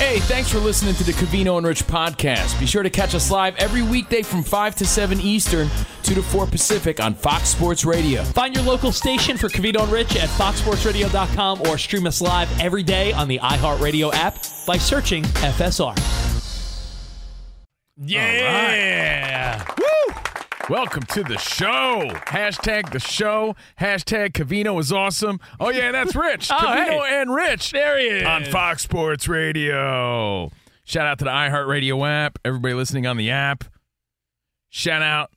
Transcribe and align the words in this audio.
Hey, 0.00 0.18
thanks 0.20 0.48
for 0.48 0.58
listening 0.58 0.94
to 0.94 1.04
the 1.04 1.12
Covino 1.12 1.58
and 1.58 1.66
Rich 1.66 1.86
podcast. 1.86 2.58
Be 2.58 2.64
sure 2.64 2.82
to 2.82 2.88
catch 2.88 3.14
us 3.14 3.30
live 3.30 3.54
every 3.56 3.82
weekday 3.82 4.22
from 4.22 4.42
5 4.42 4.74
to 4.76 4.86
7 4.86 5.20
Eastern, 5.20 5.68
2 6.04 6.14
to 6.14 6.22
4 6.22 6.46
Pacific 6.46 7.00
on 7.00 7.12
Fox 7.14 7.50
Sports 7.50 7.84
Radio. 7.84 8.24
Find 8.24 8.56
your 8.56 8.64
local 8.64 8.92
station 8.92 9.36
for 9.36 9.50
Covino 9.50 9.82
and 9.82 9.92
Rich 9.92 10.16
at 10.16 10.30
foxsportsradio.com 10.30 11.60
or 11.68 11.76
stream 11.76 12.06
us 12.06 12.22
live 12.22 12.48
every 12.58 12.82
day 12.82 13.12
on 13.12 13.28
the 13.28 13.40
iHeartRadio 13.40 14.10
app 14.14 14.38
by 14.66 14.78
searching 14.78 15.22
FSR. 15.22 15.94
Yeah. 17.98 19.62
Woo! 19.78 20.14
Welcome 20.70 21.02
to 21.02 21.24
the 21.24 21.36
show. 21.36 22.10
Hashtag 22.26 22.92
the 22.92 23.00
show. 23.00 23.56
Hashtag 23.80 24.30
Covino 24.30 24.78
is 24.78 24.92
awesome. 24.92 25.40
Oh, 25.58 25.70
yeah, 25.70 25.90
that's 25.90 26.14
Rich. 26.14 26.48
Oh, 26.52 26.54
Covino 26.54 27.08
hey. 27.08 27.20
and 27.22 27.34
Rich. 27.34 27.72
There 27.72 27.98
he 27.98 28.06
is. 28.06 28.22
On 28.22 28.44
Fox 28.44 28.84
Sports 28.84 29.26
Radio. 29.26 30.52
Shout 30.84 31.08
out 31.08 31.18
to 31.18 31.24
the 31.24 31.30
iHeartRadio 31.30 32.08
app. 32.08 32.38
Everybody 32.44 32.74
listening 32.74 33.04
on 33.04 33.16
the 33.16 33.32
app. 33.32 33.64
Shout 34.68 35.02
out 35.02 35.32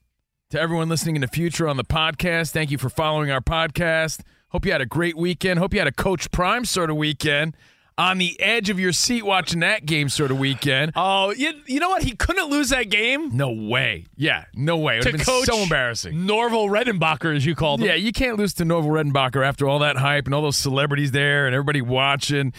to 0.51 0.59
everyone 0.61 0.87
listening 0.87 1.15
in 1.15 1.21
the 1.21 1.27
future 1.27 1.67
on 1.67 1.77
the 1.77 1.83
podcast. 1.83 2.51
Thank 2.51 2.69
you 2.69 2.77
for 2.77 2.89
following 2.89 3.31
our 3.31 3.41
podcast. 3.41 4.21
Hope 4.49 4.67
you 4.67 4.71
had 4.71 4.81
a 4.81 4.85
great 4.85 5.17
weekend. 5.17 5.57
Hope 5.57 5.73
you 5.73 5.79
had 5.79 5.87
a 5.87 5.91
Coach 5.91 6.29
Prime 6.29 6.63
sort 6.63 6.91
of 6.91 6.95
weekend. 6.95 7.57
On 7.97 8.17
the 8.17 8.39
edge 8.41 8.69
of 8.71 8.79
your 8.79 8.91
seat 8.91 9.23
watching 9.23 9.59
that 9.59 9.85
game 9.85 10.09
sort 10.09 10.31
of 10.31 10.39
weekend. 10.39 10.93
Oh, 10.95 11.31
you, 11.31 11.53
you 11.67 11.79
know 11.79 11.89
what? 11.89 12.01
He 12.01 12.15
couldn't 12.15 12.49
lose 12.49 12.69
that 12.69 12.89
game 12.89 13.35
No 13.37 13.51
way. 13.51 14.05
Yeah, 14.15 14.45
no 14.55 14.77
way. 14.77 14.95
It 14.97 15.05
would 15.05 15.19
have 15.19 15.25
been 15.25 15.45
so 15.45 15.61
embarrassing. 15.61 16.25
Norval 16.25 16.69
Redenbacher, 16.69 17.35
as 17.35 17.45
you 17.45 17.53
called 17.53 17.81
him. 17.81 17.87
Yeah, 17.87 17.93
you 17.95 18.11
can't 18.11 18.37
lose 18.37 18.53
to 18.55 18.65
Norval 18.65 18.89
Redenbacher 18.91 19.45
after 19.45 19.67
all 19.67 19.79
that 19.79 19.97
hype 19.97 20.25
and 20.25 20.33
all 20.33 20.41
those 20.41 20.57
celebrities 20.57 21.11
there 21.11 21.45
and 21.45 21.53
everybody 21.53 21.81
watching. 21.81 22.53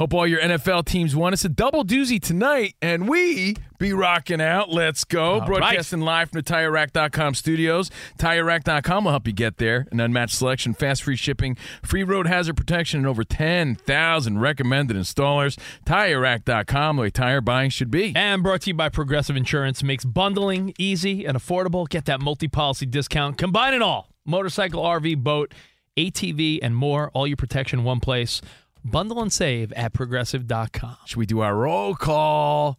Hope 0.00 0.14
all 0.14 0.26
your 0.26 0.40
NFL 0.40 0.86
teams 0.86 1.14
won. 1.14 1.34
It's 1.34 1.44
a 1.44 1.50
double 1.50 1.84
doozy 1.84 2.18
tonight, 2.18 2.74
and 2.80 3.06
we 3.06 3.54
be 3.78 3.92
rocking 3.92 4.40
out. 4.40 4.70
Let's 4.70 5.04
go. 5.04 5.40
All 5.40 5.46
Broadcasting 5.46 6.00
live 6.00 6.30
from 6.30 6.40
the 6.40 6.42
TireRack.com 6.42 7.34
studios. 7.34 7.90
TireRack.com 8.18 9.04
will 9.04 9.10
help 9.10 9.26
you 9.26 9.34
get 9.34 9.58
there. 9.58 9.86
An 9.92 10.00
unmatched 10.00 10.36
selection, 10.36 10.72
fast 10.72 11.02
free 11.02 11.16
shipping, 11.16 11.54
free 11.82 12.02
road 12.02 12.26
hazard 12.26 12.56
protection, 12.56 13.00
and 13.00 13.06
over 13.06 13.24
10,000 13.24 14.38
recommended 14.38 14.96
installers. 14.96 15.58
TireRack.com, 15.84 16.96
the 16.96 17.02
way 17.02 17.10
tire 17.10 17.42
buying 17.42 17.68
should 17.68 17.90
be. 17.90 18.14
And 18.16 18.42
brought 18.42 18.62
to 18.62 18.70
you 18.70 18.74
by 18.74 18.88
Progressive 18.88 19.36
Insurance 19.36 19.82
makes 19.82 20.06
bundling 20.06 20.72
easy 20.78 21.26
and 21.26 21.36
affordable. 21.36 21.86
Get 21.86 22.06
that 22.06 22.22
multi-policy 22.22 22.86
discount. 22.86 23.36
Combine 23.36 23.74
it 23.74 23.82
all. 23.82 24.08
Motorcycle, 24.24 24.82
RV, 24.82 25.18
boat, 25.22 25.52
ATV, 25.98 26.60
and 26.62 26.74
more. 26.74 27.10
All 27.10 27.26
your 27.26 27.36
protection 27.36 27.80
in 27.80 27.84
one 27.84 28.00
place. 28.00 28.40
Bundle 28.84 29.20
and 29.22 29.32
save 29.32 29.72
at 29.72 29.92
progressive.com. 29.92 30.96
Should 31.06 31.16
we 31.18 31.26
do 31.26 31.40
our 31.40 31.54
roll 31.56 31.94
call? 31.94 32.78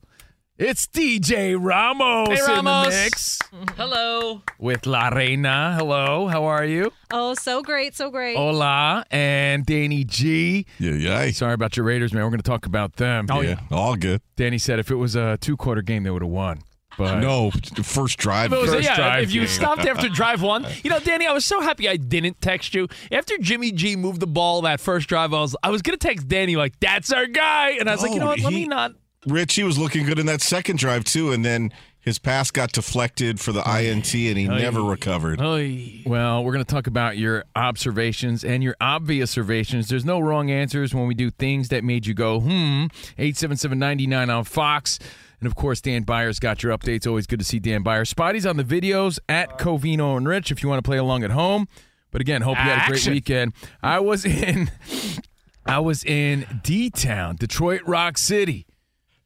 It's 0.58 0.86
DJ 0.86 1.56
Ramos, 1.60 2.28
Hey, 2.30 2.58
in 2.60 2.66
the 2.66 2.86
mix 2.88 3.40
Hello. 3.78 4.44
with 4.60 4.86
La 4.86 5.08
Reina. 5.10 5.74
Hello, 5.76 6.28
how 6.28 6.44
are 6.44 6.64
you? 6.66 6.92
Oh, 7.10 7.34
so 7.34 7.64
great, 7.64 7.96
so 7.96 8.12
great. 8.12 8.38
Hola, 8.38 9.04
and 9.10 9.66
Danny 9.66 10.04
G. 10.04 10.68
Yeah, 10.78 10.92
yeah. 10.92 11.32
Sorry 11.32 11.54
about 11.56 11.76
your 11.78 11.86
Raiders, 11.86 12.14
man. 12.14 12.24
We're 12.24 12.30
going 12.30 12.42
to 12.42 12.50
talk 12.50 12.68
about 12.68 12.98
them. 12.98 13.26
Oh, 13.32 13.42
yeah. 13.42 13.60
All 13.72 13.96
good. 13.96 14.22
Danny 14.36 14.60
said 14.60 14.78
if 14.78 14.92
it 14.92 14.96
was 14.96 15.16
a 15.16 15.38
two-quarter 15.38 15.82
game, 15.82 16.04
they 16.04 16.12
would 16.12 16.22
have 16.22 16.30
won. 16.30 16.62
But 16.97 17.19
No, 17.19 17.52
first 17.84 18.18
drive. 18.19 18.52
If, 18.53 18.62
was- 18.62 18.69
First 18.72 18.84
yeah, 18.84 18.96
drive 18.96 19.24
if 19.24 19.34
you 19.34 19.41
game. 19.41 19.50
stopped 19.50 19.85
after 19.85 20.09
drive 20.09 20.41
one, 20.41 20.66
you 20.84 20.90
know, 20.90 21.00
Danny, 21.00 21.25
I 21.25 21.34
was 21.34 21.46
so 21.46 21.62
happy 21.62 21.88
I 21.90 21.97
didn't 21.97 22.41
text 22.41 22.74
you 22.75 22.88
after 23.12 23.38
Jimmy 23.38 23.72
G 23.72 23.96
moved 23.96 24.19
the 24.19 24.28
ball 24.28 24.62
that 24.63 24.79
first 24.79 25.07
drive. 25.07 25.34
I 25.34 25.40
was 25.40 25.56
I 25.63 25.69
was 25.69 25.81
gonna 25.81 25.97
text 25.97 26.28
Danny 26.28 26.56
like, 26.56 26.79
"That's 26.79 27.12
our 27.12 27.28
guy," 27.28 27.72
and 27.79 27.90
I 27.90 27.94
was 27.94 28.02
like, 28.02 28.12
you 28.13 28.19
know 28.19 28.25
No, 28.25 28.31
what? 28.31 28.40
Let 28.41 28.53
he- 28.53 28.59
me 28.62 28.68
not. 28.68 28.94
Rich, 29.28 29.53
he 29.53 29.63
was 29.63 29.78
looking 29.78 30.06
good 30.06 30.18
in 30.18 30.25
that 30.25 30.41
second 30.41 30.79
drive 30.79 31.03
too, 31.03 31.31
and 31.31 31.46
then 31.46 31.72
his 32.00 32.18
pass 32.18 32.50
got 32.50 32.72
deflected 32.72 33.40
for 33.40 33.52
the 33.52 33.59
INT, 33.62 34.12
and 34.16 34.35
he 34.38 34.47
never 34.47 34.81
recovered. 34.81 35.40
Oy. 35.40 36.02
Well, 36.08 36.44
we're 36.44 36.53
going 36.53 36.66
to 36.66 36.73
talk 36.73 36.88
about 36.88 37.19
your 37.19 37.46
observations 37.56 38.44
and 38.44 38.63
your 38.63 38.75
obvious 38.81 39.29
observations. 39.34 39.88
There's 39.90 40.03
no 40.06 40.19
wrong 40.19 40.50
answers 40.50 40.96
when 40.96 41.06
we 41.06 41.13
do 41.13 41.29
things 41.29 41.69
that 41.69 41.84
made 41.84 42.08
you 42.08 42.16
go, 42.16 42.40
hmm. 42.40 42.85
877-99 43.19 44.35
on 44.35 44.44
Fox. 44.44 44.97
And, 45.41 45.47
of 45.47 45.56
course, 45.56 45.81
Dan 45.81 46.03
Byers 46.03 46.40
got 46.40 46.63
your 46.63 46.78
updates. 46.78 47.06
Always 47.06 47.28
good 47.28 47.40
to 47.40 47.46
see 47.46 47.59
Dan 47.59 47.81
Byers. 47.84 48.09
Spotty's 48.09 48.46
on 48.46 48.56
the 48.57 48.63
videos 48.63 49.19
at 49.28 49.57
Covino 49.57 50.16
and 50.16 50.28
Rich 50.28 50.52
if 50.52 50.63
you 50.63 50.69
want 50.69 50.81
to 50.84 50.88
play 50.88 50.97
along 50.97 51.24
at 51.24 51.31
home. 51.31 51.68
But, 52.12 52.22
again, 52.22 52.44
hope 52.44 52.57
you 52.57 52.63
had 52.63 52.85
a 52.85 52.88
great 52.88 53.00
Action. 53.00 53.13
weekend. 53.13 53.53
I 53.84 54.00
was 54.00 54.24
in... 54.24 54.72
I 55.63 55.78
was 55.78 56.03
in 56.03 56.62
D-Town, 56.63 57.35
Detroit 57.35 57.81
Rock 57.85 58.18
City. 58.18 58.66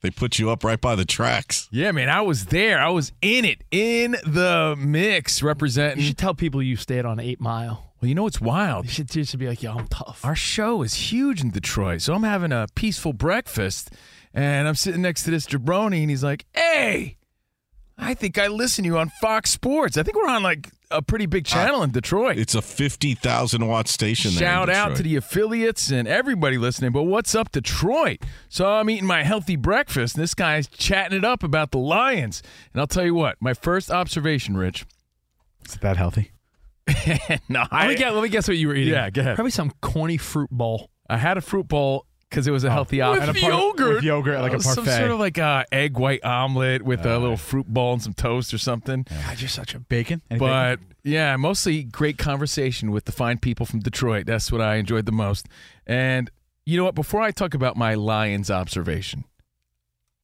They 0.01 0.11
put 0.11 0.37
you 0.37 0.49
up 0.51 0.65
right 0.65 0.79
by 0.79 0.93
the 0.95 1.05
tracks. 1.05 1.69
Yeah, 1.71 1.93
man, 1.93 2.09
I 2.09 2.21
was 2.21 2.47
there. 2.47 2.77
I 2.77 2.89
was 2.89 3.13
in 3.21 3.45
it, 3.45 3.63
in 3.71 4.17
the 4.25 4.75
mix, 4.77 5.41
representing. 5.41 5.99
You 5.99 6.07
should 6.07 6.17
tell 6.17 6.33
people 6.33 6.61
you 6.61 6.75
stayed 6.75 7.05
on 7.05 7.21
Eight 7.21 7.39
Mile. 7.39 7.93
well, 8.01 8.09
you 8.09 8.15
know 8.15 8.23
what's 8.23 8.41
wild? 8.41 8.85
You 8.85 8.91
should, 8.91 9.15
you 9.15 9.23
should 9.23 9.39
be 9.39 9.47
like, 9.47 9.63
"Yo, 9.63 9.77
I'm 9.77 9.87
tough." 9.87 10.25
Our 10.25 10.35
show 10.35 10.81
is 10.81 10.93
huge 10.93 11.41
in 11.41 11.51
Detroit, 11.51 12.01
so 12.01 12.13
I'm 12.13 12.23
having 12.23 12.51
a 12.51 12.67
peaceful 12.75 13.13
breakfast, 13.13 13.91
and 14.35 14.67
I'm 14.67 14.75
sitting 14.75 15.01
next 15.01 15.23
to 15.23 15.31
this 15.31 15.47
jabroni, 15.47 16.01
and 16.01 16.09
he's 16.09 16.23
like, 16.23 16.45
"Hey, 16.53 17.17
I 17.97 18.13
think 18.13 18.37
I 18.37 18.47
listen 18.47 18.83
to 18.83 18.89
you 18.89 18.97
on 18.97 19.09
Fox 19.21 19.49
Sports. 19.49 19.97
I 19.97 20.03
think 20.03 20.17
we're 20.17 20.27
on 20.27 20.43
like 20.43 20.69
a 20.91 21.01
pretty 21.01 21.25
big 21.25 21.45
channel 21.45 21.81
in 21.81 21.91
Detroit." 21.91 22.37
It's 22.37 22.53
a 22.53 22.61
fifty 22.61 23.15
thousand 23.15 23.65
watt 23.65 23.87
station. 23.87 24.31
there 24.35 24.43
in 24.43 24.53
Shout 24.53 24.69
out 24.69 24.97
to 24.97 25.03
the 25.03 25.15
affiliates 25.15 25.89
and 25.89 26.07
everybody 26.07 26.57
listening. 26.57 26.91
But 26.91 27.03
what's 27.03 27.33
up, 27.33 27.51
Detroit? 27.51 28.19
So 28.49 28.69
I'm 28.69 28.89
eating 28.89 29.07
my 29.07 29.23
healthy 29.23 29.55
breakfast, 29.55 30.15
and 30.15 30.23
this 30.23 30.33
guy's 30.33 30.67
chatting 30.67 31.17
it 31.17 31.23
up 31.23 31.41
about 31.41 31.71
the 31.71 31.79
Lions. 31.79 32.43
And 32.73 32.81
I'll 32.81 32.87
tell 32.87 33.05
you 33.05 33.15
what, 33.15 33.37
my 33.39 33.53
first 33.53 33.89
observation, 33.89 34.57
Rich. 34.57 34.85
Is 35.67 35.75
it 35.75 35.81
that 35.81 35.97
healthy? 35.97 36.31
no, 37.49 37.65
let 37.71 37.87
me 37.87 37.95
guess. 37.95 38.13
Let 38.13 38.21
me 38.21 38.29
guess 38.29 38.47
what 38.47 38.57
you 38.57 38.67
were 38.67 38.75
eating. 38.75 38.93
Yeah, 38.93 39.09
go 39.09 39.21
ahead. 39.21 39.35
Probably 39.35 39.51
some 39.51 39.71
corny 39.81 40.17
fruit 40.17 40.51
bowl. 40.51 40.91
I 41.09 41.17
had 41.17 41.37
a 41.37 41.41
fruit 41.41 41.67
bowl 41.67 42.05
because 42.35 42.47
it 42.47 42.51
was 42.51 42.65
a 42.65 42.67
oh. 42.67 42.71
healthy 42.71 42.97
With 42.97 43.05
option. 43.05 43.29
And 43.29 43.37
a 43.37 43.39
par- 43.39 43.49
yogurt. 43.49 43.95
With 43.95 44.03
yogurt, 44.03 44.41
like 44.41 44.51
a 44.51 44.55
oh, 44.57 44.59
Some 44.59 44.85
sort 44.85 45.11
of 45.11 45.19
like 45.19 45.37
a 45.37 45.65
egg 45.71 45.97
white 45.97 46.23
omelet 46.25 46.81
with 46.81 47.05
a 47.05 47.17
little 47.17 47.37
fruit 47.37 47.65
bowl 47.65 47.93
and 47.93 48.01
some 48.03 48.13
toast 48.13 48.53
or 48.53 48.57
something. 48.57 49.05
God, 49.09 49.39
you're 49.39 49.47
such 49.47 49.73
a. 49.73 49.79
bacon. 49.79 50.21
Any 50.29 50.39
But 50.39 50.81
bacon? 50.81 50.95
yeah, 51.05 51.37
mostly 51.37 51.83
great 51.83 52.17
conversation 52.17 52.91
with 52.91 53.05
the 53.05 53.13
fine 53.13 53.37
people 53.37 53.65
from 53.65 53.79
Detroit. 53.79 54.25
That's 54.25 54.51
what 54.51 54.59
I 54.59 54.75
enjoyed 54.75 55.05
the 55.05 55.13
most. 55.13 55.47
And 55.87 56.29
You 56.65 56.77
know 56.77 56.83
what? 56.83 56.95
Before 56.95 57.21
I 57.21 57.31
talk 57.31 57.53
about 57.53 57.77
my 57.77 57.93
Lions 57.93 58.51
observation, 58.51 59.23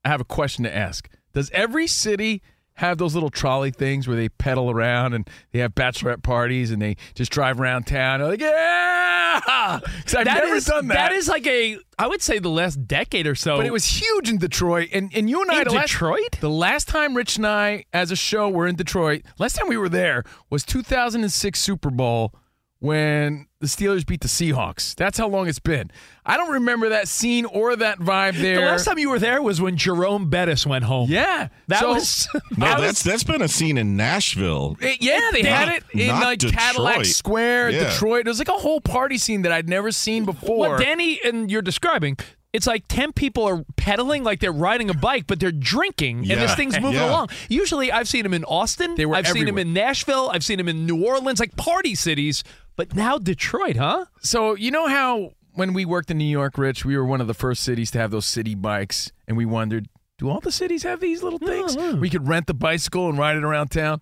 I 0.03 0.09
have 0.09 0.19
a 0.19 0.25
question 0.25 0.65
to 0.65 0.75
ask. 0.75 1.07
Does 1.33 1.49
every 1.51 1.87
city 1.87 2.41
have 2.75 2.97
those 2.97 3.13
little 3.13 3.29
trolley 3.29 3.71
things 3.71 4.05
where 4.05 4.17
they 4.17 4.27
pedal 4.27 4.69
around 4.69 5.13
and 5.13 5.29
they 5.51 5.59
have 5.59 5.73
bachelorette 5.75 6.23
parties 6.23 6.71
and 6.71 6.81
they 6.81 6.97
just 7.13 7.31
drive 7.31 7.61
around 7.61 7.87
town? 7.87 8.19
They're 8.19 8.29
like, 8.29 8.41
yeah! 8.41 8.90
'Cause 9.11 10.15
I've 10.15 10.25
That 10.25 10.43
never 10.43 10.55
is- 10.55 10.65
done 10.65 10.87
that. 10.87 10.95
That 10.95 11.11
is 11.13 11.27
like 11.27 11.45
a, 11.47 11.77
I 11.97 12.07
would 12.07 12.21
say, 12.21 12.39
the 12.39 12.49
last 12.49 12.87
decade 12.87 13.27
or 13.27 13.35
so. 13.35 13.57
but 13.57 13.65
it 13.65 13.71
was 13.73 13.85
huge 13.85 14.29
in 14.29 14.37
Detroit. 14.37 14.89
And, 14.93 15.11
and 15.13 15.29
you 15.29 15.41
and 15.41 15.51
I, 15.51 15.61
In 15.61 15.67
the 15.67 15.73
last- 15.73 15.91
Detroit? 15.91 16.37
the 16.39 16.49
last 16.49 16.87
time 16.87 17.15
Rich 17.15 17.37
and 17.37 17.47
I, 17.47 17.85
as 17.93 18.11
a 18.11 18.15
show, 18.15 18.49
were 18.49 18.67
in 18.67 18.75
Detroit, 18.75 19.21
last 19.39 19.55
time 19.55 19.67
we 19.67 19.77
were 19.77 19.89
there 19.89 20.23
was 20.49 20.63
2006 20.63 21.59
Super 21.59 21.89
Bowl 21.89 22.33
when 22.79 23.47
the 23.61 23.67
Steelers 23.67 24.05
beat 24.05 24.19
the 24.21 24.27
Seahawks. 24.27 24.93
That's 24.95 25.17
how 25.17 25.27
long 25.27 25.47
it's 25.47 25.59
been. 25.59 25.89
I 26.25 26.35
don't 26.35 26.51
remember 26.51 26.89
that 26.89 27.07
scene 27.07 27.45
or 27.45 27.75
that 27.77 27.99
vibe 27.99 28.39
there. 28.41 28.59
The 28.59 28.65
last 28.65 28.85
time 28.85 28.99
you 28.99 29.09
were 29.09 29.19
there 29.19 29.41
was 29.41 29.61
when 29.61 29.77
Jerome 29.77 30.29
Bettis 30.29 30.65
went 30.67 30.83
home. 30.83 31.09
yeah, 31.09 31.47
That 31.67 31.79
So- 31.79 31.93
was. 31.93 32.27
No, 32.57 32.65
that 32.67 32.81
that's 32.81 33.03
that's 33.03 33.23
been 33.23 33.41
a 33.41 33.47
scene 33.47 33.77
in 33.77 33.95
Nashville. 33.95 34.77
It- 34.81 35.01
yeah, 35.01 35.29
they 35.31 35.43
had 35.43 35.69
it 35.69 35.83
in 35.93 36.07
Not 36.07 36.23
like 36.23 36.39
Cadillac 36.39 37.05
Square, 37.05 37.69
Yeah. 37.71 37.89
Detroit. 37.91 38.27
It 38.27 38.29
was 38.29 38.39
like 38.39 38.49
a 38.49 38.53
whole 38.53 38.81
party 38.81 39.17
scene 39.17 39.43
that 39.43 39.51
I'd 39.51 39.69
never 39.69 39.91
seen 39.91 40.25
before. 40.25 40.57
what 40.71 40.79
Danny 40.81 41.19
and 41.23 41.49
you're 41.49 41.61
describing. 41.61 42.17
It's 42.53 42.67
like 42.67 42.83
10 42.89 43.13
people 43.13 43.45
are 43.47 43.63
pedaling 43.77 44.25
like 44.25 44.41
they're 44.41 44.51
riding 44.51 44.89
a 44.89 44.93
bike, 44.93 45.25
but 45.25 45.39
they're 45.39 45.53
drinking, 45.53 46.29
and 46.29 46.41
this 46.41 46.53
thing's 46.53 46.77
moving 46.81 46.99
Yeah. 46.99 47.09
along. 47.09 47.29
Usually, 47.47 47.93
I've 47.93 48.09
seen 48.09 48.23
them 48.23 48.33
in 48.33 48.43
Austin. 48.43 48.95
They 48.95 49.05
were 49.05 49.15
I've 49.15 49.27
seen 49.27 49.45
them 49.45 49.57
in 49.57 49.71
Nashville. 49.71 50.29
I've 50.33 50.43
seen 50.43 50.57
them 50.57 50.67
in 50.67 50.85
New 50.85 51.01
Orleans, 51.05 51.39
like 51.39 51.55
party 51.55 51.95
cities. 51.95 52.43
But 52.81 52.95
now 52.95 53.19
Detroit, 53.19 53.75
huh? 53.75 54.05
So 54.21 54.55
you 54.55 54.71
know 54.71 54.87
how 54.87 55.33
when 55.53 55.73
we 55.73 55.85
worked 55.85 56.09
in 56.09 56.17
New 56.17 56.23
York, 56.23 56.57
Rich, 56.57 56.83
we 56.83 56.97
were 56.97 57.05
one 57.05 57.21
of 57.21 57.27
the 57.27 57.35
first 57.35 57.61
cities 57.61 57.91
to 57.91 57.99
have 57.99 58.09
those 58.09 58.25
city 58.25 58.55
bikes, 58.55 59.11
and 59.27 59.37
we 59.37 59.45
wondered, 59.45 59.87
do 60.17 60.27
all 60.27 60.39
the 60.39 60.51
cities 60.51 60.81
have 60.81 60.99
these 60.99 61.21
little 61.21 61.37
things? 61.37 61.75
We 61.99 62.09
could 62.09 62.27
rent 62.27 62.47
the 62.47 62.55
bicycle 62.55 63.07
and 63.07 63.19
ride 63.19 63.37
it 63.37 63.43
around 63.43 63.67
town. 63.67 63.99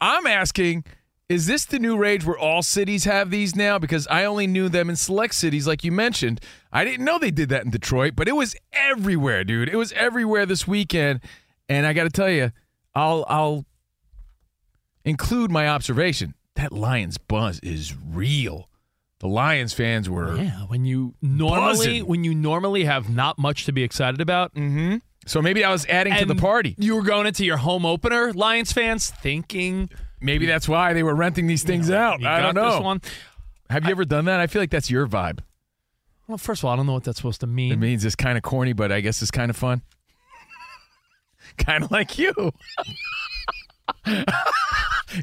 I'm 0.00 0.28
asking, 0.28 0.84
is 1.28 1.48
this 1.48 1.64
the 1.64 1.80
new 1.80 1.96
rage 1.96 2.24
where 2.24 2.38
all 2.38 2.62
cities 2.62 3.02
have 3.02 3.32
these 3.32 3.56
now? 3.56 3.80
Because 3.80 4.06
I 4.06 4.24
only 4.24 4.46
knew 4.46 4.68
them 4.68 4.88
in 4.88 4.94
select 4.94 5.34
cities, 5.34 5.66
like 5.66 5.82
you 5.82 5.90
mentioned. 5.90 6.40
I 6.72 6.84
didn't 6.84 7.04
know 7.04 7.18
they 7.18 7.32
did 7.32 7.48
that 7.48 7.64
in 7.64 7.72
Detroit, 7.72 8.12
but 8.14 8.28
it 8.28 8.36
was 8.36 8.54
everywhere, 8.72 9.42
dude. 9.42 9.68
It 9.68 9.76
was 9.76 9.90
everywhere 9.94 10.46
this 10.46 10.68
weekend, 10.68 11.18
and 11.68 11.84
I 11.84 11.92
got 11.94 12.04
to 12.04 12.10
tell 12.10 12.30
you, 12.30 12.52
I'll 12.94 13.24
I'll 13.28 13.64
include 15.04 15.50
my 15.50 15.66
observation. 15.68 16.34
That 16.56 16.72
Lions 16.72 17.16
buzz 17.18 17.60
is 17.60 17.94
real. 17.96 18.68
The 19.20 19.28
Lions 19.28 19.72
fans 19.72 20.08
were 20.08 20.36
Yeah, 20.36 20.62
when 20.66 20.84
you 20.84 21.14
normally 21.20 21.76
Buzzing. 22.00 22.06
when 22.06 22.24
you 22.24 22.34
normally 22.34 22.84
have 22.84 23.08
not 23.10 23.38
much 23.38 23.64
to 23.66 23.72
be 23.72 23.82
excited 23.82 24.20
about, 24.20 24.54
Mm-hmm. 24.54 24.96
So 25.26 25.42
maybe 25.42 25.62
I 25.64 25.70
was 25.70 25.84
adding 25.86 26.14
to 26.14 26.24
the 26.24 26.34
party. 26.34 26.74
You 26.78 26.96
were 26.96 27.02
going 27.02 27.26
into 27.26 27.44
your 27.44 27.58
home 27.58 27.84
opener, 27.84 28.32
Lions 28.32 28.72
fans, 28.72 29.10
thinking 29.10 29.90
Maybe 30.20 30.46
that's 30.46 30.66
why 30.68 30.92
they 30.94 31.02
were 31.02 31.14
renting 31.14 31.46
these 31.46 31.62
things 31.62 31.90
out. 31.90 32.20
you 32.20 32.26
I 32.28 32.40
don't 32.40 32.54
know. 32.54 32.72
This 32.72 32.80
one. 32.80 33.00
Have 33.68 33.84
you 33.84 33.90
ever 33.90 34.04
done 34.04 34.24
that? 34.26 34.40
I 34.40 34.46
feel 34.46 34.60
like 34.60 34.70
that's 34.70 34.90
your 34.90 35.06
vibe. 35.06 35.40
Well, 36.26 36.38
first 36.38 36.60
of 36.62 36.66
all, 36.66 36.72
I 36.72 36.76
don't 36.76 36.86
know 36.86 36.92
what 36.94 37.04
that's 37.04 37.18
supposed 37.18 37.40
to 37.40 37.46
mean. 37.46 37.72
It 37.72 37.76
means 37.78 38.04
it's 38.04 38.16
kind 38.16 38.36
of 38.36 38.42
corny, 38.42 38.72
but 38.72 38.90
I 38.92 39.00
guess 39.00 39.20
it's 39.22 39.30
kind 39.30 39.50
of 39.50 39.56
fun. 39.56 39.82
kind 41.58 41.84
of 41.84 41.90
like 41.90 42.18
you. 42.18 42.32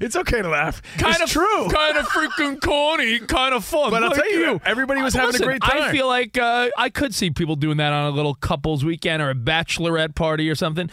it's 0.02 0.16
okay 0.16 0.42
to 0.42 0.50
laugh. 0.50 0.82
kind 0.98 1.14
it's 1.16 1.24
of 1.24 1.30
true. 1.30 1.70
kind 1.70 1.98
of 1.98 2.06
freaking 2.08 2.62
corny, 2.62 3.20
kind 3.20 3.54
of 3.54 3.64
fun. 3.64 3.92
But 3.92 4.04
I'll 4.04 4.10
Like 4.10 4.20
tell 4.20 4.32
you, 4.32 4.62
everybody 4.66 5.02
was 5.02 5.14
having 5.14 5.36
a 5.36 5.46
great 5.46 5.62
time. 5.62 5.84
I 5.84 5.92
feel 5.92 6.08
like 6.08 6.38
uh, 6.38 6.70
I 6.78 6.90
could 6.90 7.14
see 7.16 7.30
people 7.30 7.56
doing 7.56 7.78
that 7.78 7.94
on 7.94 8.06
a 8.06 8.16
little 8.16 8.36
couples 8.36 8.84
weekend 8.84 9.22
or 9.22 9.30
a 9.30 9.36
bachelorette 9.36 10.16
party 10.16 10.50
or 10.50 10.56
something. 10.56 10.90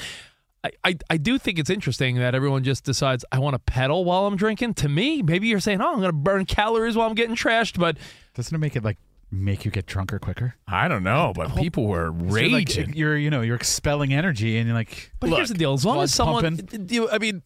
I, 0.63 0.71
I, 0.85 0.97
I 1.11 1.17
do 1.19 1.37
think 1.39 1.59
it's 1.59 1.69
interesting 1.71 2.17
that 2.17 2.35
everyone 2.35 2.65
just 2.65 2.85
decides 2.85 3.25
I 3.31 3.39
want 3.39 3.55
to 3.55 3.59
pedal 3.59 4.05
while 4.05 4.27
I'm 4.27 4.37
drinking. 4.37 4.75
To 4.75 4.89
me, 4.89 5.21
maybe 5.23 5.49
you're 5.49 5.61
saying, 5.61 5.81
"Oh, 5.83 5.89
I'm 5.89 5.97
going 5.99 6.09
to 6.09 6.13
burn 6.13 6.47
calories 6.47 6.97
while 6.97 7.09
I'm 7.09 7.15
getting 7.15 7.37
trashed," 7.37 7.79
but 7.79 7.99
Doesn't 8.35 8.55
it 8.55 8.59
make 8.59 8.75
it 8.75 8.83
like 8.83 8.97
make 9.31 9.65
you 9.67 9.71
get 9.71 9.85
drunker 9.85 10.19
quicker? 10.19 10.55
I 10.67 10.89
don't 10.89 11.03
know, 11.03 11.33
but 11.37 11.55
people 11.57 11.87
were 11.87 12.07
So 12.31 12.37
you're, 12.37 12.49
like, 12.51 12.69
raging. 12.69 12.95
you're 12.95 13.15
you 13.17 13.29
know 13.29 13.43
you're 13.43 13.57
expelling 13.57 14.15
energy 14.15 14.57
and 14.57 14.67
you're 14.67 14.77
like. 14.77 15.13
But 15.21 15.29
Look, 15.31 15.37
here's 15.41 15.51
the 15.51 15.55
deal: 15.59 15.75
as 15.75 15.85
long 15.85 16.01
as 16.01 16.15
someone, 16.15 16.43
pumping. 16.57 16.87
do 16.87 16.95
you- 16.95 17.11
I 17.11 17.19
mean, 17.19 17.43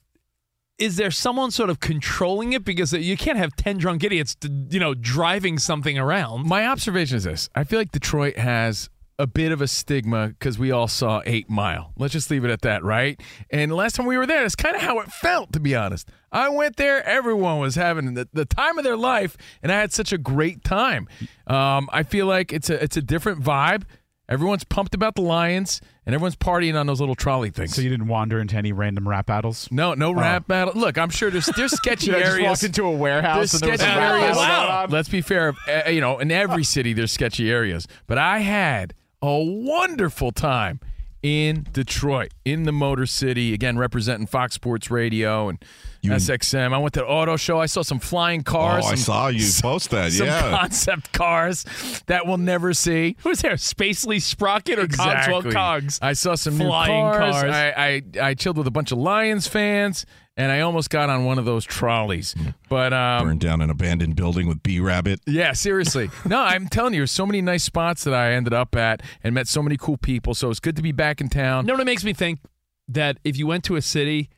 is 0.78 0.96
there 0.96 1.10
someone 1.10 1.50
sort 1.50 1.70
of 1.70 1.80
controlling 1.80 2.52
it 2.52 2.64
because 2.64 2.92
you 2.92 3.16
can't 3.16 3.38
have 3.38 3.54
ten 3.56 3.78
drunk 3.78 4.04
idiots, 4.04 4.36
you 4.70 4.78
know, 4.78 4.94
driving 4.94 5.58
something 5.58 5.98
around? 5.98 6.46
My 6.46 6.66
observation 6.66 7.16
is 7.16 7.24
this: 7.24 7.50
I 7.54 7.64
feel 7.64 7.78
like 7.78 7.92
Detroit 7.92 8.38
has 8.38 8.88
a 9.18 9.26
bit 9.26 9.50
of 9.50 9.60
a 9.60 9.66
stigma 9.66 10.28
because 10.28 10.58
we 10.58 10.70
all 10.70 10.86
saw 10.86 11.20
Eight 11.26 11.50
Mile. 11.50 11.92
Let's 11.96 12.12
just 12.12 12.30
leave 12.30 12.44
it 12.44 12.50
at 12.52 12.62
that, 12.62 12.84
right? 12.84 13.20
And 13.50 13.72
last 13.72 13.96
time 13.96 14.06
we 14.06 14.16
were 14.16 14.26
there, 14.26 14.42
that's 14.42 14.54
kind 14.54 14.76
of 14.76 14.82
how 14.82 15.00
it 15.00 15.10
felt, 15.10 15.52
to 15.54 15.60
be 15.60 15.74
honest. 15.74 16.08
I 16.30 16.48
went 16.48 16.76
there; 16.76 17.04
everyone 17.04 17.58
was 17.58 17.74
having 17.74 18.14
the, 18.14 18.28
the 18.32 18.44
time 18.44 18.78
of 18.78 18.84
their 18.84 18.96
life, 18.96 19.36
and 19.62 19.72
I 19.72 19.80
had 19.80 19.92
such 19.92 20.12
a 20.12 20.18
great 20.18 20.62
time. 20.62 21.08
Um, 21.48 21.88
I 21.92 22.04
feel 22.04 22.26
like 22.26 22.52
it's 22.52 22.70
a 22.70 22.82
it's 22.82 22.96
a 22.96 23.02
different 23.02 23.42
vibe. 23.42 23.82
Everyone's 24.28 24.64
pumped 24.64 24.94
about 24.94 25.14
the 25.14 25.22
Lions, 25.22 25.80
and 26.04 26.14
everyone's 26.14 26.36
partying 26.36 26.78
on 26.78 26.86
those 26.86 27.00
little 27.00 27.14
trolley 27.14 27.48
things. 27.50 27.74
So 27.74 27.80
you 27.80 27.88
didn't 27.88 28.08
wander 28.08 28.38
into 28.40 28.56
any 28.56 28.72
random 28.72 29.08
rap 29.08 29.26
battles? 29.26 29.68
no, 29.70 29.94
no 29.94 30.12
rap 30.12 30.46
battle. 30.46 30.74
Look, 30.76 30.98
I'm 30.98 31.08
sure 31.10 31.30
there's 31.30 31.46
there's 31.56 31.72
sketchy 31.76 32.14
I 32.14 32.18
just 32.20 32.30
areas. 32.32 32.48
walked 32.48 32.62
into 32.64 32.84
a 32.84 32.92
warehouse 32.92 33.52
There's 33.52 33.54
and 33.54 33.62
there 33.62 33.70
was 33.72 33.80
sketchy 33.80 34.00
areas. 34.00 34.36
on. 34.36 34.90
Let's 34.90 35.08
be 35.08 35.22
fair. 35.22 35.54
Uh, 35.66 35.88
you 35.88 36.00
know, 36.02 36.18
in 36.18 36.30
every 36.30 36.64
city, 36.64 36.92
there's 36.92 37.12
sketchy 37.12 37.50
areas. 37.50 37.88
But 38.06 38.18
I 38.18 38.40
had 38.40 38.92
a 39.22 39.38
wonderful 39.42 40.30
time 40.32 40.80
in 41.22 41.66
Detroit, 41.72 42.32
in 42.44 42.62
the 42.64 42.72
Motor 42.72 43.06
City. 43.06 43.52
Again, 43.54 43.76
representing 43.78 44.26
Fox 44.26 44.54
Sports 44.54 44.90
Radio 44.90 45.48
and 45.48 45.58
You- 46.02 46.12
SXM. 46.12 46.72
I 46.72 46.78
went 46.78 46.94
to 46.94 47.00
the 47.00 47.06
auto 47.06 47.36
show. 47.36 47.58
I 47.60 47.66
saw 47.66 47.82
some 47.82 47.98
flying 47.98 48.42
cars. 48.42 48.84
oh, 48.86 48.90
I 48.90 48.94
saw 48.94 49.28
you 49.28 49.46
post 49.60 49.90
that. 49.90 50.12
Some 50.18 50.26
yeah. 50.28 50.50
concept 50.50 51.12
cars 51.12 51.64
that 52.06 52.26
we'll 52.26 52.38
never 52.38 52.72
see. 52.72 53.16
Who's 53.24 53.40
there? 53.42 53.54
Spacely 53.54 54.22
Sprocket 54.22 54.78
or 54.78 54.86
Cogswell 54.86 55.42
Cogs? 55.52 55.98
I 56.00 56.12
saw 56.12 56.34
some 56.36 56.56
Flying 56.56 56.94
new 57.06 57.12
cars. 57.18 57.34
cars. 57.42 57.52
I, 57.52 58.02
I 58.20 58.28
I 58.28 58.34
chilled 58.34 58.56
with 58.58 58.66
a 58.66 58.70
bunch 58.70 58.92
of 58.92 58.98
Lions 58.98 59.48
fans, 59.48 60.06
and 60.38 60.50
I 60.50 60.60
almost 60.60 60.88
got 60.88 61.10
on 61.10 61.24
one 61.26 61.38
of 61.38 61.44
those 61.44 61.64
trolleys. 61.66 62.34
But 62.70 62.94
um, 62.94 63.26
Burned 63.26 63.40
down 63.40 63.60
an 63.60 63.68
abandoned 63.68 64.16
building 64.16 64.46
with 64.48 64.62
B 64.62 64.80
Rabbit. 64.80 65.20
yeah, 65.26 65.52
seriously. 65.52 66.10
No, 66.24 66.40
I'm 66.40 66.68
telling 66.68 66.94
you, 66.94 67.00
there's 67.00 67.10
so 67.10 67.26
many 67.26 67.42
nice 67.42 67.64
spots 67.64 68.04
that 68.04 68.14
I 68.14 68.32
ended 68.32 68.54
up 68.54 68.74
at 68.76 69.02
and 69.22 69.34
met 69.34 69.48
so 69.48 69.62
many 69.62 69.76
cool 69.76 69.96
people. 69.98 70.34
So 70.34 70.48
it's 70.48 70.60
good 70.60 70.76
to 70.76 70.82
be 70.82 70.92
back 70.92 71.20
in 71.20 71.28
town. 71.28 71.64
You 71.66 71.72
know 71.72 71.78
what 71.78 71.84
makes 71.86 72.04
me 72.04 72.12
think 72.12 72.40
that 72.88 73.18
if 73.24 73.36
you 73.36 73.46
went 73.46 73.64
to 73.64 73.76
a 73.76 73.82
city, 73.82 74.30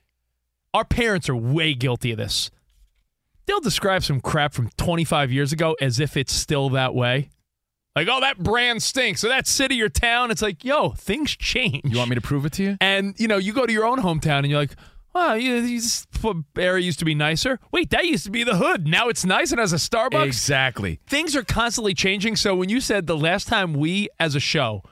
our 0.73 0.85
parents 0.85 1.29
are 1.29 1.37
way 1.37 1.75
guilty 1.75 2.13
of 2.13 2.19
this. 2.19 2.51
They'll 3.47 3.61
describe 3.61 4.05
some 4.05 4.21
crap 4.21 4.55
from 4.55 4.71
25 4.77 5.33
years 5.33 5.53
ago 5.53 5.77
as 5.81 5.99
if 6.01 6.17
it's 6.17 6.33
still 6.33 6.71
that 6.71 6.95
way. 6.95 7.31
Like, 7.97 8.07
oh, 8.09 8.21
that 8.21 8.39
brand 8.39 8.83
stinks. 8.83 9.21
So 9.21 9.29
that 9.29 9.49
city 9.49 9.83
or 9.83 9.89
town, 9.89 10.31
it's 10.31 10.43
like, 10.43 10.65
yo, 10.65 10.91
things 10.91 11.35
change. 11.37 11.81
You 11.85 11.99
want 11.99 12.11
me 12.11 12.15
to 12.15 12.21
prove 12.21 12.47
it 12.47 12.53
to 12.55 12.63
you? 12.63 12.77
And 12.81 13.19
you 13.19 13.27
know, 13.27 13.37
you 13.37 13.53
go 13.53 13.67
to 13.67 13.73
your 13.73 13.85
own 13.85 13.99
hometown 13.99 14.39
and 14.39 14.47
you're 14.49 14.61
like, 14.61 14.77
"Wow, 15.15 15.35
you, 15.35 15.61
this 15.63 16.07
area 16.57 16.85
used 16.85 16.99
to 17.01 17.05
be 17.05 17.15
nicer. 17.15 17.59
Wait, 17.73 17.91
that 17.91 18.07
used 18.07 18.25
to 18.25 18.31
be 18.31 18.45
the 18.45 18.57
hood. 18.57 18.87
Now 18.87 19.09
it's 19.09 19.25
nice 19.25 19.51
and 19.51 19.59
has 19.61 19.73
a 19.73 19.77
Starbucks." 19.77 20.27
Exactly. 20.27 21.01
Things 21.07 21.35
are 21.37 21.43
constantly 21.45 21.95
changing. 21.95 22.37
So 22.37 22.55
when 22.55 22.69
you 22.69 22.81
said 22.81 23.07
the 23.07 23.17
last 23.17 23.49
time 23.49 23.75
we, 23.75 24.09
as 24.19 24.35
a 24.35 24.41
show, 24.41 24.83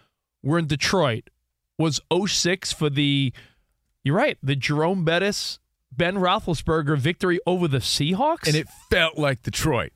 were 0.43 0.59
in 0.59 0.67
Detroit 0.67 1.31
was 1.79 2.01
06 2.13 2.73
for 2.73 2.91
the, 2.91 3.33
you're 4.03 4.17
right, 4.17 4.37
the 4.43 4.57
Jerome 4.57 5.05
Bettis, 5.05 5.61
Ben 5.93 6.17
Roethlisberger 6.17 6.99
victory 6.99 7.39
over 7.47 7.69
the 7.69 7.79
Seahawks, 7.79 8.47
And 8.47 8.57
it 8.57 8.69
felt 8.91 9.17
like 9.17 9.43
Detroit. 9.43 9.93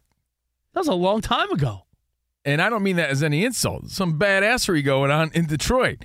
that 0.75 0.81
was 0.81 0.89
a 0.89 0.95
long 0.95 1.21
time 1.21 1.51
ago. 1.51 1.87
And 2.45 2.61
I 2.63 2.71
don't 2.71 2.83
mean 2.83 2.97
that 2.97 3.11
as 3.11 3.23
any 3.23 3.45
insult. 3.45 3.89
Some 3.91 4.19
badassery 4.19 4.85
going 4.85 5.11
on 5.11 5.31
in 5.35 5.47
Detroit. 5.47 6.05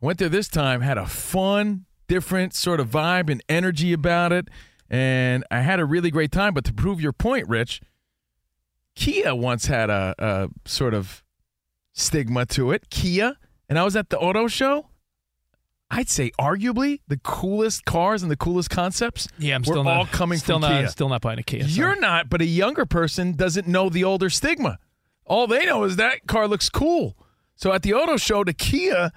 Went 0.00 0.18
there 0.18 0.28
this 0.28 0.48
time, 0.48 0.80
had 0.80 0.98
a 0.98 1.06
fun, 1.06 1.84
different 2.08 2.54
sort 2.54 2.80
of 2.80 2.88
vibe 2.88 3.30
and 3.30 3.42
energy 3.48 3.92
about 3.92 4.32
it. 4.32 4.48
And 4.90 5.44
I 5.50 5.60
had 5.60 5.80
a 5.80 5.84
really 5.84 6.10
great 6.10 6.32
time. 6.32 6.54
But 6.54 6.64
to 6.64 6.72
prove 6.74 7.00
your 7.00 7.12
point, 7.12 7.48
Rich, 7.48 7.80
Kia 8.94 9.34
once 9.34 9.66
had 9.66 9.90
a, 9.90 10.14
a 10.18 10.48
sort 10.68 10.94
of 10.94 11.22
stigma 11.92 12.46
to 12.46 12.72
it. 12.72 12.90
Kia. 12.90 13.36
And 13.68 13.78
I 13.78 13.84
was 13.84 13.96
at 13.96 14.10
the 14.10 14.18
auto 14.18 14.48
show. 14.48 14.88
I'd 15.90 16.08
say 16.08 16.30
arguably 16.40 17.00
the 17.06 17.18
coolest 17.18 17.84
cars 17.84 18.22
and 18.22 18.30
the 18.30 18.36
coolest 18.36 18.70
concepts 18.70 19.28
Yeah, 19.38 19.56
I'm 19.56 19.60
were 19.60 19.74
still 19.74 19.78
all 19.80 20.04
not 20.04 20.10
coming 20.10 20.38
still 20.38 20.56
from 20.58 20.70
not 20.70 20.78
Kia. 20.80 20.88
still 20.88 21.08
not 21.10 21.20
buying 21.20 21.38
a 21.38 21.42
Kia. 21.42 21.64
You're 21.64 21.90
sorry. 21.90 22.00
not, 22.00 22.30
but 22.30 22.40
a 22.40 22.46
younger 22.46 22.86
person 22.86 23.32
doesn't 23.32 23.66
know 23.68 23.90
the 23.90 24.02
older 24.02 24.30
stigma. 24.30 24.78
All 25.26 25.46
they 25.46 25.66
know 25.66 25.84
is 25.84 25.96
that 25.96 26.26
car 26.26 26.48
looks 26.48 26.70
cool. 26.70 27.14
So 27.56 27.72
at 27.72 27.82
the 27.82 27.92
auto 27.92 28.16
show, 28.16 28.42
the 28.42 28.54
Kia, 28.54 29.12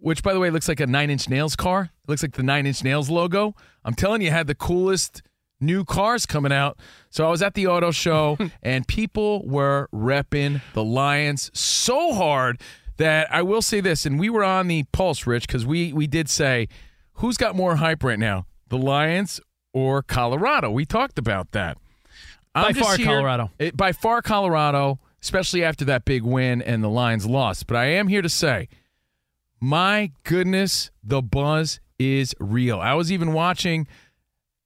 which 0.00 0.22
by 0.22 0.32
the 0.32 0.40
way 0.40 0.50
looks 0.50 0.68
like 0.68 0.80
a 0.80 0.86
Nine 0.86 1.10
Inch 1.10 1.28
Nails 1.28 1.56
car, 1.56 1.90
it 2.02 2.08
looks 2.08 2.22
like 2.22 2.32
the 2.32 2.42
Nine 2.42 2.66
Inch 2.66 2.82
Nails 2.84 3.08
logo. 3.10 3.54
I'm 3.84 3.94
telling 3.94 4.22
you, 4.22 4.30
had 4.30 4.46
the 4.46 4.54
coolest 4.54 5.22
new 5.60 5.84
cars 5.84 6.26
coming 6.26 6.52
out. 6.52 6.78
So 7.10 7.26
I 7.26 7.30
was 7.30 7.42
at 7.42 7.54
the 7.54 7.66
auto 7.66 7.90
show 7.90 8.38
and 8.62 8.86
people 8.88 9.46
were 9.46 9.88
repping 9.94 10.62
the 10.74 10.84
Lions 10.84 11.50
so 11.52 12.14
hard 12.14 12.60
that 12.96 13.32
I 13.32 13.42
will 13.42 13.62
say 13.62 13.80
this, 13.80 14.04
and 14.04 14.18
we 14.20 14.28
were 14.28 14.44
on 14.44 14.68
the 14.68 14.82
pulse, 14.92 15.26
Rich, 15.26 15.46
because 15.46 15.64
we 15.64 15.92
we 15.92 16.06
did 16.06 16.28
say 16.28 16.68
who's 17.14 17.36
got 17.38 17.54
more 17.56 17.76
hype 17.76 18.02
right 18.04 18.18
now, 18.18 18.46
the 18.68 18.76
Lions 18.78 19.40
or 19.72 20.02
Colorado. 20.02 20.70
We 20.70 20.84
talked 20.84 21.18
about 21.18 21.52
that. 21.52 21.78
By 22.52 22.64
I'm 22.68 22.74
just 22.74 22.84
far, 22.86 22.96
here- 22.96 23.06
Colorado. 23.06 23.50
it- 23.58 23.76
by 23.76 23.92
far, 23.92 24.20
Colorado, 24.22 24.98
especially 25.22 25.62
after 25.64 25.84
that 25.86 26.04
big 26.04 26.22
win 26.24 26.60
and 26.60 26.82
the 26.84 26.88
Lions 26.88 27.24
lost. 27.26 27.66
But 27.66 27.76
I 27.76 27.84
am 27.86 28.08
here 28.08 28.22
to 28.22 28.28
say, 28.28 28.68
my 29.60 30.12
goodness, 30.24 30.90
the 31.02 31.22
buzz 31.22 31.80
is 31.98 32.34
real. 32.40 32.80
I 32.80 32.94
was 32.94 33.12
even 33.12 33.32
watching 33.32 33.86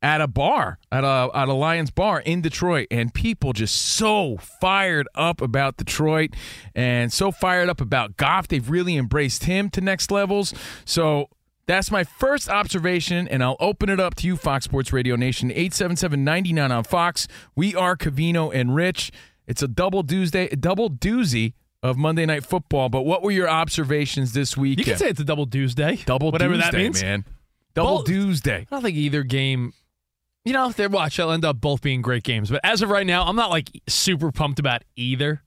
at 0.00 0.20
a 0.20 0.28
bar, 0.28 0.78
at 0.92 1.02
a 1.02 1.30
at 1.34 1.48
a 1.48 1.54
Lions 1.54 1.90
bar 1.90 2.20
in 2.20 2.42
Detroit, 2.42 2.86
and 2.90 3.12
people 3.12 3.54
just 3.54 3.74
so 3.74 4.36
fired 4.36 5.08
up 5.14 5.40
about 5.40 5.78
Detroit 5.78 6.30
and 6.74 7.12
so 7.12 7.32
fired 7.32 7.70
up 7.70 7.80
about 7.80 8.18
Goff. 8.18 8.46
They've 8.46 8.68
really 8.68 8.96
embraced 8.96 9.44
him 9.44 9.70
to 9.70 9.80
next 9.80 10.10
levels. 10.10 10.52
So 10.84 11.28
that's 11.66 11.90
my 11.90 12.04
first 12.04 12.50
observation, 12.50 13.26
and 13.26 13.42
I'll 13.42 13.56
open 13.58 13.88
it 13.88 13.98
up 13.98 14.14
to 14.16 14.26
you, 14.26 14.36
Fox 14.36 14.66
Sports 14.66 14.92
Radio 14.92 15.16
Nation, 15.16 15.48
877-99 15.48 16.70
on 16.70 16.84
Fox. 16.84 17.26
We 17.56 17.74
are 17.74 17.96
Covino 17.96 18.54
and 18.54 18.74
Rich. 18.74 19.10
It's 19.46 19.62
a 19.62 19.68
double 19.68 20.02
double 20.02 20.90
doozy 20.90 21.54
of 21.84 21.98
Monday 21.98 22.24
Night 22.24 22.44
Football. 22.44 22.88
But 22.88 23.02
what 23.02 23.22
were 23.22 23.30
your 23.30 23.48
observations 23.48 24.32
this 24.32 24.56
week? 24.56 24.78
You 24.78 24.84
can 24.84 24.96
say 24.96 25.08
it's 25.08 25.20
a 25.20 25.24
double 25.24 25.46
Tuesday. 25.46 26.00
double 26.06 26.32
whatever 26.32 26.54
Tuesday, 26.54 26.70
that 26.70 26.76
means. 26.76 27.02
man. 27.02 27.24
Double 27.74 27.98
Both. 27.98 28.06
Tuesday. 28.06 28.60
I 28.60 28.74
don't 28.74 28.82
think 28.82 28.96
either 28.96 29.22
game. 29.22 29.72
You 30.44 30.54
know, 30.54 30.68
if 30.68 30.76
they're 30.76 30.88
watch. 30.88 31.18
They'll 31.18 31.30
end 31.30 31.44
up 31.44 31.60
both 31.60 31.82
being 31.82 32.02
great 32.02 32.22
games. 32.22 32.50
But 32.50 32.60
as 32.64 32.82
of 32.82 32.88
right 32.88 33.06
now, 33.06 33.24
I'm 33.24 33.36
not 33.36 33.50
like 33.50 33.70
super 33.86 34.32
pumped 34.32 34.58
about 34.58 34.82
either. 34.96 35.42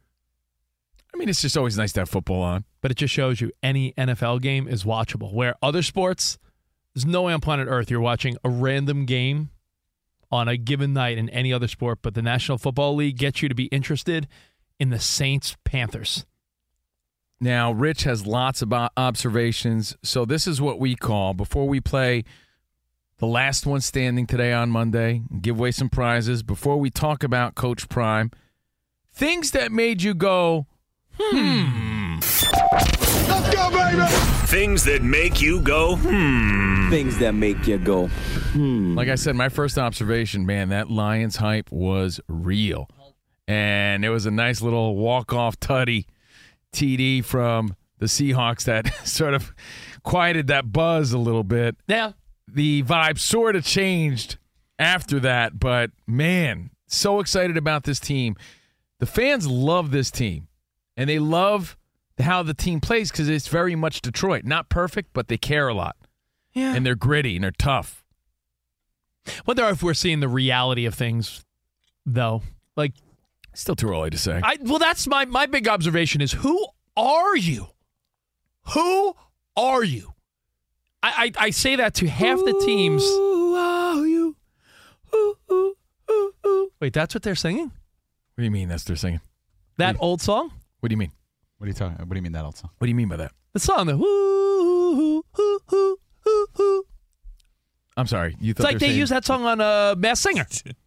I 1.13 1.17
mean, 1.17 1.29
it's 1.29 1.41
just 1.41 1.57
always 1.57 1.77
nice 1.77 1.93
to 1.93 2.01
have 2.01 2.09
football 2.09 2.41
on. 2.43 2.65
But 2.81 2.91
it 2.91 2.97
just 2.97 3.13
shows 3.13 3.41
you 3.41 3.51
any 3.63 3.93
NFL 3.93 4.41
game 4.41 4.67
is 4.67 4.83
watchable. 4.83 5.33
Where 5.33 5.55
other 5.63 5.81
sports, 5.81 6.37
there's 6.93 7.05
no 7.05 7.23
way 7.23 7.33
on 7.33 7.41
planet 7.41 7.67
Earth 7.67 7.89
you're 7.89 7.99
watching 7.99 8.37
a 8.43 8.49
random 8.49 9.05
game 9.05 9.49
on 10.29 10.47
a 10.47 10.57
given 10.57 10.93
night 10.93 11.17
in 11.17 11.29
any 11.29 11.51
other 11.51 11.67
sport. 11.67 11.99
But 12.01 12.13
the 12.13 12.21
National 12.21 12.57
Football 12.59 12.95
League 12.95 13.17
gets 13.17 13.41
you 13.41 13.49
to 13.49 13.55
be 13.55 13.65
interested 13.65 14.27
in 14.79 14.89
the 14.89 14.99
Saints 14.99 15.55
Panthers. 15.63 16.25
Now, 17.39 17.71
Rich 17.71 18.03
has 18.03 18.25
lots 18.25 18.61
of 18.61 18.73
observations. 18.73 19.95
So, 20.03 20.25
this 20.25 20.47
is 20.47 20.59
what 20.59 20.79
we 20.79 20.95
call 20.95 21.33
before 21.33 21.67
we 21.67 21.79
play 21.79 22.23
the 23.19 23.25
last 23.25 23.65
one 23.65 23.81
standing 23.81 24.27
today 24.27 24.53
on 24.53 24.69
Monday, 24.69 25.23
give 25.41 25.57
away 25.57 25.71
some 25.71 25.89
prizes, 25.89 26.43
before 26.43 26.77
we 26.77 26.91
talk 26.91 27.23
about 27.23 27.55
Coach 27.55 27.89
Prime, 27.89 28.31
things 29.11 29.51
that 29.51 29.71
made 29.71 30.03
you 30.03 30.13
go, 30.13 30.67
hmm. 31.19 32.19
Let's 33.27 33.55
go, 33.55 33.71
baby. 33.71 34.05
Things 34.47 34.83
that 34.85 35.01
make 35.01 35.41
you 35.41 35.61
go, 35.61 35.95
hmm. 35.95 36.89
Things 36.91 37.17
that 37.17 37.33
make 37.33 37.65
you 37.67 37.79
go, 37.79 38.07
hmm. 38.07 38.95
like 38.95 39.09
I 39.09 39.15
said, 39.15 39.35
my 39.35 39.49
first 39.49 39.79
observation, 39.79 40.45
man, 40.45 40.69
that 40.69 40.91
Lions 40.91 41.37
hype 41.37 41.71
was 41.71 42.19
real. 42.27 42.87
And 43.47 44.03
it 44.03 44.09
was 44.09 44.25
a 44.25 44.31
nice 44.31 44.61
little 44.61 44.95
walk 44.95 45.31
off 45.33 45.59
tutty 45.59 46.05
TD 46.73 47.23
from 47.23 47.75
the 47.99 48.05
Seahawks 48.07 48.65
that 48.65 48.93
sort 49.07 49.33
of 49.33 49.53
quieted 50.03 50.47
that 50.47 50.71
buzz 50.71 51.13
a 51.13 51.17
little 51.17 51.43
bit. 51.43 51.75
Yeah. 51.87 52.11
the 52.47 52.83
vibe 52.83 53.19
sort 53.19 53.55
of 53.55 53.65
changed 53.65 54.37
after 54.79 55.19
that, 55.21 55.59
but 55.59 55.91
man, 56.05 56.69
so 56.87 57.19
excited 57.19 57.57
about 57.57 57.83
this 57.83 57.99
team. 57.99 58.35
The 58.99 59.05
fans 59.05 59.47
love 59.47 59.91
this 59.91 60.11
team, 60.11 60.47
and 60.95 61.09
they 61.09 61.19
love 61.19 61.77
how 62.19 62.43
the 62.43 62.53
team 62.53 62.79
plays 62.79 63.11
because 63.11 63.29
it's 63.29 63.47
very 63.47 63.75
much 63.75 64.01
Detroit. 64.01 64.43
Not 64.43 64.69
perfect, 64.69 65.09
but 65.13 65.27
they 65.29 65.37
care 65.37 65.67
a 65.67 65.73
lot, 65.73 65.95
Yeah. 66.53 66.75
and 66.75 66.85
they're 66.85 66.95
gritty 66.95 67.35
and 67.35 67.43
they're 67.43 67.51
tough. 67.51 68.03
Wonder 69.45 69.65
if 69.69 69.83
we're 69.83 69.93
seeing 69.93 70.19
the 70.19 70.27
reality 70.29 70.85
of 70.85 70.93
things, 70.95 71.43
though. 72.05 72.41
Like, 72.75 72.93
Still 73.57 73.75
too 73.75 73.89
early 73.89 74.11
to 74.11 74.19
say. 74.19 74.39
I 74.43 74.57
well, 74.61 74.77
that's 74.77 75.07
my 75.07 75.25
my 75.25 75.47
big 75.47 75.67
observation 75.67 76.21
is 76.21 76.31
who 76.31 76.67
are 76.95 77.35
you? 77.35 77.69
Who 78.75 79.15
are 79.55 79.83
you? 79.83 80.13
I 81.01 81.31
I, 81.39 81.45
I 81.45 81.49
say 81.49 81.75
that 81.75 81.95
to 81.95 82.07
half 82.07 82.37
the 82.37 82.53
teams. 82.63 83.01
Who 83.01 83.55
are 83.55 84.05
you? 84.05 84.35
Ooh, 85.11 85.35
ooh, 85.51 85.75
ooh, 86.11 86.33
ooh. 86.45 86.71
Wait, 86.79 86.93
that's 86.93 87.15
what 87.15 87.23
they're 87.23 87.33
singing? 87.33 87.71
What 88.35 88.37
do 88.37 88.43
you 88.43 88.51
mean 88.51 88.69
that's 88.69 88.83
they're 88.83 88.95
singing? 88.95 89.21
That 89.77 89.95
old 89.99 90.21
song? 90.21 90.51
What 90.81 90.89
do 90.89 90.93
you 90.93 90.97
mean? 90.97 91.11
What 91.57 91.65
are 91.65 91.69
you 91.69 91.73
talking? 91.73 91.97
What 91.97 92.09
do 92.09 92.15
you 92.15 92.21
mean 92.21 92.33
that 92.33 92.45
old 92.45 92.57
song? 92.57 92.69
What 92.77 92.85
do 92.85 92.89
you 92.89 92.95
mean 92.95 93.09
by 93.09 93.17
that? 93.17 93.31
The 93.53 93.59
song, 93.59 93.87
the 93.87 93.97
whoo, 93.97 94.95
hoo, 94.95 95.23
hoo, 95.33 95.97
hoo, 96.23 96.47
hoo. 96.53 96.85
I'm 97.97 98.05
sorry. 98.05 98.35
You 98.39 98.53
thought 98.53 98.65
It's 98.65 98.73
like 98.73 98.79
they 98.79 98.89
they 98.89 98.93
use 98.99 99.09
that 99.09 99.25
song 99.25 99.45
on 99.45 99.59
uh, 99.59 99.95
Masked 99.97 100.21
Singer. 100.21 100.45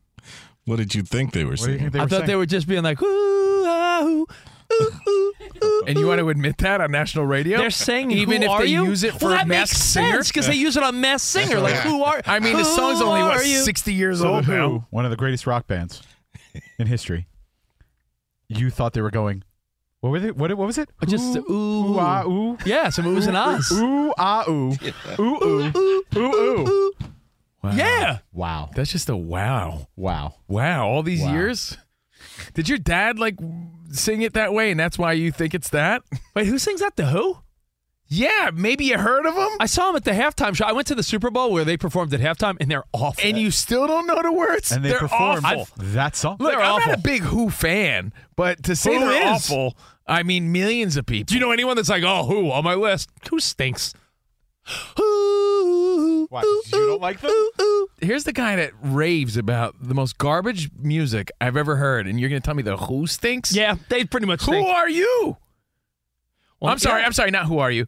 What 0.66 0.76
did 0.76 0.94
you 0.94 1.02
think 1.02 1.32
they 1.32 1.44
were 1.44 1.50
What 1.52 1.58
do 1.60 1.62
you 1.72 1.78
saying? 1.78 1.78
think 1.80 1.92
they 1.92 1.98
I 1.98 2.02
were 2.02 2.08
thought 2.08 2.16
saying? 2.18 2.26
they 2.28 2.36
were 2.36 2.46
just 2.46 2.68
being 2.68 2.82
like, 2.82 3.00
woo, 3.00 3.64
ah, 3.66 4.02
ooh, 4.04 4.26
ooh, 4.72 4.92
ooh, 5.08 5.32
ooh. 5.64 5.84
And 5.88 5.98
you 5.98 6.06
want 6.06 6.20
to 6.20 6.28
admit 6.28 6.58
that 6.58 6.80
on 6.80 6.90
national 6.92 7.26
radio? 7.26 7.58
They're 7.58 7.70
saying, 7.70 8.10
even 8.12 8.42
who 8.42 8.46
if 8.46 8.50
are 8.50 8.60
they 8.62 8.68
you? 8.68 8.84
use 8.84 9.02
it 9.02 9.14
for 9.14 9.26
well, 9.26 9.34
a 9.34 9.38
that 9.38 9.48
masked 9.48 9.74
makes 9.74 9.82
singer. 9.84 10.22
because 10.22 10.46
they 10.46 10.54
use 10.54 10.76
it 10.76 10.82
on 10.82 11.00
Masked 11.00 11.26
Singer. 11.28 11.58
Like, 11.60 11.74
who 11.76 12.02
are? 12.02 12.20
I 12.26 12.38
mean, 12.38 12.52
the 12.56 12.62
who 12.64 12.76
song's 12.76 13.00
only 13.00 13.22
what 13.22 13.36
are 13.36 13.42
you? 13.44 13.58
60 13.62 13.92
years 13.92 14.20
So 14.20 14.34
old 14.34 14.44
the 14.44 14.52
now. 14.56 14.86
One 14.90 15.04
of 15.04 15.10
the 15.10 15.16
greatest 15.16 15.46
rock 15.46 15.66
bands 15.66 16.02
in 16.78 16.86
history. 16.86 17.26
You 18.48 18.70
thought 18.70 18.92
they 18.92 19.00
were 19.00 19.10
going. 19.10 19.42
What 20.00 20.10
were 20.10 20.20
they? 20.20 20.30
What, 20.30 20.50
what 20.56 20.66
was 20.66 20.78
it? 20.78 20.88
Just 21.06 21.36
ooh, 21.36 21.44
ooh. 21.52 21.94
ooh, 21.94 21.98
ah, 21.98 22.24
ooh. 22.24 22.56
Yeah, 22.64 22.88
some 22.88 23.04
oohs 23.04 23.28
and 23.28 23.36
ahs. 23.36 23.70
Ooh, 23.72 24.12
ah, 24.18 24.44
ooh. 24.48 24.72
Ooh, 25.18 25.22
ooh. 25.44 26.02
Ooh, 26.16 26.18
ooh. 26.18 26.92
Wow. 27.62 27.72
Yeah. 27.74 28.18
Wow. 28.32 28.70
That's 28.74 28.90
just 28.92 29.08
a 29.10 29.16
wow. 29.16 29.88
Wow. 29.96 30.34
Wow. 30.48 30.88
All 30.88 31.02
these 31.02 31.20
Wow. 31.22 31.32
years? 31.32 31.76
Did 32.54 32.68
your 32.68 32.78
dad 32.78 33.18
like 33.18 33.36
sing 33.90 34.22
it 34.22 34.32
that 34.34 34.52
way 34.54 34.70
and 34.70 34.78
that's 34.80 34.98
why 34.98 35.12
you 35.12 35.30
think 35.32 35.54
it's 35.54 35.68
that? 35.70 36.02
Wait, 36.34 36.46
who 36.46 36.58
sings 36.58 36.80
that? 36.80 36.96
The 36.96 37.06
Who? 37.06 37.38
Yeah, 38.12 38.50
maybe 38.52 38.86
you 38.86 38.98
heard 38.98 39.24
of 39.24 39.36
them 39.36 39.50
I 39.60 39.66
saw 39.66 39.90
him 39.90 39.96
at 39.96 40.02
the 40.04 40.10
halftime 40.10 40.56
show. 40.56 40.64
I 40.64 40.72
went 40.72 40.88
to 40.88 40.96
the 40.96 41.02
Super 41.04 41.30
Bowl 41.30 41.52
where 41.52 41.64
they 41.64 41.76
performed 41.76 42.12
at 42.12 42.18
halftime, 42.18 42.56
and 42.60 42.68
they're 42.68 42.82
awful. 42.92 43.22
and 43.24 43.38
you 43.38 43.52
still 43.52 43.86
don't 43.86 44.04
know 44.08 44.20
the 44.20 44.32
words? 44.32 44.72
And 44.72 44.84
they 44.84 44.88
They're 44.88 44.98
performed 44.98 45.44
awful. 45.44 45.68
that 45.78 46.16
song. 46.16 46.36
Look, 46.40 46.50
They're 46.52 46.60
I'm 46.60 46.72
awful. 46.72 46.88
not 46.90 46.98
a 46.98 47.02
big 47.02 47.22
Who 47.22 47.50
fan, 47.50 48.12
but 48.34 48.64
to 48.64 48.74
say 48.74 48.94
Who 48.94 49.00
they're 49.08 49.32
is? 49.34 49.48
awful, 49.48 49.76
I 50.08 50.24
mean 50.24 50.50
millions 50.50 50.96
of 50.96 51.06
people. 51.06 51.26
Do 51.26 51.34
you 51.34 51.40
know 51.40 51.52
anyone 51.52 51.76
that's 51.76 51.88
like, 51.88 52.02
oh, 52.02 52.24
Who 52.26 52.50
on 52.50 52.64
my 52.64 52.74
list? 52.74 53.10
Who 53.30 53.38
stinks? 53.38 53.94
Who? 54.96 56.26
What, 56.30 56.44
you 56.44 56.86
don't 56.86 57.00
like 57.00 57.20
them? 57.20 57.32
Here's 58.00 58.24
the 58.24 58.32
guy 58.32 58.56
that 58.56 58.72
raves 58.82 59.36
about 59.36 59.74
the 59.80 59.94
most 59.94 60.16
garbage 60.18 60.70
music 60.78 61.30
I've 61.40 61.56
ever 61.56 61.76
heard, 61.76 62.06
and 62.06 62.20
you're 62.20 62.28
going 62.28 62.40
to 62.40 62.44
tell 62.46 62.54
me 62.54 62.62
the 62.62 62.76
Who 62.76 63.06
stinks? 63.06 63.54
Yeah, 63.54 63.76
they 63.88 64.04
pretty 64.04 64.26
much 64.26 64.40
Who 64.42 64.52
stink. 64.52 64.68
are 64.68 64.88
you? 64.88 65.36
Well, 66.60 66.70
I'm 66.72 66.78
sorry. 66.78 67.00
yeah. 67.00 67.06
I'm 67.06 67.12
sorry. 67.12 67.30
Not 67.30 67.46
who 67.46 67.58
are 67.58 67.70
you? 67.70 67.86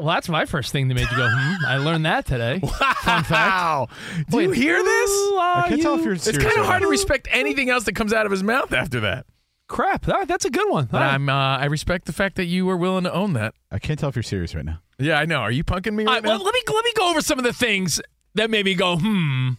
Well, 0.00 0.12
that's 0.14 0.28
my 0.28 0.44
first 0.44 0.72
thing 0.72 0.88
that 0.88 0.94
made 0.94 1.08
you 1.10 1.16
go, 1.16 1.28
hmm. 1.30 1.64
I 1.66 1.76
learned 1.78 2.04
that 2.06 2.26
today. 2.26 2.58
Fun 3.02 3.24
fact. 3.24 3.30
Wow. 3.30 3.88
Do 4.30 4.40
you 4.40 4.48
Wait, 4.50 4.56
hear 4.58 4.82
this? 4.82 5.10
who 5.10 5.38
I 5.38 5.64
can't 5.68 5.82
tell 5.82 5.98
if 5.98 6.04
you're 6.04 6.14
It's 6.14 6.24
serious. 6.24 6.42
kind 6.42 6.56
of 6.58 6.64
or 6.64 6.66
hard 6.66 6.82
to 6.82 6.88
respect 6.88 7.28
anything 7.30 7.70
else 7.70 7.84
that 7.84 7.94
comes 7.94 8.12
out 8.12 8.26
of 8.26 8.32
his 8.32 8.42
mouth 8.42 8.72
after 8.72 9.00
that. 9.00 9.26
Crap. 9.74 10.06
All 10.06 10.14
right, 10.14 10.28
that's 10.28 10.44
a 10.44 10.50
good 10.50 10.70
one. 10.70 10.84
But 10.84 10.98
All 10.98 11.08
right. 11.08 11.14
I'm, 11.14 11.28
uh, 11.28 11.32
I 11.58 11.64
respect 11.64 12.04
the 12.04 12.12
fact 12.12 12.36
that 12.36 12.44
you 12.44 12.64
were 12.64 12.76
willing 12.76 13.02
to 13.04 13.12
own 13.12 13.32
that. 13.32 13.54
I 13.72 13.80
can't 13.80 13.98
tell 13.98 14.08
if 14.08 14.14
you're 14.14 14.22
serious 14.22 14.54
right 14.54 14.64
now. 14.64 14.78
Yeah, 15.00 15.18
I 15.18 15.24
know. 15.24 15.38
Are 15.40 15.50
you 15.50 15.64
punking 15.64 15.94
me 15.94 16.04
All 16.04 16.12
right 16.12 16.22
right, 16.22 16.28
well, 16.28 16.38
now? 16.38 16.44
let 16.44 16.54
me 16.54 16.60
let 16.72 16.84
me 16.84 16.92
go 16.96 17.10
over 17.10 17.20
some 17.20 17.40
of 17.40 17.44
the 17.44 17.52
things 17.52 18.00
that 18.36 18.50
made 18.50 18.64
me 18.66 18.74
go, 18.74 18.96
hmm. 18.96 19.50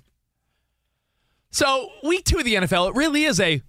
So 1.52 1.90
week 2.02 2.24
two 2.24 2.38
of 2.38 2.46
the 2.46 2.56
NFL, 2.56 2.92
it 2.92 2.96
really 2.96 3.26
is 3.26 3.42
a 3.42 3.62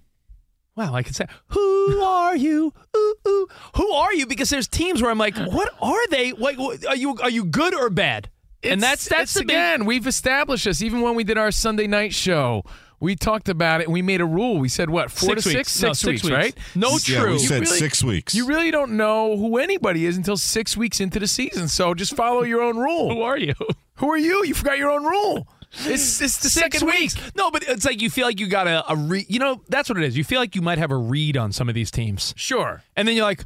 wow. 0.76 0.94
I 0.94 1.02
can 1.02 1.14
say, 1.14 1.26
who 1.48 2.00
are 2.00 2.36
you? 2.36 2.72
Ooh, 2.96 3.14
ooh. 3.26 3.48
Who 3.74 3.90
are 3.90 4.14
you? 4.14 4.26
Because 4.28 4.48
there's 4.48 4.68
teams 4.68 5.02
where 5.02 5.10
I'm 5.10 5.18
like, 5.18 5.36
what 5.36 5.72
are 5.82 6.06
they? 6.10 6.30
Like, 6.30 6.58
what- 6.58 6.86
are 6.86 6.94
you 6.94 7.16
are 7.16 7.30
you 7.30 7.44
good 7.44 7.74
or 7.74 7.90
bad? 7.90 8.30
and 8.62 8.80
that's 8.80 9.08
that's 9.08 9.22
it's 9.22 9.34
the 9.34 9.40
big, 9.40 9.50
again. 9.50 9.84
We've 9.84 10.06
established 10.06 10.64
this. 10.64 10.80
Even 10.80 11.00
when 11.00 11.16
we 11.16 11.24
did 11.24 11.38
our 11.38 11.50
Sunday 11.50 11.88
night 11.88 12.14
show, 12.14 12.62
we 13.00 13.14
talked 13.16 13.48
about 13.48 13.80
it 13.80 13.84
and 13.84 13.92
we 13.92 14.02
made 14.02 14.20
a 14.20 14.26
rule. 14.26 14.58
We 14.58 14.68
said 14.68 14.88
what 14.90 15.10
four 15.10 15.30
Six 15.38 15.42
to 15.44 15.48
weeks. 15.50 15.70
six, 15.72 15.82
No, 15.82 15.88
six 15.92 15.98
six 15.98 16.06
weeks, 16.08 16.22
weeks. 16.24 16.34
right? 16.36 16.54
No, 16.74 16.90
Yeah, 17.06 17.20
true. 17.20 17.32
we 17.32 17.38
said 17.38 17.60
really- 17.62 17.78
six 17.78 18.02
weeks. 18.04 18.34
You 18.34 18.46
really 18.46 18.70
don't 18.70 18.92
know 18.96 19.36
who 19.36 19.58
anybody 19.58 20.06
is 20.06 20.16
until 20.16 20.36
six 20.36 20.76
weeks 20.76 21.00
into 21.00 21.18
the 21.18 21.26
season. 21.26 21.68
So 21.68 21.94
just 21.94 22.14
follow 22.16 22.42
your 22.42 22.62
own 22.62 22.76
rule. 22.78 23.12
Who 23.14 23.22
are 23.22 23.36
you? 23.38 23.54
Who 23.96 24.10
are 24.10 24.18
you? 24.18 24.44
You 24.44 24.54
forgot 24.54 24.78
your 24.78 24.90
own 24.90 25.04
rule. 25.04 25.46
It's 25.80 26.20
it's 26.22 26.38
the 26.38 26.48
Six 26.48 26.78
second 26.78 26.86
weeks. 26.86 27.16
week. 27.22 27.36
No, 27.36 27.50
but 27.50 27.62
it's 27.68 27.84
like 27.84 28.00
you 28.00 28.08
feel 28.08 28.26
like 28.26 28.40
you 28.40 28.46
got 28.46 28.66
a, 28.66 28.90
a 28.90 28.96
read. 28.96 29.26
You 29.28 29.40
know, 29.40 29.62
that's 29.68 29.88
what 29.88 29.98
it 29.98 30.04
is. 30.04 30.16
You 30.16 30.24
feel 30.24 30.38
like 30.40 30.54
you 30.54 30.62
might 30.62 30.78
have 30.78 30.90
a 30.90 30.96
read 30.96 31.36
on 31.36 31.52
some 31.52 31.68
of 31.68 31.74
these 31.74 31.90
teams. 31.90 32.32
Sure. 32.36 32.82
And 32.94 33.06
then 33.06 33.16
you're 33.16 33.24
like, 33.26 33.44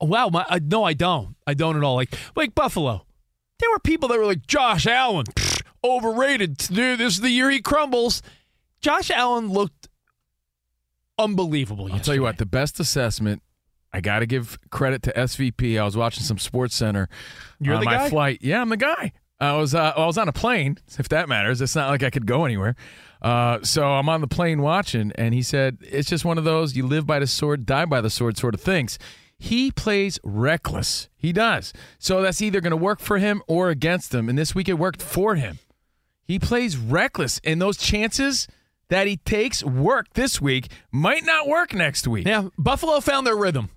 oh, 0.00 0.06
wow, 0.06 0.28
my, 0.28 0.46
I, 0.48 0.60
no, 0.60 0.84
I 0.84 0.94
don't. 0.94 1.34
I 1.46 1.54
don't 1.54 1.76
at 1.76 1.82
all. 1.82 1.96
Like, 1.96 2.14
like 2.36 2.54
Buffalo. 2.54 3.04
There 3.58 3.68
were 3.70 3.80
people 3.80 4.08
that 4.08 4.18
were 4.18 4.24
like, 4.24 4.46
Josh 4.46 4.86
Allen. 4.86 5.26
pfft, 5.26 5.62
overrated. 5.84 6.56
Dude, 6.58 6.98
this 7.00 7.14
is 7.14 7.20
the 7.20 7.30
year 7.30 7.50
he 7.50 7.60
crumbles. 7.60 8.22
Josh 8.80 9.10
Allen 9.10 9.48
looked 9.48 9.88
unbelievable. 11.18 11.92
I'll 11.92 12.00
tell 12.00 12.14
you 12.14 12.22
what, 12.22 12.38
the 12.38 12.46
best 12.46 12.78
assessment. 12.80 13.42
I 13.92 14.00
got 14.00 14.18
to 14.18 14.26
give 14.26 14.58
credit 14.70 15.02
to 15.04 15.12
SVP. 15.12 15.80
I 15.80 15.84
was 15.84 15.96
watching 15.96 16.22
some 16.22 16.38
Sports 16.38 16.74
Center 16.74 17.08
You're 17.58 17.74
on 17.74 17.80
the 17.80 17.86
my 17.86 17.94
guy? 17.96 18.10
flight. 18.10 18.38
Yeah, 18.42 18.60
I'm 18.60 18.68
the 18.68 18.76
guy. 18.76 19.12
I 19.40 19.54
was 19.56 19.74
uh, 19.74 19.92
I 19.96 20.04
was 20.04 20.18
on 20.18 20.28
a 20.28 20.32
plane, 20.32 20.78
if 20.98 21.08
that 21.10 21.28
matters. 21.28 21.60
It's 21.60 21.74
not 21.76 21.88
like 21.88 22.02
I 22.02 22.10
could 22.10 22.26
go 22.26 22.44
anywhere. 22.44 22.74
Uh, 23.22 23.60
so 23.62 23.84
I'm 23.84 24.08
on 24.08 24.20
the 24.20 24.26
plane 24.28 24.60
watching, 24.62 25.12
and 25.14 25.32
he 25.32 25.42
said 25.42 25.78
it's 25.80 26.08
just 26.08 26.24
one 26.24 26.38
of 26.38 26.44
those 26.44 26.76
you 26.76 26.86
live 26.86 27.06
by 27.06 27.18
the 27.18 27.26
sword, 27.26 27.64
die 27.64 27.84
by 27.84 28.00
the 28.00 28.10
sword 28.10 28.36
sort 28.36 28.54
of 28.54 28.60
things. 28.60 28.98
He 29.38 29.70
plays 29.70 30.18
reckless. 30.24 31.08
He 31.16 31.32
does. 31.32 31.72
So 32.00 32.20
that's 32.22 32.42
either 32.42 32.60
going 32.60 32.72
to 32.72 32.76
work 32.76 32.98
for 33.00 33.18
him 33.18 33.42
or 33.46 33.70
against 33.70 34.12
him. 34.12 34.28
And 34.28 34.36
this 34.36 34.54
week 34.54 34.68
it 34.68 34.74
worked 34.74 35.00
for 35.00 35.36
him. 35.36 35.60
He 36.24 36.38
plays 36.40 36.76
reckless, 36.76 37.40
and 37.44 37.62
those 37.62 37.76
chances 37.78 38.48
that 38.90 39.06
he 39.06 39.16
takes 39.16 39.62
work 39.62 40.14
this 40.14 40.40
week 40.40 40.70
might 40.90 41.24
not 41.24 41.46
work 41.46 41.74
next 41.74 42.08
week. 42.08 42.26
Yeah, 42.26 42.48
Buffalo 42.58 43.00
found 43.00 43.26
their 43.26 43.36
rhythm. 43.36 43.70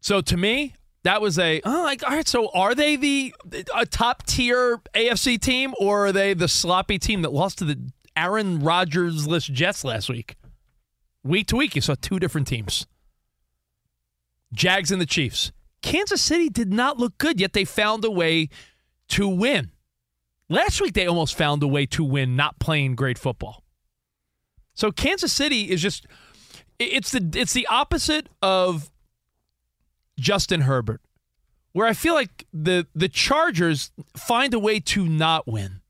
So 0.00 0.20
to 0.20 0.36
me, 0.36 0.74
that 1.04 1.20
was 1.20 1.38
a 1.38 1.60
oh, 1.64 1.82
like 1.82 2.02
all 2.02 2.14
right. 2.14 2.28
So 2.28 2.50
are 2.54 2.74
they 2.74 2.96
the 2.96 3.34
a 3.74 3.86
top 3.86 4.26
tier 4.26 4.80
AFC 4.94 5.40
team, 5.40 5.74
or 5.78 6.06
are 6.06 6.12
they 6.12 6.34
the 6.34 6.48
sloppy 6.48 6.98
team 6.98 7.22
that 7.22 7.32
lost 7.32 7.58
to 7.58 7.64
the 7.64 7.78
Aaron 8.16 8.60
Rodgers 8.60 9.26
less 9.26 9.44
Jets 9.44 9.84
last 9.84 10.08
week? 10.08 10.36
Week 11.24 11.46
to 11.48 11.56
week, 11.56 11.74
you 11.74 11.80
saw 11.80 11.94
two 12.00 12.18
different 12.18 12.46
teams. 12.46 12.86
Jags 14.52 14.90
and 14.90 15.00
the 15.00 15.06
Chiefs. 15.06 15.52
Kansas 15.82 16.20
City 16.20 16.48
did 16.48 16.72
not 16.72 16.98
look 16.98 17.18
good, 17.18 17.40
yet 17.40 17.52
they 17.52 17.64
found 17.64 18.04
a 18.04 18.10
way 18.10 18.48
to 19.08 19.26
win. 19.28 19.70
Last 20.48 20.80
week, 20.80 20.94
they 20.94 21.06
almost 21.06 21.36
found 21.36 21.62
a 21.62 21.68
way 21.68 21.86
to 21.86 22.04
win, 22.04 22.36
not 22.36 22.58
playing 22.58 22.94
great 22.94 23.18
football. 23.18 23.61
So 24.74 24.90
Kansas 24.90 25.32
City 25.32 25.70
is 25.70 25.82
just 25.82 26.06
it's 26.78 27.10
the 27.10 27.28
it's 27.34 27.52
the 27.52 27.66
opposite 27.68 28.28
of 28.40 28.90
Justin 30.18 30.62
Herbert, 30.62 31.00
where 31.72 31.86
I 31.86 31.92
feel 31.92 32.14
like 32.14 32.46
the 32.52 32.86
the 32.94 33.08
Chargers 33.08 33.90
find 34.16 34.54
a 34.54 34.58
way 34.58 34.80
to 34.80 35.06
not 35.06 35.46
win, 35.46 35.80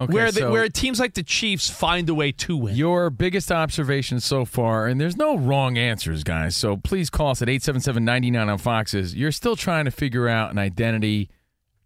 Okay, 0.00 0.12
where 0.12 0.32
the, 0.32 0.40
so 0.40 0.50
where 0.50 0.68
teams 0.68 0.98
like 1.00 1.14
the 1.14 1.22
Chiefs 1.22 1.68
find 1.70 2.08
a 2.08 2.14
way 2.14 2.32
to 2.32 2.56
win. 2.56 2.76
your 2.76 3.10
biggest 3.10 3.50
observation 3.52 4.20
so 4.20 4.44
far, 4.44 4.86
and 4.86 5.00
there's 5.00 5.16
no 5.16 5.36
wrong 5.36 5.76
answers, 5.76 6.24
guys. 6.24 6.56
So 6.56 6.76
please 6.76 7.10
call 7.10 7.30
us 7.30 7.42
at 7.42 7.48
877-99 7.48 8.50
on 8.52 8.58
Foxes. 8.58 9.14
You're 9.14 9.32
still 9.32 9.56
trying 9.56 9.84
to 9.84 9.90
figure 9.90 10.28
out 10.28 10.50
an 10.50 10.58
identity, 10.58 11.30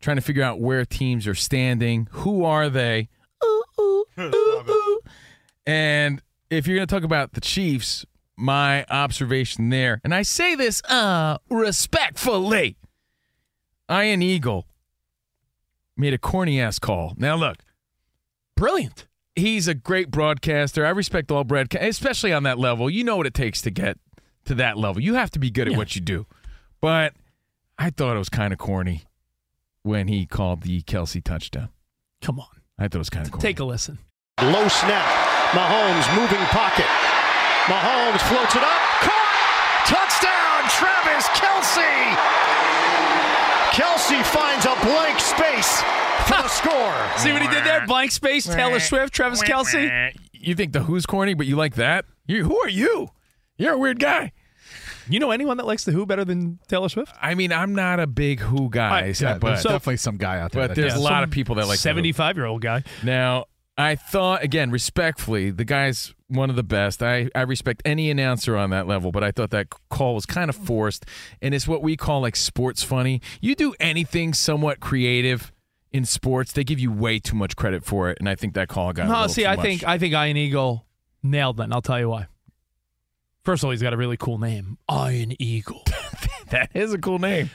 trying 0.00 0.16
to 0.16 0.22
figure 0.22 0.42
out 0.42 0.60
where 0.60 0.84
teams 0.84 1.26
are 1.26 1.34
standing. 1.34 2.08
Who 2.12 2.44
are 2.44 2.68
they? 2.68 3.08
Ooh, 3.44 3.62
ooh, 3.80 4.04
ooh, 4.18 4.64
ooh. 4.68 5.00
And 5.66 6.22
if 6.50 6.66
you're 6.66 6.76
going 6.76 6.86
to 6.86 6.94
talk 6.94 7.04
about 7.04 7.32
the 7.32 7.40
Chiefs, 7.40 8.04
my 8.36 8.84
observation 8.90 9.68
there, 9.70 10.00
and 10.04 10.14
I 10.14 10.22
say 10.22 10.54
this 10.54 10.82
uh 10.84 11.38
respectfully, 11.50 12.76
Ian 13.90 14.22
Eagle 14.22 14.66
made 15.96 16.12
a 16.14 16.18
corny 16.18 16.60
ass 16.60 16.78
call. 16.78 17.14
Now 17.16 17.36
look, 17.36 17.56
Brilliant. 18.56 19.06
he's 19.34 19.68
a 19.68 19.74
great 19.74 20.10
broadcaster. 20.10 20.84
I 20.84 20.90
respect 20.90 21.30
all 21.30 21.44
broadcast, 21.44 21.82
especially 21.84 22.32
on 22.32 22.42
that 22.44 22.58
level. 22.58 22.90
You 22.90 23.04
know 23.04 23.16
what 23.16 23.26
it 23.26 23.34
takes 23.34 23.62
to 23.62 23.70
get 23.70 23.98
to 24.44 24.54
that 24.56 24.76
level. 24.76 25.02
You 25.02 25.14
have 25.14 25.30
to 25.32 25.38
be 25.38 25.50
good 25.50 25.66
at 25.68 25.72
Yeah. 25.72 25.78
what 25.78 25.94
you 25.94 26.00
do. 26.00 26.26
But 26.80 27.14
I 27.78 27.90
thought 27.90 28.14
it 28.16 28.18
was 28.18 28.28
kind 28.28 28.52
of 28.52 28.58
corny 28.58 29.04
when 29.82 30.08
he 30.08 30.26
called 30.26 30.62
the 30.62 30.82
Kelce 30.82 31.22
touchdown. 31.24 31.70
Come 32.22 32.38
on, 32.40 32.46
I 32.78 32.84
thought 32.84 32.96
it 32.96 32.98
was 32.98 33.10
kind 33.10 33.26
of 33.26 33.32
corny. 33.32 33.42
take 33.42 33.60
a 33.60 33.64
listen. 33.64 33.98
Low 34.42 34.68
snap. 34.68 35.35
Mahomes 35.52 36.06
moving 36.18 36.44
pocket. 36.50 36.86
Mahomes 37.66 38.20
floats 38.28 38.54
it 38.54 38.62
up. 38.62 38.80
Caught! 39.02 39.36
Touchdown, 39.86 40.62
Travis 40.70 41.26
Kelce! 41.38 42.16
Kelce 43.72 44.24
finds 44.24 44.64
a 44.64 44.74
blank 44.84 45.20
space 45.20 45.82
for 46.26 46.42
the 46.42 46.48
score. 46.48 46.94
See 47.18 47.32
what 47.32 47.42
he 47.42 47.48
did 47.48 47.64
there? 47.64 47.86
Blank 47.86 48.10
space. 48.10 48.46
Taylor 48.46 48.80
Swift, 48.80 49.12
Travis 49.12 49.42
Kelce. 49.42 50.12
You 50.32 50.54
think 50.54 50.72
the 50.72 50.80
Who's 50.80 51.06
corny, 51.06 51.34
but 51.34 51.46
you 51.46 51.56
like 51.56 51.74
that? 51.74 52.04
You, 52.26 52.44
who 52.44 52.58
are 52.60 52.68
you? 52.68 53.08
You're 53.58 53.74
a 53.74 53.78
weird 53.78 53.98
guy. 53.98 54.32
You 55.08 55.20
know 55.20 55.30
anyone 55.30 55.56
that 55.58 55.66
likes 55.66 55.84
the 55.84 55.92
Who 55.92 56.04
better 56.04 56.24
than 56.24 56.58
Taylor 56.68 56.88
Swift? 56.88 57.14
I 57.22 57.34
mean, 57.34 57.52
I'm 57.52 57.74
not 57.74 58.00
a 58.00 58.06
big 58.08 58.40
Who 58.40 58.68
guy, 58.70 59.12
Yeah, 59.20 59.38
but 59.38 59.48
there's 59.48 59.62
definitely 59.62 59.98
some 59.98 60.16
guy 60.16 60.40
out 60.40 60.50
there. 60.52 60.62
but 60.62 60.68
that 60.74 60.80
there's 60.80 60.94
does. 60.94 61.00
a 61.00 61.04
lot 61.04 61.22
of 61.22 61.30
people 61.30 61.54
that 61.56 61.62
like 61.62 61.78
the 61.78 61.88
Who. 61.88 61.94
seventy-five 61.94 62.36
year 62.36 62.46
old 62.46 62.60
guy. 62.62 62.82
Now, 63.04 63.44
I 63.78 63.94
thought 63.94 64.42
again, 64.42 64.70
respectfully, 64.70 65.50
the 65.50 65.64
guy's 65.64 66.14
one 66.28 66.50
of 66.50 66.56
the 66.56 66.62
best. 66.62 67.02
I, 67.02 67.28
I 67.34 67.42
respect 67.42 67.82
any 67.84 68.10
announcer 68.10 68.56
on 68.56 68.70
that 68.70 68.86
level, 68.86 69.12
but 69.12 69.22
I 69.22 69.30
thought 69.30 69.50
that 69.50 69.68
call 69.90 70.14
was 70.14 70.24
kind 70.26 70.48
of 70.48 70.56
forced, 70.56 71.04
and 71.42 71.54
it's 71.54 71.68
what 71.68 71.82
we 71.82 71.96
call 71.96 72.22
like 72.22 72.36
sports 72.36 72.82
funny. 72.82 73.20
You 73.40 73.54
do 73.54 73.74
anything 73.78 74.32
somewhat 74.32 74.80
creative 74.80 75.52
in 75.92 76.04
sports, 76.04 76.52
they 76.52 76.64
give 76.64 76.78
you 76.78 76.90
way 76.92 77.18
too 77.18 77.36
much 77.36 77.56
credit 77.56 77.84
for 77.84 78.10
it, 78.10 78.18
and 78.18 78.28
I 78.28 78.34
think 78.34 78.54
that 78.54 78.68
call 78.68 78.92
got. 78.92 79.06
a 79.06 79.08
No, 79.08 79.26
see, 79.26 79.46
I 79.46 79.56
much. 79.56 79.64
think 79.64 79.84
I 79.84 79.98
think 79.98 80.14
Iron 80.14 80.36
Eagle 80.36 80.84
nailed 81.22 81.56
that, 81.58 81.64
and 81.64 81.74
I'll 81.74 81.82
tell 81.82 81.98
you 81.98 82.08
why. 82.08 82.26
First 83.44 83.62
of 83.62 83.66
all, 83.66 83.70
he's 83.70 83.82
got 83.82 83.92
a 83.92 83.96
really 83.96 84.16
cool 84.16 84.38
name, 84.38 84.78
Iron 84.88 85.32
Eagle. 85.38 85.84
that 86.50 86.70
is 86.74 86.92
a 86.92 86.98
cool 86.98 87.18
name. 87.18 87.50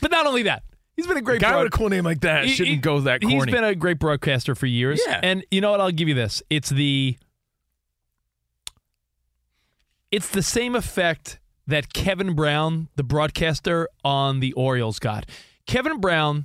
but 0.00 0.10
not 0.10 0.26
only 0.26 0.44
that, 0.44 0.62
he's 0.96 1.06
been 1.06 1.16
a 1.16 1.20
A 1.20 1.22
great 1.22 1.40
guy 1.40 1.50
broad- 1.52 1.64
with 1.64 1.74
a 1.74 1.76
cool 1.76 1.88
name 1.88 2.04
like 2.04 2.20
that 2.20 2.44
He- 2.44 2.50
shouldn't 2.54 2.74
he- 2.76 2.80
go 2.80 3.00
that 3.00 3.20
corny. 3.20 3.36
He's 3.36 3.46
been 3.46 3.64
a 3.64 3.74
great 3.74 3.98
broadcaster 3.98 4.54
for 4.54 4.66
years. 4.66 5.00
Yeah. 5.06 5.20
And 5.22 5.44
you 5.50 5.60
know 5.60 5.70
what? 5.70 5.80
I'll 5.80 5.90
give 5.90 6.08
you 6.08 6.14
this. 6.14 6.42
It's 6.50 6.68
the 6.70 7.16
it's 10.10 10.28
the 10.28 10.42
same 10.42 10.74
effect 10.74 11.40
that 11.66 11.92
Kevin 11.92 12.34
Brown, 12.34 12.88
the 12.96 13.02
broadcaster 13.02 13.88
on 14.04 14.40
the 14.40 14.52
Orioles, 14.52 14.98
got. 14.98 15.26
Kevin 15.66 16.00
Brown, 16.00 16.44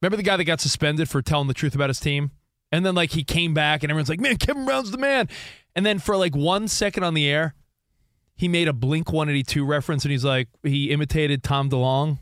remember 0.00 0.16
the 0.16 0.22
guy 0.22 0.36
that 0.36 0.44
got 0.44 0.60
suspended 0.60 1.08
for 1.08 1.22
telling 1.22 1.48
the 1.48 1.54
truth 1.54 1.74
about 1.74 1.90
his 1.90 1.98
team? 1.98 2.30
And 2.70 2.84
then 2.84 2.94
like 2.94 3.12
he 3.12 3.24
came 3.24 3.54
back 3.54 3.82
and 3.82 3.90
everyone's 3.90 4.08
like, 4.08 4.20
Man, 4.20 4.36
Kevin 4.36 4.64
Brown's 4.64 4.90
the 4.90 4.98
man. 4.98 5.28
And 5.74 5.84
then 5.84 5.98
for 5.98 6.16
like 6.16 6.36
one 6.36 6.68
second 6.68 7.02
on 7.04 7.14
the 7.14 7.26
air, 7.28 7.54
he 8.36 8.48
made 8.48 8.68
a 8.68 8.72
Blink 8.72 9.12
182 9.12 9.64
reference 9.64 10.04
and 10.04 10.12
he's 10.12 10.24
like, 10.24 10.48
he 10.62 10.90
imitated 10.90 11.42
Tom 11.42 11.70
DeLonge. 11.70 12.18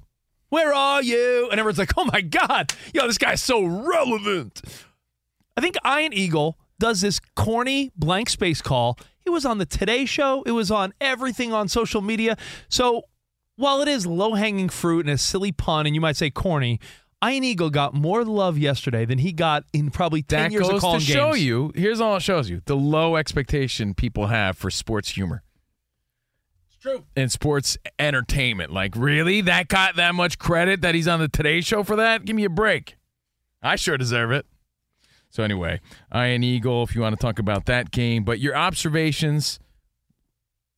Where 0.52 0.74
are 0.74 1.02
you? 1.02 1.48
And 1.50 1.58
everyone's 1.58 1.78
like, 1.78 1.94
oh 1.96 2.04
my 2.04 2.20
God, 2.20 2.74
yo, 2.92 3.06
this 3.06 3.16
guy's 3.16 3.42
so 3.42 3.64
relevant. 3.64 4.60
I 5.56 5.62
think 5.62 5.76
Iron 5.82 6.12
Eagle 6.12 6.58
does 6.78 7.00
this 7.00 7.20
corny 7.34 7.90
blank 7.96 8.28
space 8.28 8.60
call. 8.60 8.98
It 9.24 9.30
was 9.30 9.46
on 9.46 9.56
the 9.56 9.64
Today 9.64 10.04
Show, 10.04 10.42
it 10.42 10.50
was 10.50 10.70
on 10.70 10.92
everything 11.00 11.54
on 11.54 11.68
social 11.68 12.02
media. 12.02 12.36
So 12.68 13.04
while 13.56 13.80
it 13.80 13.88
is 13.88 14.06
low 14.06 14.34
hanging 14.34 14.68
fruit 14.68 15.06
and 15.06 15.14
a 15.14 15.16
silly 15.16 15.52
pun, 15.52 15.86
and 15.86 15.94
you 15.94 16.02
might 16.02 16.18
say 16.18 16.28
corny, 16.28 16.80
Iron 17.22 17.44
Eagle 17.44 17.70
got 17.70 17.94
more 17.94 18.22
love 18.22 18.58
yesterday 18.58 19.06
than 19.06 19.16
he 19.16 19.32
got 19.32 19.64
in 19.72 19.90
probably 19.90 20.20
10 20.22 20.38
that 20.38 20.52
years 20.52 20.68
goes 20.68 20.74
of 20.74 20.80
calling 20.82 21.00
to 21.00 21.06
games. 21.06 21.16
show 21.16 21.32
you. 21.32 21.72
Here's 21.74 21.98
all 21.98 22.16
it 22.16 22.20
shows 22.20 22.50
you: 22.50 22.60
the 22.66 22.76
low 22.76 23.16
expectation 23.16 23.94
people 23.94 24.26
have 24.26 24.58
for 24.58 24.70
sports 24.70 25.08
humor. 25.08 25.44
It's 26.84 26.90
true. 26.90 27.04
And 27.14 27.30
sports 27.30 27.78
entertainment. 27.98 28.72
Like, 28.72 28.96
really? 28.96 29.40
That 29.40 29.68
got 29.68 29.96
that 29.96 30.14
much 30.16 30.38
credit 30.38 30.80
that 30.80 30.94
he's 30.96 31.06
on 31.06 31.20
the 31.20 31.28
Today 31.28 31.60
Show 31.60 31.84
for 31.84 31.94
that? 31.96 32.24
Give 32.24 32.34
me 32.34 32.44
a 32.44 32.50
break. 32.50 32.96
I 33.62 33.76
sure 33.76 33.96
deserve 33.96 34.32
it. 34.32 34.46
So 35.30 35.44
anyway, 35.44 35.80
Iron 36.10 36.42
Eagle, 36.42 36.82
if 36.82 36.94
you 36.94 37.00
want 37.00 37.18
to 37.18 37.24
talk 37.24 37.38
about 37.38 37.66
that 37.66 37.92
game, 37.92 38.24
but 38.24 38.40
your 38.40 38.56
observations, 38.56 39.60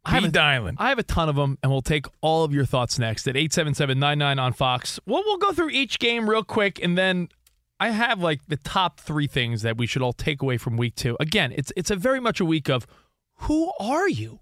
I 0.04 0.10
have 0.10 0.22
be 0.24 0.28
a- 0.28 0.32
dialing. 0.32 0.76
I 0.78 0.90
have 0.90 0.98
a 0.98 1.02
ton 1.02 1.30
of 1.30 1.36
them, 1.36 1.58
and 1.62 1.72
we'll 1.72 1.80
take 1.82 2.04
all 2.20 2.44
of 2.44 2.52
your 2.52 2.66
thoughts 2.66 2.98
next 2.98 3.26
at 3.26 3.34
877-99 3.36 4.38
on 4.38 4.52
Fox. 4.52 5.00
Well, 5.06 5.22
we'll 5.24 5.38
go 5.38 5.52
through 5.52 5.70
each 5.70 5.98
game 5.98 6.28
real 6.28 6.44
quick, 6.44 6.78
and 6.82 6.96
then 6.98 7.30
I 7.80 7.90
have 7.90 8.20
like 8.20 8.46
the 8.46 8.58
top 8.58 9.00
three 9.00 9.26
things 9.26 9.62
that 9.62 9.78
we 9.78 9.86
should 9.86 10.02
all 10.02 10.12
take 10.12 10.42
away 10.42 10.58
from 10.58 10.76
week 10.76 10.94
two. 10.94 11.16
Again, 11.18 11.52
it's 11.56 11.72
it's 11.76 11.90
a 11.90 11.96
very 11.96 12.20
much 12.20 12.38
a 12.40 12.44
week 12.44 12.68
of 12.68 12.86
who 13.38 13.72
are 13.80 14.08
you? 14.08 14.40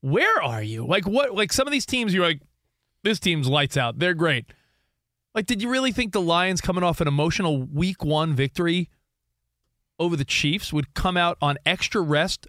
Where 0.00 0.42
are 0.42 0.62
you? 0.62 0.86
Like 0.86 1.06
what 1.06 1.34
like 1.34 1.52
some 1.52 1.66
of 1.66 1.72
these 1.72 1.86
teams 1.86 2.14
you're 2.14 2.24
like, 2.24 2.40
this 3.02 3.18
team's 3.20 3.48
lights 3.48 3.76
out. 3.76 3.98
They're 3.98 4.14
great. 4.14 4.46
Like, 5.34 5.46
did 5.46 5.62
you 5.62 5.70
really 5.70 5.92
think 5.92 6.12
the 6.12 6.20
Lions 6.20 6.60
coming 6.60 6.82
off 6.82 7.00
an 7.00 7.06
emotional 7.06 7.62
week 7.62 8.04
one 8.04 8.34
victory 8.34 8.88
over 9.98 10.16
the 10.16 10.24
Chiefs 10.24 10.72
would 10.72 10.92
come 10.94 11.16
out 11.16 11.38
on 11.40 11.56
extra 11.64 12.00
rest 12.00 12.48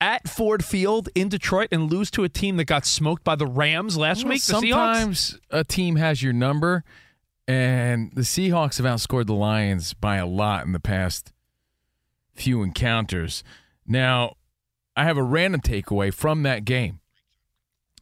at 0.00 0.28
Ford 0.28 0.64
Field 0.64 1.08
in 1.14 1.28
Detroit 1.28 1.68
and 1.72 1.90
lose 1.90 2.10
to 2.12 2.24
a 2.24 2.28
team 2.28 2.56
that 2.58 2.66
got 2.66 2.84
smoked 2.84 3.24
by 3.24 3.34
the 3.34 3.46
Rams 3.46 3.96
last 3.96 4.24
Well, 4.24 4.32
week? 4.32 4.42
Sometimes 4.42 5.38
a 5.50 5.64
team 5.64 5.96
has 5.96 6.22
your 6.22 6.32
number, 6.32 6.84
and 7.46 8.12
the 8.12 8.22
Seahawks 8.22 8.76
have 8.76 8.86
outscored 8.86 9.26
the 9.26 9.34
Lions 9.34 9.94
by 9.94 10.16
a 10.16 10.26
lot 10.26 10.66
in 10.66 10.72
the 10.72 10.80
past 10.80 11.32
few 12.34 12.62
encounters. 12.62 13.42
Now, 13.86 14.34
I 14.98 15.04
have 15.04 15.16
a 15.16 15.22
random 15.22 15.60
takeaway 15.60 16.12
from 16.12 16.42
that 16.42 16.64
game, 16.64 17.00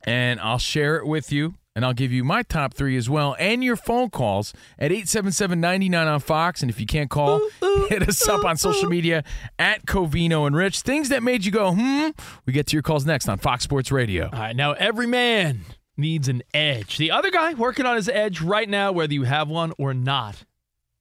and 0.04 0.40
I'll 0.40 0.58
share 0.58 0.96
it 0.96 1.06
with 1.06 1.30
you 1.30 1.54
and 1.76 1.84
I'll 1.84 1.92
give 1.92 2.10
you 2.10 2.24
my 2.24 2.42
top 2.42 2.72
three 2.72 2.96
as 2.96 3.10
well, 3.10 3.36
and 3.38 3.62
your 3.62 3.76
phone 3.76 4.08
calls 4.08 4.54
at 4.78 4.90
877-99 4.90 6.06
on 6.06 6.20
Fox. 6.20 6.62
And 6.62 6.70
if 6.70 6.80
you 6.80 6.86
can't 6.86 7.10
call, 7.10 7.38
hit 7.90 8.08
us 8.08 8.26
up 8.26 8.46
on 8.46 8.56
social 8.56 8.88
media 8.88 9.22
at 9.58 9.84
Covino 9.84 10.46
and 10.46 10.56
Rich. 10.56 10.80
Things 10.80 11.10
that 11.10 11.22
made 11.22 11.44
you 11.44 11.52
go, 11.52 11.74
hmm. 11.74 12.08
We 12.46 12.54
get 12.54 12.66
to 12.68 12.76
your 12.76 12.82
calls 12.82 13.04
next 13.04 13.28
on 13.28 13.36
Fox 13.36 13.62
Sports 13.62 13.92
Radio. 13.92 14.30
All 14.32 14.38
right, 14.38 14.56
now 14.56 14.72
every 14.72 15.06
man 15.06 15.66
needs 15.98 16.28
an 16.28 16.42
edge. 16.54 16.96
The 16.96 17.10
other 17.10 17.30
guy 17.30 17.52
working 17.52 17.84
on 17.84 17.96
his 17.96 18.08
edge 18.08 18.40
right 18.40 18.68
now, 18.68 18.92
whether 18.92 19.12
you 19.12 19.24
have 19.24 19.48
one 19.48 19.74
or 19.76 19.92
not. 19.92 20.46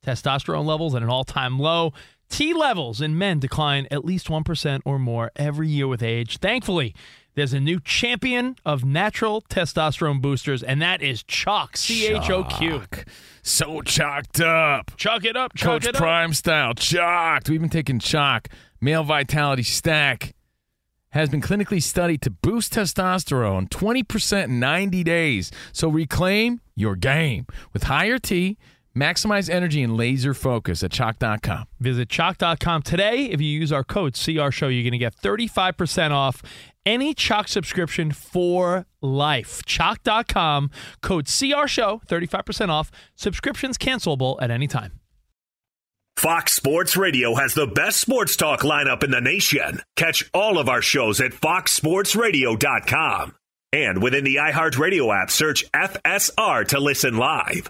Testosterone 0.06 0.66
levels 0.66 0.94
at 0.94 1.02
an 1.02 1.10
all 1.10 1.24
time 1.24 1.58
low. 1.58 1.94
T 2.30 2.54
levels 2.54 3.02
in 3.02 3.18
men 3.18 3.40
decline 3.40 3.88
at 3.92 4.04
least 4.04 4.28
1% 4.28 4.82
or 4.86 5.00
more 5.00 5.32
every 5.36 5.68
year 5.68 5.88
with 5.88 6.04
age. 6.04 6.38
Thankfully, 6.40 6.94
there's 7.36 7.54
a 7.54 7.60
new 7.60 7.80
champion 7.82 8.56
of 8.66 8.86
natural 8.86 9.42
testosterone 9.50 10.22
boosters, 10.22 10.64
and 10.64 10.82
that 10.82 11.02
is 11.02 11.22
CHOQ. 11.24 11.78
C 11.78 12.08
H 12.08 12.30
O 12.30 12.44
Q. 12.46 12.84
So 13.44 13.82
chalked 13.82 14.40
up. 14.40 14.92
Chalk 14.98 15.26
it 15.26 15.36
up, 15.36 15.54
chalk 15.56 15.82
Coach 15.82 15.86
it 15.86 15.96
up. 15.96 16.02
Prime 16.02 16.34
style, 16.34 16.74
chalked. 16.74 17.50
We've 17.50 17.60
been 17.60 17.70
taking 17.70 18.00
CHOQ. 18.00 18.48
Male 18.82 19.04
Vitality 19.04 19.64
Stack 19.64 20.34
has 21.12 21.30
been 21.30 21.42
clinically 21.42 21.82
studied 21.82 22.22
to 22.22 22.30
boost 22.30 22.74
testosterone 22.74 23.70
20% 23.70 24.44
in 24.46 24.60
90 24.60 25.04
days. 25.04 25.52
So 25.72 25.88
reclaim 25.88 26.62
your 26.76 26.96
game 26.96 27.48
with 27.72 27.84
higher 27.84 28.20
T, 28.20 28.58
maximize 28.96 29.50
energy, 29.50 29.84
and 29.84 29.98
laser 29.98 30.34
focus 30.34 30.84
at 30.84 30.92
choq.com. 30.92 31.66
Visit 31.80 32.10
choq.com 32.10 32.82
today. 32.82 33.26
If 33.26 33.42
you 33.42 33.48
use 33.48 33.72
our 33.72 33.84
code 33.84 34.14
CR 34.14 34.52
Show, 34.52 34.68
you're 34.68 34.84
going 34.84 34.94
to 34.94 34.98
get 34.98 35.16
35% 35.16 36.12
off 36.12 36.42
any 36.86 37.16
CHOQ 37.16 37.50
subscription 37.50 38.12
for 38.12 38.86
life. 39.02 39.64
CHOQ.com, 39.66 40.70
code 41.02 41.26
CR 41.26 41.68
Show, 41.68 42.02
35% 42.08 42.70
off. 42.70 42.92
Subscriptions 43.16 43.78
cancelable 43.78 44.38
at 44.42 44.52
any 44.52 44.68
time. 44.68 45.00
Fox 46.18 46.54
Sports 46.54 46.96
Radio 46.96 47.36
has 47.36 47.56
the 47.56 47.68
best 47.68 48.00
sports 48.00 48.38
talk 48.38 48.62
lineup 48.62 49.04
in 49.04 49.12
the 49.12 49.20
nation. 49.20 49.82
Catch 49.98 50.30
all 50.34 50.58
of 50.58 50.70
our 50.70 50.82
shows 50.82 51.20
at 51.20 51.34
foxsportsradio.com. 51.34 53.36
And 53.74 54.02
within 54.02 54.24
the 54.24 54.36
iHeartRadio 54.36 55.14
app, 55.14 55.30
search 55.30 55.70
FSR 55.74 56.66
to 56.70 56.80
listen 56.80 57.18
live. 57.18 57.70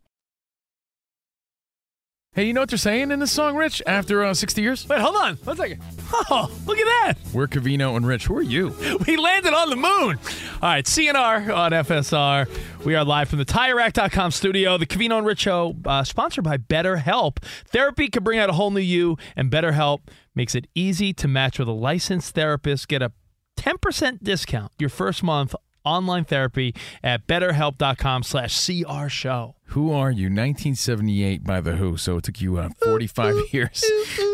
Hey, 2.33 2.47
you 2.47 2.53
know 2.53 2.61
what 2.61 2.69
they're 2.69 2.77
saying 2.77 3.11
in 3.11 3.19
this 3.19 3.29
song, 3.33 3.57
Rich? 3.57 3.83
After 3.85 4.23
uh, 4.23 4.33
60 4.33 4.61
years? 4.61 4.87
Wait, 4.87 5.01
hold 5.01 5.17
on. 5.17 5.35
One 5.43 5.57
second. 5.57 5.81
Oh, 6.29 6.51
look 6.65 6.77
at 6.77 6.85
that. 6.85 7.13
We're 7.33 7.47
Covino 7.47 7.95
and 7.95 8.05
Rich. 8.05 8.25
Who 8.27 8.37
are 8.37 8.41
you? 8.41 8.75
We 9.07 9.15
landed 9.17 9.53
on 9.53 9.69
the 9.69 9.75
moon. 9.77 10.17
All 10.61 10.69
right, 10.69 10.85
CNR 10.85 11.53
on 11.55 11.71
FSR. 11.71 12.85
We 12.85 12.95
are 12.95 13.03
live 13.03 13.29
from 13.29 13.39
the 13.39 13.45
TireRack.com 13.45 14.31
studio. 14.31 14.77
The 14.77 14.85
Covino 14.85 15.17
and 15.17 15.25
Rich 15.27 15.39
Show, 15.39 15.75
uh, 15.85 16.03
sponsored 16.05 16.43
by 16.45 16.57
BetterHelp. 16.57 17.37
Therapy 17.67 18.09
can 18.09 18.23
bring 18.23 18.39
out 18.39 18.49
a 18.49 18.53
whole 18.53 18.71
new 18.71 18.81
you, 18.81 19.17
and 19.37 19.49
BetterHelp 19.51 19.99
makes 20.35 20.53
it 20.55 20.67
easy 20.75 21.13
to 21.13 21.27
match 21.27 21.59
with 21.59 21.67
a 21.67 21.73
licensed 21.73 22.33
therapist. 22.35 22.87
Get 22.89 23.01
a 23.01 23.11
10% 23.57 24.21
discount 24.23 24.71
your 24.79 24.89
first 24.89 25.23
month 25.23 25.55
online 25.83 26.25
therapy 26.25 26.73
at 27.03 27.27
betterhelp.com 27.27 28.23
slash 28.23 28.65
CR 28.65 29.07
show. 29.07 29.55
Who 29.67 29.91
are 29.91 30.11
you? 30.11 30.25
1978 30.25 31.43
by 31.43 31.61
The 31.61 31.77
Who. 31.77 31.97
So 31.97 32.17
it 32.17 32.23
took 32.25 32.41
you 32.41 32.57
uh, 32.57 32.69
45 32.83 33.35
years 33.53 33.81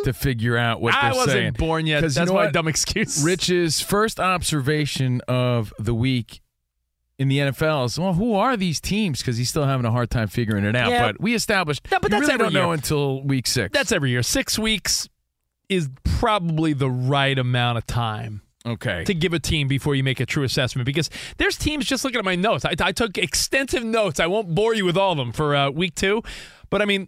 to 0.03 0.13
figure 0.13 0.57
out 0.57 0.81
what 0.81 0.93
I 0.95 1.01
they're 1.01 1.11
i 1.11 1.15
wasn't 1.15 1.31
saying. 1.31 1.53
born 1.53 1.85
yet. 1.85 2.01
'Cause 2.01 2.15
you 2.15 2.21
That's 2.21 2.29
know 2.31 2.37
my 2.37 2.45
what? 2.45 2.53
dumb 2.53 2.67
excuse. 2.67 3.23
Rich's 3.23 3.79
first 3.81 4.19
observation 4.19 5.21
of 5.27 5.73
the 5.77 5.93
week 5.93 6.41
in 7.19 7.27
the 7.29 7.39
NFL 7.39 7.85
is, 7.85 7.99
well, 7.99 8.13
who 8.13 8.35
are 8.35 8.55
these 8.55 8.79
teams? 8.79 9.19
Because 9.21 9.37
he's 9.37 9.49
still 9.49 9.65
having 9.65 9.85
a 9.85 9.91
hard 9.91 10.09
time 10.11 10.27
figuring 10.27 10.63
it 10.65 10.75
out. 10.75 10.89
Yeah. 10.91 11.07
But 11.07 11.21
we 11.21 11.33
established 11.33 11.87
Yeah, 11.91 11.97
but 11.99 12.11
that's 12.11 12.21
really 12.21 12.33
every 12.33 12.45
don't 12.45 12.53
know 12.53 12.71
until 12.71 13.23
week 13.23 13.47
six. 13.47 13.73
That's 13.73 13.91
every 13.91 14.11
year. 14.11 14.21
Six 14.23 14.57
weeks 14.59 15.07
is 15.69 15.89
probably 16.03 16.73
the 16.73 16.89
right 16.89 17.37
amount 17.37 17.77
of 17.79 17.85
time 17.87 18.41
okay. 18.67 19.03
to 19.05 19.13
give 19.13 19.33
a 19.33 19.39
team 19.39 19.67
before 19.67 19.95
you 19.95 20.03
make 20.03 20.19
a 20.19 20.25
true 20.25 20.43
assessment 20.43 20.85
because 20.85 21.09
there's 21.37 21.57
teams 21.57 21.85
just 21.85 22.03
looking 22.03 22.19
at 22.19 22.25
my 22.25 22.35
notes. 22.35 22.65
I, 22.65 22.73
I 22.79 22.91
took 22.91 23.17
extensive 23.17 23.83
notes. 23.83 24.19
I 24.19 24.27
won't 24.27 24.53
bore 24.53 24.73
you 24.73 24.85
with 24.85 24.97
all 24.97 25.11
of 25.13 25.17
them 25.17 25.31
for 25.31 25.55
uh, 25.55 25.69
week 25.69 25.95
two, 25.95 26.21
but 26.69 26.81
I 26.81 26.85
mean, 26.85 27.07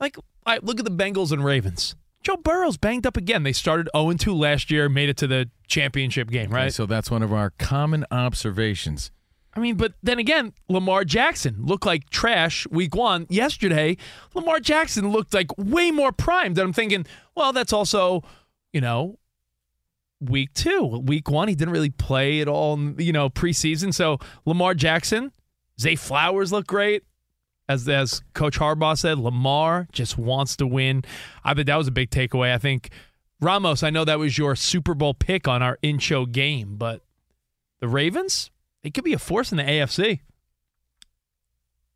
like, 0.00 0.16
I 0.44 0.58
look 0.62 0.78
at 0.78 0.84
the 0.84 0.90
Bengals 0.90 1.30
and 1.32 1.44
Ravens. 1.44 1.94
Joe 2.22 2.36
Burrow's 2.36 2.76
banged 2.76 3.06
up 3.06 3.16
again. 3.16 3.42
They 3.42 3.52
started 3.52 3.88
0 3.96 4.12
2 4.12 4.34
last 4.34 4.70
year, 4.70 4.88
made 4.88 5.08
it 5.08 5.16
to 5.18 5.26
the 5.26 5.50
championship 5.66 6.30
game, 6.30 6.46
Okay, 6.46 6.54
right? 6.54 6.72
so 6.72 6.86
that's 6.86 7.10
one 7.10 7.22
of 7.22 7.32
our 7.32 7.50
common 7.58 8.04
observations. 8.10 9.10
I 9.54 9.60
mean, 9.60 9.76
but 9.76 9.92
then 10.02 10.18
again, 10.18 10.54
Lamar 10.68 11.04
Jackson 11.04 11.66
looked 11.66 11.84
like 11.84 12.08
trash 12.08 12.66
week 12.68 12.94
one. 12.94 13.26
Yesterday, 13.28 13.98
Lamar 14.34 14.60
Jackson 14.60 15.10
looked 15.10 15.34
like 15.34 15.48
way 15.58 15.90
more 15.90 16.10
primed. 16.10 16.56
And 16.58 16.66
I'm 16.66 16.72
thinking, 16.72 17.04
well, 17.34 17.52
that's 17.52 17.72
also, 17.72 18.22
you 18.72 18.80
know, 18.80 19.18
week 20.22 20.52
two. 20.54 20.86
Week 21.04 21.28
one, 21.30 21.48
he 21.48 21.54
didn't 21.54 21.72
really 21.72 21.90
play 21.90 22.40
at 22.40 22.48
all, 22.48 22.78
you 23.00 23.12
know, 23.12 23.28
preseason. 23.30 23.92
So 23.92 24.18
Lamar 24.44 24.74
Jackson, 24.74 25.32
Zay 25.80 25.96
Flowers 25.96 26.52
look 26.52 26.66
great. 26.66 27.04
As, 27.68 27.88
as 27.88 28.22
Coach 28.34 28.58
Harbaugh 28.58 28.98
said, 28.98 29.18
Lamar 29.18 29.86
just 29.92 30.18
wants 30.18 30.56
to 30.56 30.66
win. 30.66 31.04
I 31.44 31.54
think 31.54 31.66
that 31.68 31.76
was 31.76 31.88
a 31.88 31.92
big 31.92 32.10
takeaway. 32.10 32.52
I 32.52 32.58
think 32.58 32.90
Ramos, 33.40 33.82
I 33.82 33.90
know 33.90 34.04
that 34.04 34.18
was 34.18 34.36
your 34.36 34.56
Super 34.56 34.94
Bowl 34.94 35.14
pick 35.14 35.48
on 35.48 35.62
our 35.62 35.78
in 35.80 35.98
show 35.98 36.26
game, 36.26 36.76
but 36.76 37.02
the 37.80 37.88
Ravens, 37.88 38.50
it 38.82 38.94
could 38.94 39.04
be 39.04 39.12
a 39.12 39.18
force 39.18 39.52
in 39.52 39.58
the 39.58 39.64
AFC. 39.64 40.20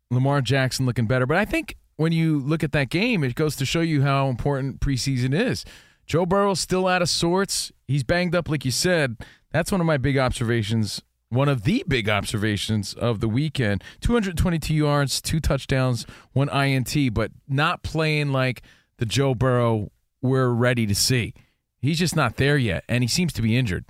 Lamar 0.09 0.41
Jackson 0.41 0.85
looking 0.85 1.05
better. 1.05 1.25
But 1.25 1.37
I 1.37 1.45
think 1.45 1.75
when 1.97 2.11
you 2.11 2.39
look 2.39 2.63
at 2.63 2.71
that 2.71 2.89
game, 2.89 3.23
it 3.23 3.35
goes 3.35 3.55
to 3.57 3.65
show 3.65 3.81
you 3.81 4.01
how 4.03 4.29
important 4.29 4.79
preseason 4.79 5.33
is. 5.33 5.65
Joe 6.07 6.25
Burrow's 6.25 6.61
still 6.61 6.87
out 6.87 7.01
of 7.01 7.09
sorts. 7.09 7.71
He's 7.85 8.03
banged 8.03 8.33
up, 8.33 8.49
like 8.49 8.63
you 8.63 8.71
said. 8.71 9.17
That's 9.51 9.71
one 9.71 9.81
of 9.81 9.87
my 9.87 9.97
big 9.97 10.17
observations. 10.17 11.01
One 11.29 11.49
of 11.49 11.63
the 11.63 11.83
big 11.85 12.07
observations 12.07 12.93
of 12.93 13.19
the 13.19 13.27
weekend 13.27 13.83
222 13.99 14.73
yards, 14.73 15.21
two 15.21 15.41
touchdowns, 15.41 16.05
one 16.31 16.47
INT, 16.49 17.13
but 17.13 17.31
not 17.49 17.83
playing 17.83 18.31
like 18.31 18.61
the 18.97 19.05
Joe 19.05 19.35
Burrow 19.35 19.91
we're 20.21 20.49
ready 20.49 20.87
to 20.87 20.95
see. 20.95 21.33
He's 21.79 21.99
just 21.99 22.15
not 22.15 22.37
there 22.37 22.57
yet, 22.57 22.85
and 22.87 23.03
he 23.03 23.07
seems 23.07 23.33
to 23.33 23.41
be 23.41 23.57
injured. 23.57 23.85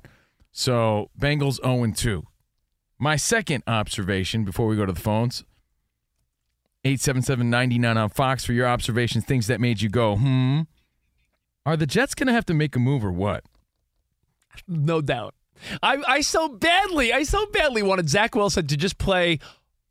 So, 0.52 1.12
Bengals 1.18 1.62
0 1.64 1.94
2. 1.96 2.24
My 2.98 3.16
second 3.16 3.64
observation 3.68 4.44
before 4.44 4.66
we 4.66 4.76
go 4.76 4.88
to 4.88 4.92
the 4.92 5.00
phones 5.00 5.44
877-99 6.84 7.96
on 7.96 8.10
Fox 8.10 8.44
for 8.44 8.54
your 8.54 8.68
observations, 8.68 9.26
things 9.26 9.46
that 9.48 9.62
made 9.62 9.82
you 9.82 9.90
go, 9.90 10.16
hmm. 10.16 10.62
Are 11.68 11.76
the 11.76 11.86
Jets 11.86 12.16
going 12.16 12.28
to 12.28 12.34
have 12.34 12.46
to 12.46 12.54
make 12.54 12.78
a 12.78 12.80
move 12.80 13.04
or 13.04 13.12
what? 13.12 13.44
No 14.70 15.02
doubt. 15.02 15.36
I, 15.84 16.02
I 16.08 16.22
so 16.22 16.48
badly, 16.48 17.12
I 17.12 17.24
so 17.24 17.46
badly 17.48 17.84
wanted 17.84 18.08
Zach 18.08 18.36
Wilson 18.36 18.68
to 18.68 18.78
just 18.78 18.98
play 18.98 19.40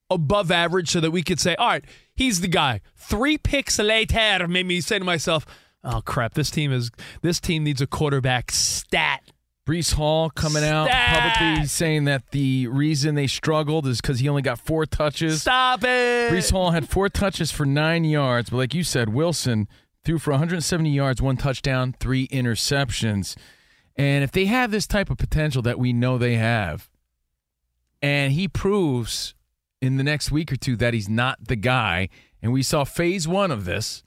above 0.08 0.50
average 0.50 0.88
so 0.90 1.00
that 1.00 1.10
we 1.10 1.22
could 1.22 1.38
say, 1.38 1.54
all 1.56 1.68
right, 1.68 1.84
he's 2.14 2.40
the 2.40 2.48
guy. 2.48 2.80
Three 2.96 3.36
picks 3.36 3.78
later 3.78 4.48
made 4.48 4.64
me 4.64 4.80
say 4.80 4.98
to 4.98 5.04
myself, 5.04 5.44
oh 5.84 6.00
crap, 6.00 6.32
this 6.32 6.50
team 6.50 6.72
is 6.72 6.90
this 7.20 7.40
team 7.40 7.62
needs 7.62 7.82
a 7.82 7.86
quarterback 7.86 8.52
stat. 8.52 9.20
Breece 9.68 9.92
Hall 9.92 10.30
coming 10.30 10.64
out 10.64 10.88
publicly 10.88 11.66
saying 11.66 12.04
that 12.04 12.30
the 12.30 12.68
reason 12.68 13.16
they 13.16 13.26
struggled 13.26 13.86
is 13.86 14.00
because 14.00 14.20
he 14.20 14.30
only 14.30 14.40
got 14.40 14.60
four 14.60 14.86
touches. 14.86 15.42
Stop 15.42 15.84
it. 15.84 16.32
Breece 16.32 16.52
Hall 16.52 16.70
had 16.70 16.88
four 16.88 17.10
touches 17.10 17.50
for 17.52 17.66
nine 17.66 18.04
yards, 18.04 18.48
but 18.48 18.56
like 18.56 18.72
you 18.72 18.82
said, 18.82 19.10
Wilson 19.10 19.68
threw 20.06 20.18
for 20.20 20.30
170 20.30 20.88
yards, 20.88 21.20
one 21.20 21.36
touchdown, 21.36 21.92
three 21.98 22.28
interceptions. 22.28 23.36
And 23.96 24.22
if 24.22 24.30
they 24.30 24.44
have 24.46 24.70
this 24.70 24.86
type 24.86 25.10
of 25.10 25.18
potential 25.18 25.62
that 25.62 25.80
we 25.80 25.92
know 25.92 26.16
they 26.16 26.36
have, 26.36 26.88
and 28.00 28.32
he 28.32 28.46
proves 28.46 29.34
in 29.82 29.96
the 29.96 30.04
next 30.04 30.30
week 30.30 30.52
or 30.52 30.56
two 30.56 30.76
that 30.76 30.94
he's 30.94 31.08
not 31.08 31.48
the 31.48 31.56
guy, 31.56 32.08
and 32.40 32.52
we 32.52 32.62
saw 32.62 32.84
phase 32.84 33.26
one 33.26 33.50
of 33.50 33.64
this, 33.64 34.04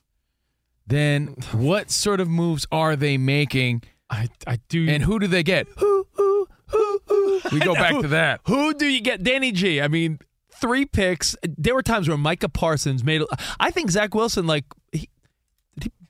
then 0.88 1.28
what 1.52 1.92
sort 1.92 2.22
of 2.22 2.30
moves 2.30 2.66
are 2.72 2.96
they 2.96 3.18
making? 3.18 3.84
I, 4.10 4.30
I 4.48 4.60
do. 4.70 4.88
And 4.88 5.04
who 5.04 5.20
do 5.20 5.28
they 5.28 5.44
get? 5.44 5.68
who, 5.78 6.08
who, 6.14 6.48
who, 6.68 7.02
who. 7.08 7.42
We 7.52 7.60
go 7.60 7.74
back 7.74 8.00
to 8.00 8.08
that. 8.08 8.40
Who 8.46 8.74
do 8.74 8.88
you 8.88 9.02
get? 9.02 9.22
Danny 9.22 9.52
G. 9.52 9.82
I 9.82 9.90
mean, 9.90 10.20
three 10.50 10.86
picks. 10.86 11.36
There 11.44 11.76
were 11.76 11.84
times 11.84 12.08
where 12.08 12.18
Micah 12.18 12.48
Parsons 12.48 13.04
made. 13.04 13.22
I 13.60 13.70
think 13.70 13.92
Zach 13.92 14.16
Wilson, 14.16 14.48
like, 14.48 14.64
he, 14.94 15.10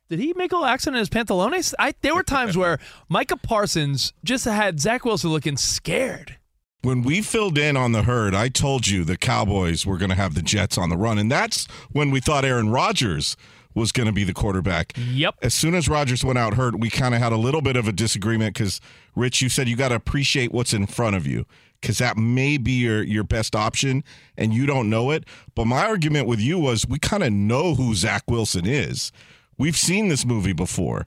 did 0.09 0.19
he 0.19 0.33
make 0.35 0.51
a 0.51 0.55
little 0.55 0.67
accident 0.67 0.97
in 0.97 0.99
his 0.99 1.09
pantalones? 1.09 1.73
I 1.77 1.93
there 2.01 2.15
were 2.15 2.23
times 2.23 2.57
where 2.57 2.79
Micah 3.09 3.37
Parsons 3.37 4.13
just 4.23 4.45
had 4.45 4.79
Zach 4.79 5.05
Wilson 5.05 5.29
looking 5.29 5.55
scared. 5.55 6.37
When 6.81 7.03
we 7.03 7.21
filled 7.21 7.57
in 7.57 7.75
on 7.75 7.91
the 7.91 8.03
herd, 8.03 8.33
I 8.33 8.47
told 8.47 8.87
you 8.87 9.03
the 9.03 9.17
Cowboys 9.17 9.85
were 9.85 9.97
going 9.97 10.09
to 10.09 10.15
have 10.15 10.33
the 10.33 10.41
Jets 10.41 10.77
on 10.77 10.89
the 10.89 10.95
run. 10.95 11.17
And 11.17 11.29
that's 11.29 11.67
when 11.91 12.09
we 12.09 12.21
thought 12.21 12.45
Aaron 12.45 12.69
Rodgers 12.69 13.35
was 13.75 13.91
going 13.91 14.07
to 14.07 14.13
be 14.13 14.23
the 14.23 14.33
quarterback. 14.33 14.93
Yep. 14.95 15.35
As 15.41 15.53
soon 15.53 15.75
as 15.75 15.89
Rodgers 15.89 16.23
went 16.23 16.39
out 16.39 16.53
hurt, 16.53 16.79
we 16.79 16.89
kind 16.89 17.13
of 17.13 17.21
had 17.21 17.33
a 17.33 17.37
little 17.37 17.61
bit 17.61 17.75
of 17.75 17.87
a 17.87 17.91
disagreement 17.91 18.53
because, 18.53 18.79
Rich, 19.13 19.41
you 19.41 19.49
said 19.49 19.67
you 19.67 19.75
got 19.75 19.89
to 19.89 19.95
appreciate 19.95 20.53
what's 20.53 20.73
in 20.73 20.87
front 20.87 21.17
of 21.17 21.27
you 21.27 21.45
because 21.81 21.97
that 21.97 22.17
may 22.17 22.57
be 22.57 22.71
your, 22.71 23.03
your 23.03 23.25
best 23.25 23.55
option 23.55 24.03
and 24.37 24.53
you 24.53 24.65
don't 24.65 24.89
know 24.89 25.11
it. 25.11 25.25
But 25.55 25.65
my 25.65 25.85
argument 25.85 26.27
with 26.27 26.39
you 26.39 26.59
was 26.59 26.87
we 26.87 26.97
kind 26.97 27.23
of 27.23 27.33
know 27.33 27.75
who 27.75 27.93
Zach 27.93 28.23
Wilson 28.27 28.65
is. 28.65 29.11
We've 29.59 29.77
seen 29.77 30.07
this 30.07 30.25
movie 30.25 30.53
before. 30.53 31.05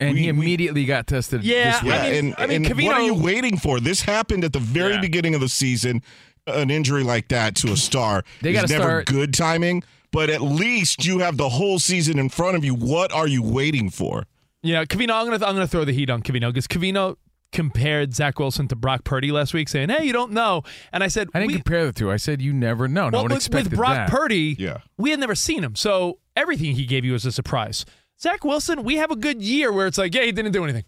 And 0.00 0.14
We- 0.14 0.20
he 0.20 0.32
we- 0.32 0.38
immediately 0.40 0.84
got 0.86 1.06
tested. 1.06 1.44
Yeah, 1.44 1.72
this 1.72 1.82
week. 1.82 1.92
Yeah, 1.92 1.98
I 2.02 2.10
mean- 2.10 2.14
and, 2.24 2.34
I 2.38 2.46
mean, 2.46 2.64
and 2.64 2.82
what 2.82 2.94
are 2.96 3.02
you 3.02 3.14
waiting 3.14 3.56
for? 3.58 3.78
This 3.78 4.00
happened 4.02 4.42
at 4.44 4.52
the 4.52 4.58
very 4.58 4.94
Yeah. 4.94 5.00
beginning 5.00 5.34
of 5.34 5.40
the 5.42 5.48
season. 5.48 6.02
An 6.46 6.70
injury 6.70 7.04
like 7.04 7.28
that 7.28 7.54
to 7.56 7.70
a 7.72 7.76
star 7.76 8.24
They 8.40 8.50
is 8.50 8.56
gotta 8.62 8.72
never 8.72 8.82
start- 8.84 9.06
good 9.06 9.34
timing. 9.34 9.82
But 10.10 10.30
at 10.30 10.40
least 10.42 11.04
you 11.04 11.18
have 11.20 11.36
the 11.36 11.50
whole 11.50 11.78
season 11.78 12.18
in 12.18 12.30
front 12.30 12.56
of 12.56 12.64
you. 12.64 12.74
What 12.74 13.12
are 13.12 13.28
you 13.28 13.42
waiting 13.42 13.90
for? 13.90 14.24
Yeah, 14.62 14.84
Covino. 14.84 15.12
I'm 15.12 15.26
gonna 15.26 15.34
I'm 15.46 15.54
gonna 15.54 15.68
throw 15.68 15.84
the 15.84 15.92
heat 15.92 16.10
on 16.10 16.22
Covino 16.22 16.48
because 16.52 16.66
Covino 16.66 17.16
compared 17.52 18.14
Zach 18.14 18.38
Wilson 18.38 18.68
to 18.68 18.76
Brock 18.76 19.04
Purdy 19.04 19.30
last 19.30 19.54
week, 19.54 19.68
saying, 19.68 19.90
"Hey, 19.90 20.04
you 20.04 20.12
don't 20.12 20.32
know." 20.32 20.62
And 20.92 21.02
I 21.04 21.08
said, 21.08 21.28
I 21.34 21.40
didn't 21.40 21.48
we, 21.48 21.54
compare 21.56 21.84
the 21.86 21.92
two. 21.92 22.10
I 22.10 22.16
said 22.16 22.40
you 22.42 22.52
never 22.52 22.88
know. 22.88 23.08
No 23.10 23.18
one 23.22 23.28
with, 23.28 23.36
expected 23.36 23.72
with 23.72 23.78
Brock 23.78 23.94
that. 23.94 24.10
Purdy, 24.10 24.56
Yeah. 24.58 24.78
we 24.98 25.10
had 25.10 25.20
never 25.20 25.34
seen 25.34 25.62
him, 25.62 25.74
so 25.76 26.18
everything 26.40 26.74
he 26.74 26.86
gave 26.86 27.04
you 27.04 27.12
was 27.12 27.24
a 27.26 27.32
surprise. 27.32 27.84
Zach 28.20 28.44
Wilson, 28.44 28.82
we 28.82 28.96
have 28.96 29.10
a 29.10 29.16
good 29.16 29.40
year 29.42 29.72
where 29.72 29.86
it's 29.86 29.98
like, 29.98 30.14
yeah, 30.14 30.22
he 30.22 30.32
didn't 30.32 30.52
do 30.52 30.64
anything. 30.64 30.84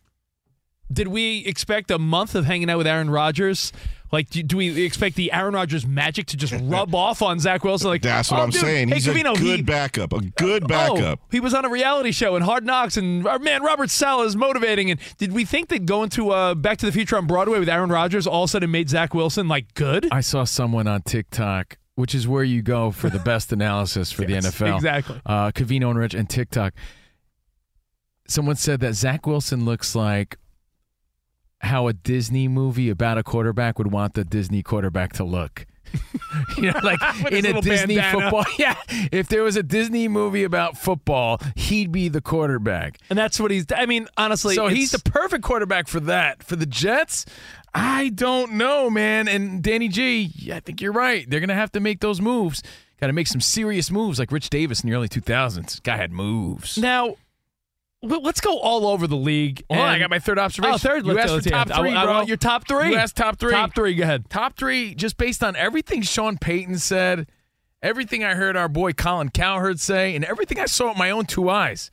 Did 0.92 1.08
we 1.08 1.38
expect 1.46 1.90
a 1.90 1.98
month 1.98 2.34
of 2.34 2.44
hanging 2.44 2.68
out 2.68 2.76
with 2.78 2.86
Aaron 2.86 3.08
Rodgers? 3.08 3.72
Like, 4.10 4.28
do, 4.28 4.42
do 4.42 4.58
we 4.58 4.84
expect 4.84 5.16
the 5.16 5.32
Aaron 5.32 5.54
Rodgers 5.54 5.86
magic 5.86 6.26
to 6.26 6.36
just 6.36 6.52
rub 6.62 6.94
off 6.94 7.22
on 7.22 7.40
Zach 7.40 7.64
Wilson? 7.64 7.88
Like, 7.88 8.02
That's 8.02 8.30
what 8.30 8.40
oh, 8.40 8.42
I'm 8.42 8.50
dude, 8.50 8.60
saying. 8.60 8.88
Hey, 8.88 8.96
He's 8.96 9.06
Covino, 9.06 9.34
a 9.34 9.38
good 9.38 9.56
he, 9.60 9.62
backup. 9.62 10.12
A 10.12 10.20
good 10.20 10.64
Oh, 10.64 10.66
backup. 10.66 11.20
he 11.30 11.40
was 11.40 11.54
on 11.54 11.64
a 11.64 11.70
reality 11.70 12.12
show 12.12 12.36
and 12.36 12.44
Hard 12.44 12.66
Knocks, 12.66 12.98
and 12.98 13.26
our 13.26 13.38
man 13.38 13.62
Robert 13.62 13.88
Saleh 13.88 14.26
is 14.26 14.36
motivating. 14.36 14.90
And 14.90 15.00
did 15.16 15.32
we 15.32 15.46
think 15.46 15.68
that 15.70 15.86
going 15.86 16.10
to 16.10 16.30
uh, 16.32 16.54
Back 16.54 16.76
to 16.78 16.86
the 16.86 16.92
Future 16.92 17.16
on 17.16 17.26
Broadway 17.26 17.58
with 17.58 17.70
Aaron 17.70 17.88
Rodgers 17.88 18.26
all 18.26 18.42
of 18.44 18.48
a 18.48 18.50
sudden 18.50 18.70
made 18.70 18.90
Zach 18.90 19.14
Wilson 19.14 19.48
like 19.48 19.72
good? 19.72 20.06
I 20.12 20.20
saw 20.20 20.44
someone 20.44 20.86
on 20.86 21.00
TikTok, 21.00 21.78
which 21.94 22.14
is 22.14 22.26
where 22.26 22.44
you 22.44 22.62
go 22.62 22.90
for 22.90 23.10
the 23.10 23.18
best 23.18 23.52
analysis 23.52 24.10
for 24.12 24.24
Yes, 24.24 24.44
the 24.58 24.64
NFL. 24.64 24.76
exactly. 24.76 25.20
Uh, 25.26 25.50
Covino 25.50 25.90
and 25.90 25.98
Rich 25.98 26.14
and 26.14 26.28
TikTok. 26.28 26.74
Someone 28.28 28.56
said 28.56 28.80
that 28.80 28.94
Zach 28.94 29.26
Wilson 29.26 29.64
looks 29.64 29.94
like 29.94 30.36
how 31.60 31.86
a 31.88 31.92
Disney 31.92 32.48
movie 32.48 32.88
about 32.88 33.18
a 33.18 33.22
quarterback 33.22 33.78
would 33.78 33.92
want 33.92 34.14
the 34.14 34.24
Disney 34.24 34.62
quarterback 34.62 35.12
to 35.14 35.24
look. 35.24 35.66
you 36.56 36.72
know, 36.72 36.80
like 36.82 36.98
in 37.32 37.46
a 37.46 37.60
Disney 37.60 37.96
bandana. 37.96 38.30
football. 38.30 38.44
Yeah, 38.58 38.76
if 39.10 39.28
there 39.28 39.42
was 39.42 39.56
a 39.56 39.62
Disney 39.62 40.08
movie 40.08 40.44
about 40.44 40.76
football, 40.78 41.40
he'd 41.56 41.90
be 41.92 42.08
the 42.08 42.20
quarterback. 42.20 42.98
And 43.10 43.18
that's 43.18 43.38
what 43.40 43.50
he's. 43.50 43.66
I 43.74 43.86
mean, 43.86 44.08
honestly, 44.16 44.54
So 44.54 44.68
he's 44.68 44.90
the 44.92 44.98
perfect 44.98 45.42
quarterback 45.44 45.88
for 45.88 46.00
that. 46.00 46.42
For 46.42 46.56
the 46.56 46.66
Jets, 46.66 47.24
I 47.74 48.10
don't 48.10 48.52
know, 48.52 48.90
man. 48.90 49.28
And 49.28 49.62
Danny 49.62 49.88
G, 49.88 50.50
I 50.52 50.60
think 50.60 50.80
you're 50.80 50.92
right. 50.92 51.28
They're 51.28 51.40
gonna 51.40 51.54
have 51.54 51.72
to 51.72 51.80
make 51.80 52.00
those 52.00 52.20
moves. 52.20 52.62
Got 53.00 53.08
to 53.08 53.12
make 53.14 53.26
some 53.26 53.40
serious 53.40 53.90
moves, 53.90 54.20
like 54.20 54.30
Rich 54.30 54.48
Davis 54.48 54.84
in 54.84 54.88
the 54.88 54.94
early 54.94 55.08
2000s. 55.08 55.82
Guy 55.82 55.96
had 55.96 56.12
moves. 56.12 56.78
now. 56.78 57.16
Let's 58.02 58.40
go 58.40 58.58
all 58.58 58.86
over 58.88 59.06
the 59.06 59.16
league. 59.16 59.62
Hold 59.70 59.80
I 59.80 59.98
got 60.00 60.10
my 60.10 60.18
third 60.18 60.38
observation. 60.38 60.74
Oh, 60.74 60.78
third. 60.78 61.06
You 61.06 61.12
let's- 61.12 61.30
asked 61.30 61.44
for 61.44 61.50
top 61.50 61.66
it. 61.68 61.72
I- 61.72 62.02
I, 62.02 62.04
bro. 62.04 62.14
want 62.14 62.28
your 62.28 62.36
top 62.36 62.66
three. 62.66 62.90
You 62.90 62.96
asked 62.96 63.16
top 63.16 63.38
three. 63.38 63.52
Top 63.52 63.74
three. 63.74 63.94
Go 63.94 64.02
ahead. 64.02 64.28
Top 64.28 64.56
three, 64.56 64.94
just 64.94 65.16
based 65.16 65.44
on 65.44 65.54
everything 65.54 66.02
Sean 66.02 66.36
Payton 66.36 66.78
said, 66.78 67.28
everything 67.80 68.24
I 68.24 68.34
heard 68.34 68.56
our 68.56 68.68
boy 68.68 68.92
Colin 68.92 69.28
Cowherd 69.28 69.78
say, 69.78 70.16
and 70.16 70.24
everything 70.24 70.58
I 70.58 70.66
saw 70.66 70.88
with 70.88 70.98
my 70.98 71.10
own 71.10 71.26
two 71.26 71.48
eyes. 71.48 71.90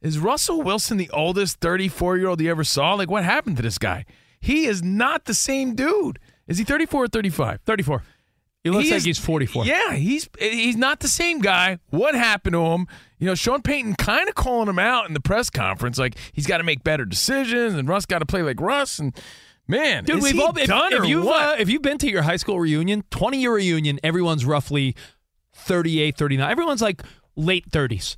Is 0.00 0.18
Russell 0.18 0.62
Wilson 0.62 0.96
the 0.96 1.10
oldest 1.10 1.60
34 1.60 2.16
year 2.16 2.28
old 2.28 2.40
you 2.40 2.50
ever 2.50 2.64
saw? 2.64 2.94
Like, 2.94 3.10
what 3.10 3.24
happened 3.24 3.56
to 3.56 3.62
this 3.62 3.76
guy? 3.76 4.06
He 4.40 4.64
is 4.66 4.82
not 4.82 5.24
the 5.26 5.34
same 5.34 5.74
dude. 5.74 6.18
Is 6.46 6.58
he 6.58 6.64
34 6.64 7.04
or 7.04 7.08
35? 7.08 7.60
34. 7.66 8.02
He 8.64 8.70
looks 8.70 8.90
like 8.90 9.02
he's 9.02 9.18
44. 9.18 9.64
Yeah, 9.66 9.94
he's 9.94 10.28
he's 10.38 10.76
not 10.76 11.00
the 11.00 11.08
same 11.08 11.40
guy. 11.40 11.78
What 11.90 12.14
happened 12.14 12.54
to 12.54 12.64
him? 12.66 12.86
You 13.20 13.26
know, 13.26 13.34
Sean 13.34 13.60
Payton 13.60 13.96
kind 13.96 14.28
of 14.28 14.34
calling 14.34 14.68
him 14.68 14.78
out 14.78 15.06
in 15.06 15.12
the 15.12 15.20
press 15.20 15.50
conference, 15.50 15.98
like 15.98 16.16
he's 16.32 16.46
got 16.46 16.58
to 16.58 16.64
make 16.64 16.82
better 16.82 17.04
decisions, 17.04 17.74
and 17.74 17.86
Russ 17.86 18.06
got 18.06 18.20
to 18.20 18.26
play 18.26 18.42
like 18.42 18.60
Russ. 18.60 18.98
And 18.98 19.14
man, 19.68 20.04
Dude, 20.04 20.22
we've 20.22 20.40
all 20.40 20.56
if, 20.56 20.66
done 20.66 20.94
if 20.94 21.00
or 21.00 21.04
you've? 21.04 21.26
Uh, 21.26 21.56
if 21.58 21.68
you've 21.68 21.82
been 21.82 21.98
to 21.98 22.10
your 22.10 22.22
high 22.22 22.36
school 22.36 22.58
reunion, 22.58 23.04
20 23.10 23.38
year 23.38 23.54
reunion, 23.54 24.00
everyone's 24.02 24.46
roughly 24.46 24.96
38, 25.54 26.16
39. 26.16 26.50
Everyone's 26.50 26.80
like 26.82 27.02
late 27.36 27.70
30s. 27.70 28.16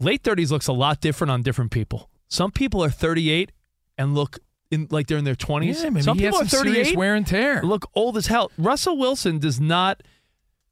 Late 0.00 0.24
30s 0.24 0.50
looks 0.50 0.66
a 0.66 0.72
lot 0.72 1.00
different 1.00 1.30
on 1.30 1.42
different 1.42 1.70
people. 1.70 2.10
Some 2.28 2.50
people 2.50 2.82
are 2.82 2.90
38 2.90 3.52
and 3.96 4.14
look 4.14 4.40
in 4.72 4.88
like 4.90 5.06
they're 5.06 5.18
in 5.18 5.24
their 5.24 5.36
20s. 5.36 5.82
yeah, 5.82 5.90
maybe 5.90 6.02
some 6.02 6.16
people 6.16 6.38
some 6.38 6.46
are 6.46 6.50
serious 6.50 6.88
38 6.88 6.96
wear 6.96 7.14
and 7.14 7.26
tear. 7.26 7.62
look 7.62 7.88
old 7.94 8.16
as 8.16 8.26
hell. 8.26 8.50
Russell 8.58 8.96
Wilson 8.98 9.38
does 9.38 9.60
not 9.60 10.02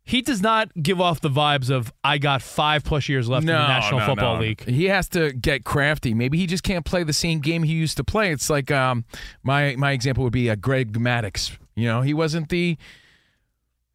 he 0.05 0.23
does 0.23 0.41
not 0.43 0.71
give 0.83 1.01
off 1.01 1.21
the 1.21 1.29
vibes 1.29 1.71
of 1.71 1.93
I 2.03 2.19
got 2.19 2.43
5 2.43 2.83
plus 2.85 3.09
years 3.09 3.29
left 3.29 3.43
in 3.43 3.47
the 3.49 3.53
National 3.53 4.01
no, 4.01 4.07
Football 4.07 4.35
no. 4.37 4.41
League. 4.41 4.65
He 4.65 4.87
has 4.87 5.09
to 5.11 5.33
get 5.33 5.65
crafty. 5.65 6.15
Maybe 6.15 6.39
he 6.39 6.47
just 6.47 6.63
can't 6.63 6.85
play 6.85 7.05
the 7.05 7.13
same 7.13 7.41
game 7.41 7.63
he 7.63 7.75
used 7.75 7.97
to 7.99 8.05
play. 8.05 8.33
It's 8.33 8.51
like 8.51 8.71
um, 8.71 9.05
my 9.43 9.77
my 9.77 9.93
example 9.93 10.25
would 10.25 10.33
be 10.33 10.49
a 10.49 10.57
Greg 10.57 10.93
Maddux. 10.99 11.57
You 11.77 11.87
know, 11.87 12.03
he 12.03 12.13
wasn't 12.15 12.49
the 12.49 12.77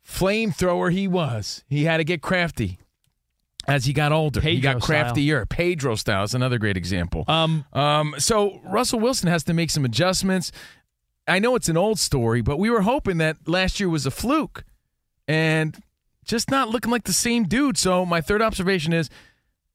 flamethrower 0.08 0.92
he 0.92 1.08
was. 1.08 1.64
He 1.68 1.84
had 1.86 1.98
to 1.98 2.04
get 2.04 2.22
crafty 2.22 2.80
as 3.68 3.86
he 3.86 3.94
got 3.94 4.12
older. 4.12 4.40
he 4.42 4.56
Pedro 4.56 4.74
got 4.74 4.84
style. 4.84 4.88
craftier. 5.04 5.46
Pedro 5.48 5.96
style 5.96 6.24
is 6.24 6.34
another 6.34 6.58
great 6.60 6.78
example. 6.78 7.26
Um 7.28 7.66
Um, 7.74 8.16
so 8.20 8.62
Russell 8.64 9.00
Wilson 9.00 9.28
has 9.30 9.44
to 9.46 9.54
make 9.54 9.70
some 9.72 9.86
adjustments. 9.86 10.52
I 11.28 11.40
know 11.40 11.56
it's 11.56 11.70
an 11.70 11.78
old 11.78 11.98
story, 12.00 12.42
but 12.42 12.58
we 12.58 12.70
were 12.70 12.82
hoping 12.82 13.18
that 13.18 13.38
last 13.48 13.80
year 13.80 13.90
was 13.90 14.06
a 14.06 14.12
fluke 14.12 14.64
and 15.28 15.76
just 16.26 16.52
not 16.52 16.70
looking 16.70 16.92
like 16.92 17.06
the 17.06 17.14
same 17.14 17.44
dude. 17.46 17.78
So 17.78 18.06
my 18.06 18.20
third 18.20 18.42
observation 18.42 18.92
is, 18.92 19.10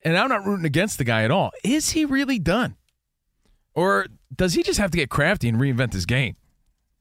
and 0.03 0.17
I'm 0.17 0.29
not 0.29 0.45
rooting 0.45 0.67
against 0.67 0.99
the 0.99 1.05
guy 1.05 1.25
at 1.25 1.31
all. 1.31 1.51
Is 1.65 1.91
he 1.91 2.05
really 2.05 2.39
done? 2.39 2.77
Or 3.75 4.07
does 4.35 4.55
he 4.55 4.63
just 4.63 4.79
have 4.79 4.91
to 4.91 4.99
get 4.99 5.09
crafty 5.09 5.49
and 5.49 5.59
reinvent 5.59 5.93
his 5.93 6.07
game? 6.07 6.37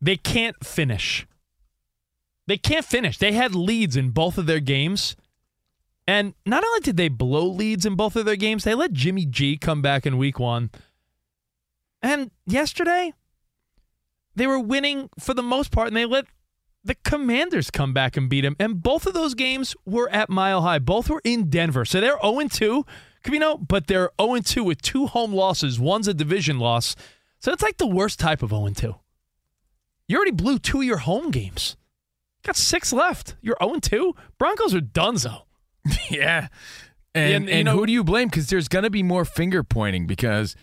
they 0.02 0.18
can't 0.18 0.64
finish. 0.64 1.28
They 2.48 2.58
can't 2.58 2.86
finish. 2.86 3.18
They 3.18 3.34
had 3.34 3.54
leads 3.54 3.96
in 3.96 4.10
both 4.10 4.38
of 4.38 4.46
their 4.46 4.60
games. 4.60 5.16
And 6.08 6.34
not 6.46 6.64
only 6.64 6.80
did 6.80 6.98
they 6.98 7.10
blow 7.10 7.46
leads 7.46 7.86
in 7.86 7.96
both 7.96 8.16
of 8.16 8.26
their 8.26 8.36
games, 8.36 8.64
they 8.64 8.74
let 8.74 8.94
Jimmy 8.94 9.26
G 9.26 9.58
come 9.58 9.82
back 9.82 10.06
in 10.06 10.18
week 10.18 10.40
one. 10.40 10.72
And 12.02 12.32
yesterday, 12.46 13.14
they 14.36 14.48
were 14.48 14.60
winning 14.60 15.10
for 15.20 15.34
the 15.34 15.44
most 15.44 15.72
part, 15.72 15.90
and 15.90 15.98
they 15.98 16.06
let 16.06 16.26
the 16.90 16.96
Commanders 17.04 17.70
come 17.70 17.94
back 17.94 18.18
and 18.18 18.28
beat 18.28 18.42
them. 18.42 18.56
And 18.60 18.82
both 18.82 19.06
of 19.06 19.14
those 19.14 19.36
games 19.36 19.76
were 19.86 20.10
at 20.10 20.28
Mile 20.28 20.64
High. 20.64 20.80
Both 20.80 21.08
were 21.08 21.22
in 21.24 21.48
Denver. 21.48 21.86
So 21.86 22.02
they're 22.02 22.20
0 22.20 22.48
2, 22.50 22.84
Covino, 23.24 23.64
but 23.68 23.86
they're 23.86 24.10
0 24.20 24.40
2 24.40 24.64
with 24.64 24.82
two 24.82 25.06
home 25.06 25.32
losses. 25.32 25.80
One's 25.80 26.08
a 26.08 26.16
division 26.16 26.58
loss. 26.58 26.96
So 27.40 27.52
it's 27.52 27.62
like 27.62 27.78
the 27.78 27.86
worst 27.86 28.20
type 28.20 28.42
of 28.42 28.50
0 28.50 28.70
2. 28.76 28.96
You 30.08 30.16
already 30.16 30.32
blew 30.32 30.58
two 30.58 30.80
of 30.80 30.84
your 30.84 30.98
home 30.98 31.30
games. 31.30 31.78
Got 32.44 32.56
six 32.56 32.92
left. 32.92 33.36
You're 33.40 33.58
0 33.64 33.76
2. 33.80 34.16
Broncos 34.40 34.74
are 34.74 34.82
donezo. 34.82 35.44
yeah. 36.10 36.48
And, 37.14 37.34
And, 37.36 37.50
and 37.52 37.66
know- 37.66 37.74
who 37.74 37.86
do 37.86 37.94
you 37.94 38.04
blame? 38.04 38.30
Because 38.30 38.48
there's 38.48 38.68
going 38.68 38.84
to 38.84 38.90
be 38.90 39.04
more 39.04 39.26
finger 39.26 39.62
pointing. 39.64 40.08
Because, 40.08 40.56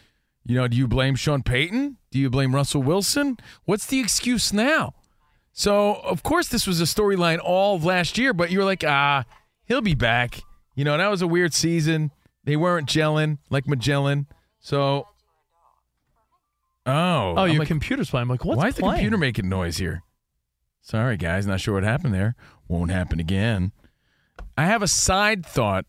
you 0.44 0.56
know, 0.56 0.66
do 0.66 0.76
you 0.76 0.88
blame 0.88 1.14
Sean 1.14 1.44
Payton? 1.44 1.98
Do 2.10 2.18
you 2.18 2.30
blame 2.30 2.52
Russell 2.52 2.82
Wilson? 2.82 3.36
What's 3.64 3.86
the 3.86 4.00
excuse 4.00 4.52
now? 4.52 4.95
So, 5.58 5.94
of 5.94 6.22
course, 6.22 6.48
this 6.48 6.66
was 6.66 6.82
a 6.82 6.84
storyline 6.84 7.38
all 7.42 7.76
of 7.76 7.84
last 7.84 8.18
year, 8.18 8.34
but 8.34 8.50
you 8.50 8.58
were 8.58 8.64
like, 8.66 8.84
ah, 8.86 9.24
he'll 9.64 9.80
be 9.80 9.94
back. 9.94 10.42
You 10.74 10.84
know, 10.84 10.98
that 10.98 11.10
was 11.10 11.22
a 11.22 11.26
weird 11.26 11.54
season. 11.54 12.10
They 12.44 12.56
weren't 12.56 12.86
gelling 12.86 13.38
like 13.48 13.66
Magellan. 13.66 14.26
So, 14.60 15.08
oh. 16.84 16.92
Oh, 16.94 17.36
I'm 17.38 17.48
your 17.52 17.60
like, 17.60 17.68
computer's 17.68 18.10
playing. 18.10 18.24
I'm 18.24 18.28
like, 18.28 18.44
what's 18.44 18.58
why 18.58 18.68
is 18.68 18.74
the 18.74 18.82
computer 18.82 19.16
making 19.16 19.48
noise 19.48 19.78
here? 19.78 20.02
Sorry, 20.82 21.16
guys. 21.16 21.46
Not 21.46 21.62
sure 21.62 21.72
what 21.72 21.84
happened 21.84 22.12
there. 22.12 22.36
Won't 22.68 22.90
happen 22.90 23.18
again. 23.18 23.72
I 24.58 24.66
have 24.66 24.82
a 24.82 24.88
side 24.88 25.46
thought 25.46 25.86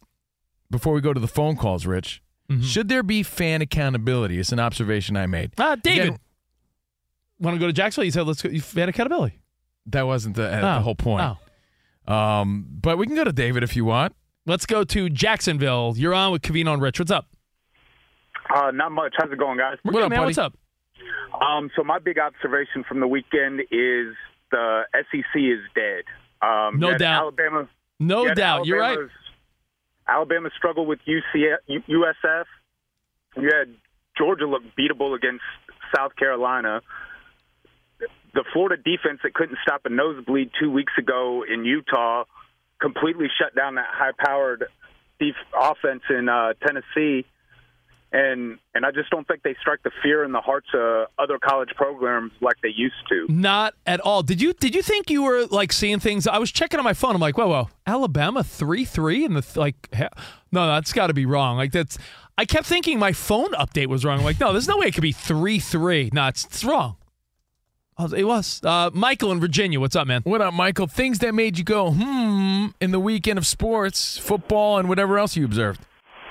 before 0.71 0.93
we 0.93 1.01
go 1.01 1.11
to 1.11 1.19
the 1.19 1.27
phone 1.27 1.57
calls, 1.57 1.85
Rich. 1.85 2.23
Mm-hmm. 2.49 2.61
Should 2.61 2.87
there 2.87 3.03
be 3.03 3.21
fan 3.21 3.61
accountability? 3.61 4.39
It's 4.39 4.53
an 4.53 4.61
observation 4.61 5.17
I 5.17 5.25
made. 5.25 5.51
Ah, 5.57 5.75
David. 5.75 6.07
Again, 6.07 6.19
Want 7.39 7.55
to 7.55 7.59
go 7.59 7.67
to 7.67 7.73
Jacksonville? 7.73 8.05
You 8.05 8.11
said, 8.11 8.25
let's 8.25 8.41
go. 8.41 8.49
You 8.49 8.61
had 8.61 8.89
accountability. 8.89 9.39
That 9.87 10.03
wasn't 10.05 10.35
the, 10.35 10.51
uh, 10.53 10.57
Oh. 10.57 10.61
the 10.75 10.81
whole 10.81 10.95
point. 10.95 11.23
Oh. 12.07 12.13
Um, 12.13 12.65
but 12.69 12.97
we 12.97 13.05
can 13.05 13.15
go 13.15 13.23
to 13.23 13.31
David 13.33 13.63
if 13.63 13.75
you 13.75 13.85
want. 13.85 14.15
Let's 14.45 14.65
go 14.65 14.83
to 14.85 15.09
Jacksonville. 15.09 15.93
You're 15.97 16.13
on 16.13 16.31
with 16.31 16.41
Covino 16.41 16.73
and 16.73 16.81
Rich. 16.81 16.99
What's 16.99 17.11
up? 17.11 17.25
Uh, 18.53 18.71
not 18.71 18.91
much. 18.93 19.13
How's 19.17 19.31
it 19.31 19.37
going, 19.37 19.57
guys? 19.57 19.77
We're 19.83 19.91
What 19.91 19.99
good, 19.99 20.03
up, 20.05 20.09
man. 20.11 20.19
buddy? 20.19 20.27
What's 20.29 20.37
up? 20.37 20.53
Um, 21.41 21.69
so 21.75 21.83
my 21.83 21.99
big 21.99 22.17
observation 22.17 22.83
from 22.87 23.01
the 23.01 23.07
weekend 23.07 23.59
is 23.71 24.15
the 24.51 24.83
SEC 24.93 25.35
is 25.35 25.59
dead. 25.75 26.03
Um, 26.41 26.79
No 26.79 26.97
doubt. 26.97 27.21
Alabama. 27.23 27.67
No 27.99 28.21
you 28.23 28.27
had 28.29 28.37
doubt. 28.37 28.65
You're 28.65 28.79
right. 28.79 28.97
Alabama 30.07 30.49
struggled 30.55 30.87
with 30.87 30.99
UCF, 31.05 31.57
USF. 31.89 32.45
You 33.35 33.51
had 33.53 33.73
Georgia 34.17 34.45
look 34.45 34.63
beatable 34.79 35.13
against 35.15 35.43
South 35.95 36.15
Carolina. 36.15 36.81
The 38.37 38.45
Florida 38.53 38.77
defense 38.77 39.19
that 39.23 39.33
couldn't 39.33 39.57
stop 39.63 39.81
a 39.85 39.89
nosebleed 39.89 40.51
two 40.59 40.69
weeks 40.69 40.93
ago 41.03 41.43
in 41.51 41.65
Utah 41.65 42.25
completely 42.79 43.27
shut 43.39 43.55
down 43.55 43.71
that 43.75 43.89
high-powered 43.89 44.65
def- 45.19 45.49
offense 45.59 46.03
in 46.17 46.29
uh, 46.29 46.53
Tennessee. 46.63 47.25
and 48.11 48.57
and 48.73 48.85
I 48.85 48.91
just 48.91 49.09
don't 49.09 49.27
think 49.27 49.43
they 49.43 49.55
strike 49.59 49.83
the 49.83 49.91
fear 50.01 50.23
in 50.23 50.31
the 50.31 50.39
hearts 50.39 50.67
of 50.73 51.07
other 51.19 51.39
college 51.39 51.69
programs 51.75 52.31
like 52.41 52.55
they 52.61 52.69
used 52.69 52.95
to. 53.09 53.25
Not 53.27 53.73
at 53.85 53.99
all. 53.99 54.23
Did 54.23 54.41
you 54.41 54.53
did 54.53 54.75
you 54.75 54.81
think 54.81 55.09
you 55.09 55.23
were 55.23 55.45
like 55.47 55.73
seeing 55.73 55.99
things? 55.99 56.27
I 56.27 56.37
was 56.37 56.51
checking 56.51 56.79
on 56.79 56.85
my 56.85 56.93
phone. 56.93 57.15
I'm 57.15 57.21
like, 57.21 57.37
whoa, 57.37 57.47
whoa, 57.47 57.69
Alabama 57.85 58.43
three 58.43 58.85
three, 58.85 59.25
and 59.25 59.35
the 59.35 59.41
th- 59.41 59.57
like, 59.57 59.75
no, 60.51 60.67
that's 60.67 60.93
got 60.93 61.07
to 61.07 61.13
be 61.13 61.25
wrong. 61.25 61.57
Like 61.57 61.71
that's. 61.71 61.97
I 62.37 62.45
kept 62.45 62.67
thinking 62.67 62.99
my 62.99 63.13
phone 63.13 63.51
update 63.53 63.87
was 63.87 64.05
wrong. 64.05 64.19
I'm 64.19 64.23
like, 64.23 64.39
no, 64.39 64.51
there's 64.51 64.67
no 64.67 64.77
way 64.77 64.87
it 64.87 64.93
could 64.93 65.01
be 65.01 65.11
three 65.11 65.59
three. 65.59 66.11
No, 66.13 66.27
it's, 66.27 66.45
it's 66.45 66.63
wrong. 66.63 66.97
I 67.97 68.05
It 68.15 68.23
was 68.25 68.61
uh, 68.63 68.89
Michael 68.93 69.31
in 69.31 69.39
Virginia. 69.39 69.79
What's 69.79 69.95
up, 69.95 70.07
man? 70.07 70.21
What 70.23 70.41
up, 70.41 70.53
Michael? 70.53 70.87
Things 70.87 71.19
that 71.19 71.33
made 71.33 71.57
you 71.57 71.63
go, 71.63 71.91
hmm, 71.91 72.67
in 72.79 72.91
the 72.91 72.99
weekend 72.99 73.37
of 73.39 73.47
sports, 73.47 74.17
football, 74.17 74.77
and 74.77 74.87
whatever 74.89 75.17
else 75.17 75.35
you 75.35 75.45
observed. 75.45 75.81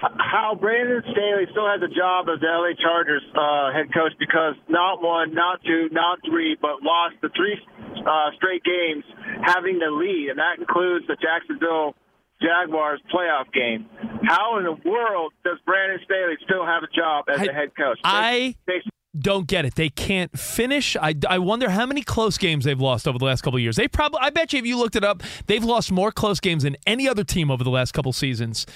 how 0.00 0.54
Brandon 0.60 1.02
Staley 1.10 1.46
still 1.50 1.66
has 1.66 1.80
a 1.82 1.88
job 1.92 2.26
as 2.32 2.38
the 2.40 2.46
LA 2.46 2.74
Chargers 2.80 3.22
uh, 3.34 3.72
head 3.72 3.92
coach 3.92 4.12
because 4.18 4.54
not 4.68 5.02
one, 5.02 5.34
not 5.34 5.60
two, 5.64 5.88
not 5.90 6.18
three, 6.24 6.56
but 6.60 6.82
lost 6.82 7.16
the 7.22 7.30
three 7.34 7.58
uh, 8.06 8.30
straight 8.36 8.62
games 8.62 9.04
having 9.42 9.78
the 9.78 9.90
lead, 9.90 10.28
and 10.30 10.38
that 10.38 10.58
includes 10.58 11.06
the 11.08 11.16
Jacksonville 11.16 11.94
Jaguars 12.40 13.00
playoff 13.12 13.50
game. 13.52 13.86
How 14.24 14.58
in 14.58 14.64
the 14.64 14.76
world 14.88 15.32
does 15.44 15.58
Brandon 15.64 15.98
Staley 16.04 16.34
still 16.44 16.64
have 16.66 16.82
a 16.84 16.92
job 16.94 17.24
as 17.32 17.40
I- 17.40 17.44
a 17.50 17.52
head 17.52 17.70
coach? 17.76 17.98
I 18.04 18.54
They- 18.66 18.82
don't 19.18 19.46
get 19.46 19.64
it. 19.64 19.74
They 19.74 19.88
can't 19.88 20.38
finish. 20.38 20.96
I, 20.96 21.14
I 21.28 21.38
wonder 21.38 21.70
how 21.70 21.86
many 21.86 22.02
close 22.02 22.38
games 22.38 22.64
they've 22.64 22.80
lost 22.80 23.06
over 23.08 23.18
the 23.18 23.24
last 23.24 23.42
couple 23.42 23.58
years. 23.58 23.76
They 23.76 23.88
probably, 23.88 24.20
I 24.22 24.30
bet 24.30 24.52
you, 24.52 24.58
if 24.58 24.66
you 24.66 24.78
looked 24.78 24.96
it 24.96 25.04
up, 25.04 25.22
they've 25.46 25.64
lost 25.64 25.90
more 25.90 26.12
close 26.12 26.40
games 26.40 26.62
than 26.62 26.76
any 26.86 27.08
other 27.08 27.24
team 27.24 27.50
over 27.50 27.64
the 27.64 27.70
last 27.70 27.92
couple 27.92 28.12
seasons. 28.12 28.66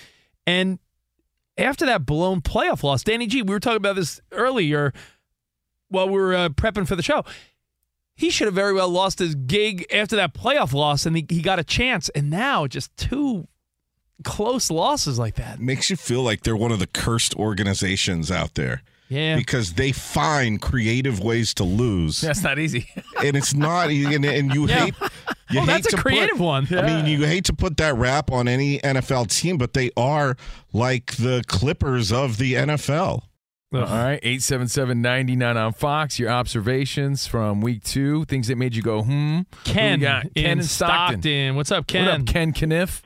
And 0.46 0.78
after 1.56 1.86
that 1.86 2.06
blown 2.06 2.40
playoff 2.40 2.82
loss, 2.82 3.02
Danny 3.02 3.26
G, 3.26 3.42
we 3.42 3.52
were 3.52 3.60
talking 3.60 3.76
about 3.76 3.96
this 3.96 4.20
earlier 4.32 4.92
while 5.88 6.08
we 6.08 6.18
were 6.18 6.34
uh, 6.34 6.48
prepping 6.50 6.88
for 6.88 6.96
the 6.96 7.02
show. 7.02 7.24
He 8.14 8.30
should 8.30 8.46
have 8.46 8.54
very 8.54 8.74
well 8.74 8.88
lost 8.88 9.18
his 9.18 9.34
gig 9.34 9.86
after 9.92 10.16
that 10.16 10.34
playoff 10.34 10.72
loss, 10.72 11.06
and 11.06 11.16
he, 11.16 11.26
he 11.28 11.42
got 11.42 11.58
a 11.58 11.64
chance. 11.64 12.08
And 12.10 12.30
now, 12.30 12.66
just 12.66 12.94
two 12.96 13.48
close 14.24 14.70
losses 14.70 15.18
like 15.18 15.36
that. 15.36 15.60
Makes 15.60 15.90
you 15.90 15.96
feel 15.96 16.22
like 16.22 16.42
they're 16.42 16.56
one 16.56 16.72
of 16.72 16.78
the 16.78 16.86
cursed 16.86 17.34
organizations 17.36 18.30
out 18.30 18.54
there 18.54 18.82
Yeah. 19.10 19.36
because 19.36 19.74
they 19.74 19.92
find 19.92 20.62
creative 20.62 21.20
ways 21.20 21.52
to 21.54 21.64
lose, 21.64 22.20
That's 22.22 22.42
not 22.42 22.58
easy. 22.58 22.88
and 23.22 23.36
it's 23.36 23.52
not. 23.52 23.90
e, 23.90 24.14
And, 24.14 24.24
and 24.24 24.54
you 24.54 24.66
Yeah. 24.68 24.84
hate. 24.86 24.94
You 25.50 25.58
Well, 25.58 25.66
hate 25.66 25.72
that's 25.82 25.86
a 25.88 25.90
to 25.90 25.96
put- 25.96 26.02
creative 26.06 26.38
one. 26.40 26.66
I 26.70 26.82
mean, 26.86 27.06
you 27.06 27.26
hate 27.26 27.44
to 27.46 27.52
put 27.52 27.76
that 27.78 27.96
rap 27.96 28.30
on 28.30 28.46
any 28.48 28.78
NFL 28.78 29.26
team, 29.26 29.58
but 29.58 29.74
they 29.74 29.90
are 29.96 30.36
like 30.72 31.16
the 31.16 31.42
Clippers 31.48 32.12
of 32.12 32.38
the 32.38 32.54
NFL. 32.54 33.24
All 33.72 33.80
right, 33.82 34.20
877-99 34.24 35.56
on 35.56 35.72
Fox. 35.72 36.18
Your 36.18 36.30
observations 36.30 37.26
from 37.26 37.60
week 37.60 37.82
two, 37.84 38.24
things 38.26 38.48
that 38.48 38.56
made 38.56 38.74
you 38.74 38.82
go, 38.82 39.02
hmm. 39.02 39.40
Ken, 39.64 40.00
got? 40.00 40.24
in 40.24 40.30
Ken 40.34 40.58
in 40.58 40.64
Stockton. 40.64 41.20
Stockton. 41.22 41.54
What's 41.56 41.70
up, 41.72 41.86
Ken? 41.86 42.06
What 42.06 42.20
up, 42.20 42.26
Ken 42.26 42.52
Kniff? 42.52 43.02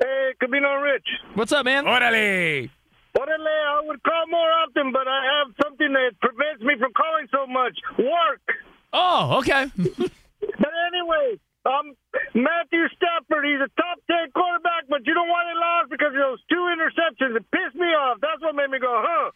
hey, 0.00 0.32
Covino 0.42 0.82
Rich. 0.82 1.06
What's 1.34 1.52
up, 1.52 1.64
man? 1.64 1.84
Orale. 1.84 2.70
Orale, 3.18 3.58
I 3.66 3.82
would 3.84 4.02
call 4.02 4.24
more 4.30 4.50
often, 4.62 4.92
but 4.92 5.08
I 5.08 5.20
have 5.42 5.54
something 5.62 5.92
that 5.92 6.12
prevents 6.20 6.62
me 6.62 6.74
from 6.78 6.92
calling 6.94 7.26
so 7.34 7.46
much. 7.46 7.74
Work. 7.98 8.44
Oh, 8.92 9.38
okay. 9.42 9.66
But 10.40 10.70
anyway, 10.94 11.38
um, 11.66 11.94
Matthew 12.32 12.86
Stafford, 12.94 13.44
he's 13.44 13.60
a 13.60 13.68
top 13.80 13.98
ten 14.08 14.30
quarterback, 14.32 14.86
but 14.88 15.04
you 15.04 15.14
don't 15.14 15.28
want 15.28 15.48
they 15.50 15.58
lost? 15.58 15.90
Because 15.90 16.14
of 16.14 16.22
those 16.22 16.38
two 16.48 16.62
interceptions. 16.74 17.36
It 17.36 17.44
pissed 17.50 17.74
me 17.74 17.86
off. 17.86 18.18
That's 18.20 18.40
what 18.40 18.54
made 18.54 18.70
me 18.70 18.78
go, 18.78 19.02
huh? 19.04 19.30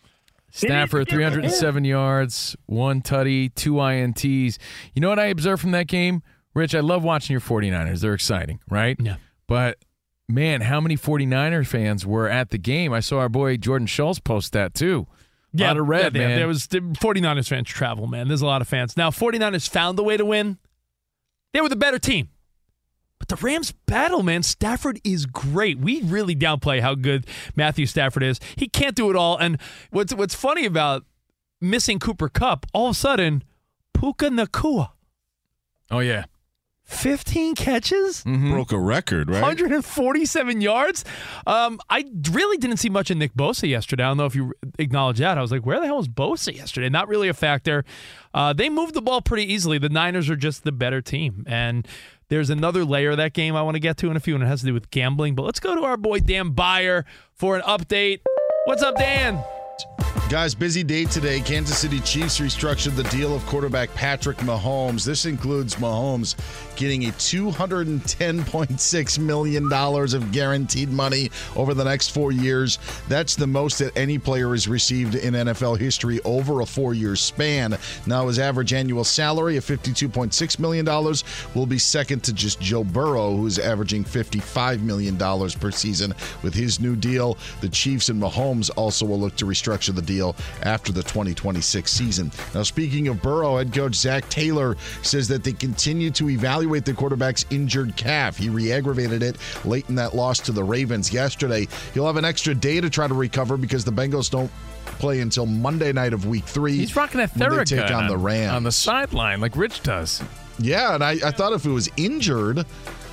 Stafford, 0.53 1.09
307 1.09 1.85
yards, 1.85 2.57
one 2.67 3.01
tutty, 3.03 3.53
two 3.55 3.75
INTs. 3.75 4.59
You 4.95 5.01
know 5.01 5.09
what 5.09 5.19
I 5.19 5.27
observed 5.27 5.63
from 5.63 5.71
that 5.73 5.87
game? 5.89 6.23
Rich, 6.55 6.75
I 6.75 6.81
love 6.81 7.03
watching 7.03 7.33
your 7.33 7.41
49ers. 7.41 8.01
They're 8.01 8.13
exciting, 8.15 8.61
right? 8.69 8.97
Yeah. 9.01 9.17
But 9.47 9.79
man, 10.33 10.63
how 10.63 10.81
many 10.81 10.97
49er 10.97 11.67
fans 11.67 12.07
were 12.07 12.29
at 12.29 12.51
the 12.51 12.59
game? 12.59 12.93
I 12.93 13.01
saw 13.01 13.19
our 13.19 13.29
boy 13.29 13.57
Jordan 13.57 13.87
Schultz 13.87 14.19
post 14.19 14.53
that 14.53 14.75
too. 14.75 15.07
A 15.59 15.63
lot 15.63 15.77
of 15.77 15.87
red, 15.87 16.15
yeah, 16.15 16.29
man. 16.29 16.39
There 16.39 16.49
was 16.49 16.67
the 16.69 16.79
49ers 16.81 17.49
fans 17.49 17.69
travel, 17.69 18.07
man. 18.07 18.29
There's 18.29 18.41
a 18.41 18.47
lot 18.47 18.63
of 18.63 18.69
fans. 18.69 18.97
Now, 18.97 19.11
49ers 19.11 19.69
found 19.69 19.99
the 19.99 20.03
way 20.03 20.17
to 20.17 20.25
win. 20.25 20.57
They 21.53 21.61
were 21.61 21.69
the 21.69 21.77
better 21.77 21.99
team. 21.99 22.31
But 23.19 23.29
the 23.29 23.37
Rams 23.37 23.73
battle, 23.87 24.23
man. 24.23 24.43
Stafford 24.43 24.99
is 25.05 25.27
great. 25.27 25.79
We 25.79 26.03
really 26.03 26.35
downplay 26.35 26.81
how 26.81 26.95
good 26.95 27.27
Matthew 27.55 27.87
Stafford 27.87 28.23
is. 28.23 28.41
He 28.57 28.67
can't 28.67 28.97
do 28.97 29.11
it 29.11 29.17
all. 29.17 29.37
And 29.37 29.61
what's 29.91 30.13
what's 30.13 30.35
funny 30.35 30.65
about 30.65 31.05
missing 31.61 32.01
Cooper 32.01 32.29
Kupp, 32.29 32.67
all 32.73 32.89
of 32.89 32.97
a 32.97 32.99
sudden, 32.99 33.45
Puka 33.95 34.31
Nacua, 34.31 34.91
oh 35.91 36.01
yeah. 36.01 36.25
15 36.85 37.55
catches, 37.55 38.23
Broke 38.23 38.73
a 38.73 38.79
record, 38.79 39.29
right? 39.31 39.41
147 39.41 40.61
yards. 40.61 41.05
Um, 41.47 41.81
I 41.89 42.05
really 42.31 42.59
didn't 42.59 42.77
see 42.79 42.89
much 42.91 43.11
of 43.11 43.17
Nick 43.17 43.35
Bosa 43.35 43.69
yesterday. 43.69 44.05
I 44.05 44.09
don't 44.09 44.17
know 44.19 44.27
if 44.27 44.35
you 44.35 44.53
acknowledge 44.79 45.19
that. 45.19 45.39
I 45.39 45.41
was 45.41 45.51
like, 45.53 45.65
where 45.65 45.81
the 45.81 45.87
hell 45.87 45.97
was 45.97 46.09
Bosa 46.09 46.55
yesterday? 46.55 46.89
Not 46.89 47.09
really 47.09 47.29
a 47.29 47.35
factor. 47.35 47.85
Uh, 48.35 48.53
they 48.53 48.69
moved 48.69 48.95
the 48.95 49.03
ball 49.03 49.23
pretty 49.23 49.51
easily. 49.53 49.79
The 49.79 49.89
Niners 49.89 50.29
are 50.29 50.37
just 50.37 50.65
the 50.65 50.73
better 50.73 51.01
team. 51.01 51.45
And 51.47 51.87
there's 52.29 52.51
another 52.51 52.85
layer 52.85 53.11
of 53.11 53.17
that 53.19 53.33
game 53.33 53.57
I 53.57 53.63
want 53.63 53.75
to 53.77 53.81
get 53.81 53.97
to 53.99 54.11
in 54.11 54.17
a 54.17 54.21
few, 54.21 54.35
and 54.35 54.43
it 54.43 54.47
has 54.47 54.61
to 54.61 54.67
do 54.67 54.75
with 54.75 54.91
gambling. 54.91 55.35
But 55.35 55.43
let's 55.45 55.61
go 55.61 55.75
to 55.75 55.83
our 55.85 55.97
boy 55.97 56.21
Dan 56.21 56.51
Beyer 56.51 57.05
for 57.35 57.57
an 57.57 57.63
update. 57.63 58.21
What's 58.67 58.83
up, 58.83 58.97
Dan? 58.97 59.43
Guys, 60.33 60.55
busy 60.55 60.83
day 60.83 61.05
today. 61.05 61.43
Kansas 61.43 61.77
City 61.77 62.01
Chiefs 62.01 62.41
restructured 62.41 62.97
the 62.97 63.03
deal 63.11 63.37
of 63.37 63.45
quarterback 63.45 63.93
Patrick 63.93 64.39
Mahomes. 64.39 65.05
This 65.05 65.27
includes 65.27 65.75
Mahomes 65.75 66.37
getting 66.75 67.05
a 67.05 67.09
$210.6 67.09 69.19
million 69.19 69.71
of 69.71 70.33
guaranteed 70.33 70.89
money 70.89 71.31
over 71.55 71.75
the 71.75 71.85
next 71.85 72.13
four 72.13 72.33
years. 72.33 72.79
That's 73.09 73.37
the 73.37 73.47
most 73.47 73.79
that 73.81 73.95
any 73.95 74.19
player 74.19 74.53
has 74.53 74.67
received 74.67 75.17
in 75.17 75.35
NFL 75.35 75.79
history 75.79 76.19
over 76.25 76.63
a 76.63 76.67
four 76.67 76.95
year 76.95 77.15
span. 77.15 77.77
Now, 78.07 78.29
his 78.29 78.39
average 78.39 78.73
annual 78.73 79.05
salary 79.05 79.59
of 79.59 79.67
$52.6 79.67 80.59
million 80.59 80.87
will 81.55 81.67
be 81.67 81.79
second 81.79 82.25
to 82.25 82.33
just 82.33 82.59
Joe 82.59 82.85
Burrow, 82.85 83.37
who's 83.37 83.59
averaging 83.59 84.03
$55 84.03 84.81
million 84.81 85.19
per 85.19 85.71
season. 85.71 86.15
With 86.43 86.55
his 86.55 86.81
new 86.81 86.97
deal, 86.97 87.37
the 87.61 87.69
Chiefs 87.69 88.09
and 88.09 88.19
Mahomes 88.19 88.71
also 88.79 89.05
will 89.05 89.21
look 89.21 89.37
to 89.37 89.45
restructure 89.45 89.95
the 89.95 90.01
deal 90.01 90.22
after 90.63 90.93
the 90.93 91.03
2026 91.03 91.91
season. 91.91 92.31
Now, 92.55 92.63
speaking 92.63 93.09
of 93.09 93.21
Burrow, 93.21 93.57
head 93.59 93.73
coach 93.73 93.95
Zac 93.95 94.29
Taylor 94.29 94.77
says 95.03 95.29
that 95.29 95.43
they 95.45 95.53
continue 95.53 96.11
to 96.13 96.31
evaluate 96.31 96.85
the 96.85 96.95
quarterback's 96.95 97.45
injured 97.51 97.97
calf. 97.97 98.37
He 98.37 98.49
re 98.49 98.73
aggravated 98.73 99.23
it 99.23 99.37
late 99.65 99.89
in 99.89 99.95
that 99.97 100.15
loss 100.15 100.39
to 100.41 100.53
the 100.53 100.63
Ravens 100.65 101.13
yesterday. 101.13 101.67
He'll 101.95 102.07
have 102.07 102.17
an 102.17 102.25
extra 102.25 102.55
day 102.55 102.81
to 102.81 102.89
try 102.89 103.09
to 103.09 103.15
recover 103.15 103.57
because 103.57 103.85
the 103.85 103.93
Bengals 103.93 104.31
don't 104.31 104.51
play 104.85 105.21
until 105.21 105.47
Monday 105.47 105.93
night 105.93 106.13
of 106.13 106.27
week 106.27 106.45
three. 106.45 106.77
He's 106.77 106.95
rocking 106.95 107.21
a 107.21 107.27
they 107.27 107.47
take 107.65 107.81
Theragun 107.81 107.97
on 107.97 108.07
the 108.09 108.17
Rams. 108.17 108.53
on 108.53 108.63
the 108.63 108.73
sideline 108.73 109.41
like 109.41 109.57
Rich 109.57 109.83
does. 109.83 110.23
Yeah, 110.59 110.95
and 110.95 111.03
I, 111.03 111.13
I 111.13 111.31
thought 111.31 111.53
if 111.53 111.65
it 111.65 111.71
was 111.71 111.89
injured, 111.97 112.65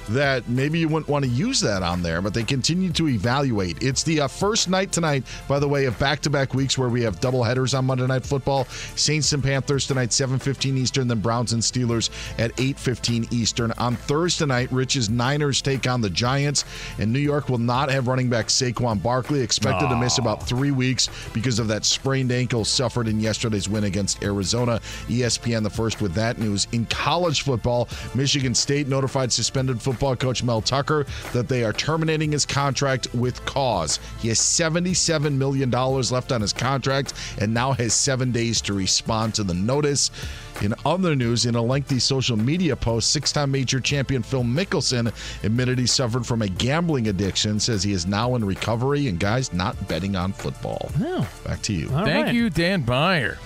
that 0.09 0.47
maybe 0.49 0.79
you 0.79 0.87
wouldn't 0.87 1.07
want 1.07 1.23
to 1.23 1.31
use 1.31 1.59
that 1.61 1.83
on 1.83 2.01
there, 2.01 2.21
but 2.21 2.33
they 2.33 2.43
continue 2.43 2.91
to 2.93 3.07
evaluate. 3.07 3.81
It's 3.83 4.03
the 4.03 4.21
uh, 4.21 4.27
first 4.27 4.69
night 4.69 4.91
tonight, 4.91 5.23
by 5.47 5.59
the 5.59 5.67
way, 5.67 5.85
of 5.85 5.97
back-to-back 5.99 6.53
weeks 6.53 6.77
where 6.77 6.89
we 6.89 7.01
have 7.03 7.19
double 7.19 7.43
headers 7.43 7.73
on 7.73 7.85
Monday 7.85 8.07
Night 8.07 8.25
Football. 8.25 8.65
Saints 8.95 9.31
and 9.33 9.43
Panthers 9.43 9.87
tonight, 9.87 10.09
7:15 10.09 10.77
Eastern, 10.77 11.07
then 11.07 11.19
Browns 11.19 11.53
and 11.53 11.61
Steelers 11.61 12.09
at 12.39 12.51
8:15 12.59 13.27
Eastern. 13.31 13.71
On 13.73 13.95
Thursday 13.95 14.45
night, 14.45 14.71
Rich's 14.71 15.09
Niners 15.09 15.61
take 15.61 15.87
on 15.87 16.01
the 16.01 16.09
Giants, 16.09 16.65
and 16.97 17.13
New 17.13 17.19
York 17.19 17.49
will 17.49 17.57
not 17.57 17.91
have 17.91 18.07
running 18.07 18.29
back 18.29 18.47
Saquon 18.47 19.01
Barkley, 19.01 19.41
expected 19.41 19.89
to 19.89 19.95
miss 19.95 20.17
about 20.17 20.47
three 20.47 20.71
weeks 20.71 21.09
because 21.33 21.59
of 21.59 21.67
that 21.67 21.85
sprained 21.85 22.31
ankle 22.31 22.65
suffered 22.65 23.07
in 23.07 23.19
yesterday's 23.19 23.69
win 23.69 23.83
against 23.83 24.23
Arizona. 24.23 24.79
ESPN 25.07 25.63
the 25.63 25.69
first 25.69 26.01
with 26.01 26.13
that 26.13 26.39
news. 26.39 26.67
In 26.71 26.85
college 26.87 27.43
football, 27.43 27.87
Michigan 28.15 28.55
State 28.55 28.87
notified 28.87 29.31
suspended 29.31 29.81
football 29.81 29.98
coach 29.99 30.43
Mel 30.43 30.61
Tucker 30.61 31.05
that 31.33 31.47
they 31.47 31.63
are 31.63 31.73
terminating 31.73 32.31
his 32.31 32.45
contract 32.45 33.13
with 33.13 33.43
cause. 33.45 33.99
He 34.19 34.29
has 34.29 34.39
$77 34.39 35.33
million 35.33 35.69
left 35.69 36.31
on 36.31 36.41
his 36.41 36.53
contract 36.53 37.13
and 37.39 37.53
now 37.53 37.73
has 37.73 37.93
seven 37.93 38.31
days 38.31 38.61
to 38.61 38.73
respond 38.73 39.35
to 39.35 39.43
the 39.43 39.53
notice. 39.53 40.11
In 40.61 40.73
other 40.85 41.15
news, 41.15 41.45
in 41.45 41.55
a 41.55 41.61
lengthy 41.61 41.99
social 41.99 42.35
media 42.35 42.75
post, 42.75 43.11
six 43.11 43.31
time 43.31 43.51
major 43.51 43.79
champion 43.79 44.21
Phil 44.21 44.43
Mickelson 44.43 45.13
admitted 45.43 45.79
he 45.79 45.87
suffered 45.87 46.25
from 46.25 46.41
a 46.41 46.49
gambling 46.49 47.07
addiction, 47.07 47.59
says 47.59 47.81
he 47.81 47.93
is 47.93 48.05
now 48.05 48.35
in 48.35 48.43
recovery, 48.43 49.07
and 49.07 49.19
guys, 49.19 49.53
not 49.53 49.87
betting 49.87 50.15
on 50.15 50.33
football. 50.33 50.91
Oh. 51.01 51.29
Back 51.45 51.61
to 51.63 51.73
you. 51.73 51.89
All 51.93 52.03
Thank 52.03 52.27
right. 52.27 52.35
you, 52.35 52.49
Dan 52.49 52.81
Beyer. 52.81 53.37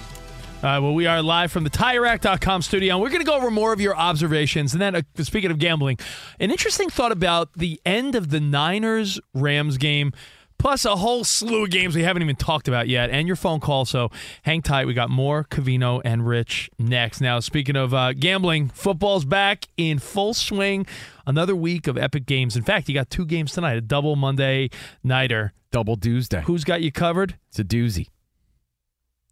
All 0.64 0.70
right, 0.70 0.80
well, 0.80 0.94
we 0.94 1.08
are 1.08 1.22
live 1.22 1.52
from 1.52 1.66
the 1.66 1.70
TireRack.com 1.70 2.62
studio, 2.62 2.94
and 2.94 3.02
we're 3.02 3.10
going 3.10 3.20
to 3.20 3.26
go 3.26 3.36
over 3.36 3.52
more 3.52 3.74
of 3.74 3.82
your 3.82 3.98
observations. 3.98 4.72
And 4.72 4.82
then, 4.82 4.96
uh, 4.96 5.02
speaking 5.22 5.52
of 5.52 5.60
gambling, 5.60 6.00
an 6.40 6.52
interesting 6.52 6.90
thought 6.90 7.12
about 7.12 7.52
the 7.52 7.82
end 7.86 8.16
of 8.16 8.30
the 8.30 8.40
Niners 8.40 9.20
Rams 9.34 9.78
game, 9.78 10.14
plus 10.58 10.86
a 10.86 10.96
whole 10.96 11.26
slew 11.26 11.66
of 11.66 11.70
games 11.70 11.98
we 11.98 12.04
haven't 12.04 12.24
even 12.24 12.38
talked 12.38 12.70
about 12.70 12.88
yet, 12.88 13.10
and 13.10 13.28
your 13.28 13.36
phone 13.36 13.60
call. 13.60 13.84
So 13.84 14.10
hang 14.44 14.62
tight. 14.62 14.88
We 14.88 14.94
got 14.94 15.10
more 15.10 15.44
Covino 15.44 16.02
and 16.06 16.26
Rich 16.26 16.70
next. 16.80 17.20
Now, 17.20 17.42
speaking 17.42 17.76
of 17.76 17.94
uh, 17.94 18.14
gambling, 18.14 18.70
football's 18.70 19.26
back 19.26 19.68
in 19.76 20.00
full 20.00 20.34
swing. 20.34 20.86
Another 21.28 21.58
week 21.58 21.88
of 21.88 21.98
epic 21.98 22.26
games. 22.26 22.56
In 22.56 22.64
fact, 22.64 22.88
you 22.88 22.96
got 22.96 23.10
two 23.10 23.26
games 23.26 23.52
tonight, 23.52 23.74
a 23.74 23.82
double 23.82 24.16
Monday 24.16 24.70
nighter. 25.04 25.52
Double 25.74 25.98
Tuesday. 25.98 26.42
Who's 26.46 26.64
got 26.64 26.82
you 26.82 26.92
covered? 26.94 27.36
It's 27.50 27.60
a 27.60 27.66
doozy. 27.66 28.13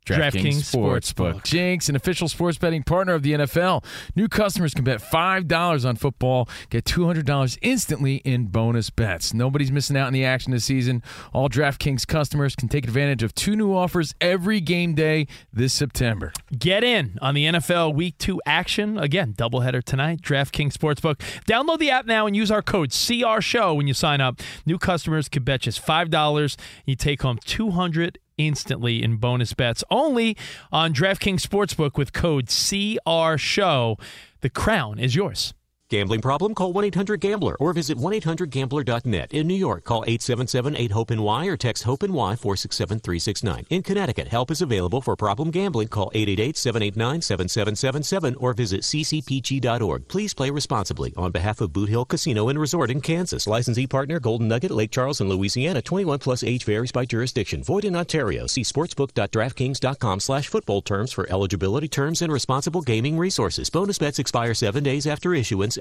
DraftKings 0.06 0.72
Sportsbook. 0.72 1.44
Jinx, 1.44 1.88
an 1.88 1.96
official 1.96 2.28
sports 2.28 2.58
betting 2.58 2.82
partner 2.82 3.14
of 3.14 3.22
the 3.22 3.34
NFL. 3.34 3.84
New 4.16 4.28
customers 4.28 4.74
can 4.74 4.84
bet 4.84 5.00
$5 5.00 5.88
on 5.88 5.96
football, 5.96 6.50
get 6.72 6.86
$200 6.86 7.58
instantly 7.62 8.16
in 8.18 8.48
bonus 8.48 8.90
bets. 8.90 9.32
Nobody's 9.32 9.72
missing 9.72 9.96
out 9.96 10.08
on 10.08 10.14
the 10.14 10.26
action 10.26 10.52
this 10.52 10.66
season. 10.66 11.04
All 11.34 11.50
DraftKings 11.50 12.08
customers 12.08 12.56
can 12.56 12.68
take 12.68 12.86
advantage 12.86 13.22
of 13.22 13.36
two 13.36 13.56
new 13.56 13.76
offers 13.76 14.16
every 14.20 14.60
game 14.60 14.96
day 14.96 15.28
this 15.54 15.72
September. 15.72 16.34
Get 16.58 16.84
in 16.84 17.20
on 17.22 17.36
the 17.36 17.46
NFL 17.46 17.94
Week 17.94 18.18
2 18.18 18.42
action. 18.46 18.98
Again, 18.98 19.34
doubleheader 19.34 19.84
tonight, 19.84 20.22
DraftKings 20.22 20.74
Sportsbook. 20.74 21.20
Download 21.46 21.78
the 21.78 21.92
app 21.92 22.08
now 22.08 22.26
and 22.26 22.36
use 22.36 22.50
our 22.50 22.64
code 22.64 22.92
CR 22.92 23.40
Show 23.40 23.76
when 23.76 23.88
you 23.88 23.94
sign 23.94 24.20
up. 24.20 24.42
New 24.66 24.80
customers 24.80 25.30
can 25.30 25.44
bet 25.44 25.62
just 25.62 25.86
$5. 25.86 26.58
You 26.86 26.96
take 26.96 27.22
home 27.22 27.38
200 27.46 28.18
instantly 28.38 29.04
in 29.04 29.18
bonus 29.18 29.54
bets 29.54 29.84
only 29.90 30.38
on 30.72 30.94
DraftKings 30.94 31.46
Sportsbook 31.46 31.98
with 31.98 32.14
code 32.14 32.48
CR 32.48 33.38
Show. 33.38 33.98
The 34.42 34.50
crown 34.50 35.00
is 35.00 35.16
yours. 35.16 35.54
Gambling 35.92 36.22
problem? 36.22 36.56
Call 36.56 36.72
1 36.72 36.86
800 36.86 37.20
Gambler 37.20 37.58
or 37.60 37.74
visit 37.74 37.98
1 37.98 38.14
800 38.14 38.50
Gambler.net. 38.50 39.34
In 39.34 39.46
New 39.46 39.54
York, 39.54 39.84
call 39.84 40.06
877 40.06 40.78
8 40.78 40.92
HOPE 40.92 41.10
NY 41.12 41.48
or 41.48 41.58
text 41.58 41.84
HOPE 41.84 42.04
NY 42.04 42.38
467 42.38 43.00
369. 43.00 43.66
In 43.70 43.84
Connecticut, 43.84 44.30
help 44.30 44.52
is 44.52 44.62
available 44.62 45.02
for 45.02 45.18
problem 45.18 45.52
gambling. 45.52 45.90
Call 45.90 46.10
888 46.14 46.56
789 46.56 47.22
7777 47.22 48.36
or 48.36 48.54
visit 48.54 48.84
ccpg.org. 48.84 50.08
Please 50.08 50.34
play 50.34 50.50
responsibly. 50.50 51.14
On 51.18 51.30
behalf 51.30 51.60
of 51.60 51.74
Boot 51.74 51.90
Hill 51.90 52.06
Casino 52.06 52.48
and 52.48 52.58
Resort 52.58 52.90
in 52.90 53.02
Kansas, 53.02 53.46
licensee 53.46 53.86
partner 53.86 54.22
Golden 54.22 54.48
Nugget, 54.48 54.72
Lake 54.72 54.92
Charles, 54.92 55.20
and 55.20 55.30
Louisiana. 55.30 55.82
21 55.82 56.20
plus 56.20 56.42
age 56.42 56.64
varies 56.64 56.94
by 56.94 57.04
jurisdiction. 57.04 57.64
Void 57.64 57.84
in 57.84 57.98
Ontario. 57.98 58.48
See 58.48 58.64
sportsbook.draftkings.com 58.64 60.22
slash 60.22 60.48
football 60.48 60.82
terms 60.82 61.12
for 61.12 61.30
eligibility 61.30 61.90
terms 61.90 62.22
and 62.22 62.32
responsible 62.32 62.82
gaming 62.82 63.18
resources. 63.18 63.70
Bonus 63.70 63.98
bets 63.98 64.20
expire 64.20 64.54
seven 64.54 64.86
days 64.86 65.06
after 65.06 65.34
issuance. 65.34 65.81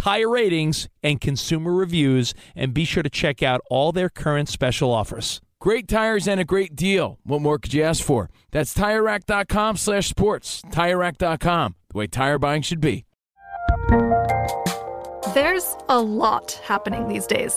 tire 0.00 0.30
ratings, 0.30 0.88
and 1.02 1.20
consumer 1.20 1.74
reviews, 1.74 2.32
and 2.56 2.72
be 2.72 2.84
sure 2.86 3.02
to 3.02 3.10
check 3.10 3.42
out 3.42 3.60
all 3.70 3.92
their 3.92 4.08
current 4.08 4.48
special 4.48 4.90
offers. 4.90 5.42
Great 5.60 5.86
tires 5.88 6.26
and 6.26 6.40
a 6.40 6.44
great 6.44 6.74
deal. 6.74 7.18
What 7.24 7.42
more 7.42 7.58
could 7.58 7.74
you 7.74 7.82
ask 7.82 8.02
for? 8.02 8.30
That's 8.50 8.72
TireRack.com 8.72 9.76
slash 9.76 10.08
sports. 10.08 10.62
TireRack.com, 10.70 11.74
the 11.90 11.98
way 11.98 12.06
tire 12.06 12.38
buying 12.38 12.62
should 12.62 12.80
be. 12.80 13.04
There's 15.34 15.76
a 15.90 16.00
lot 16.00 16.52
happening 16.64 17.08
these 17.08 17.26
days, 17.26 17.54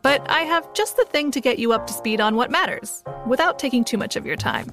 but 0.00 0.28
I 0.30 0.40
have 0.40 0.72
just 0.72 0.96
the 0.96 1.04
thing 1.04 1.30
to 1.32 1.40
get 1.40 1.58
you 1.58 1.72
up 1.72 1.86
to 1.86 1.92
speed 1.92 2.18
on 2.18 2.34
what 2.34 2.50
matters 2.50 3.04
without 3.26 3.58
taking 3.58 3.84
too 3.84 3.98
much 3.98 4.16
of 4.16 4.24
your 4.24 4.36
time. 4.36 4.72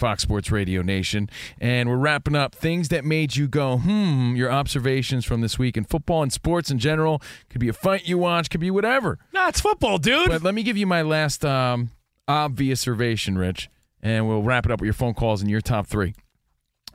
Fox 0.00 0.22
Sports 0.22 0.50
Radio 0.50 0.82
Nation. 0.82 1.28
And 1.60 1.88
we're 1.88 1.96
wrapping 1.96 2.34
up 2.34 2.54
things 2.54 2.88
that 2.88 3.04
made 3.04 3.36
you 3.36 3.46
go, 3.46 3.76
hmm, 3.78 4.34
your 4.34 4.50
observations 4.50 5.24
from 5.24 5.42
this 5.42 5.58
week 5.58 5.76
in 5.76 5.84
football 5.84 6.22
and 6.22 6.32
sports 6.32 6.70
in 6.70 6.78
general. 6.78 7.22
Could 7.50 7.60
be 7.60 7.68
a 7.68 7.72
fight 7.72 8.08
you 8.08 8.18
watch, 8.18 8.50
could 8.50 8.60
be 8.60 8.70
whatever. 8.70 9.18
Nah, 9.32 9.48
it's 9.48 9.60
football, 9.60 9.98
dude. 9.98 10.28
But 10.28 10.42
let 10.42 10.54
me 10.54 10.62
give 10.62 10.76
you 10.76 10.86
my 10.86 11.02
last 11.02 11.44
um, 11.44 11.90
obvious 12.26 12.80
observation, 12.80 13.36
Rich, 13.36 13.68
and 14.02 14.26
we'll 14.26 14.42
wrap 14.42 14.64
it 14.64 14.72
up 14.72 14.80
with 14.80 14.86
your 14.86 14.94
phone 14.94 15.14
calls 15.14 15.42
and 15.42 15.50
your 15.50 15.60
top 15.60 15.86
three. 15.86 16.14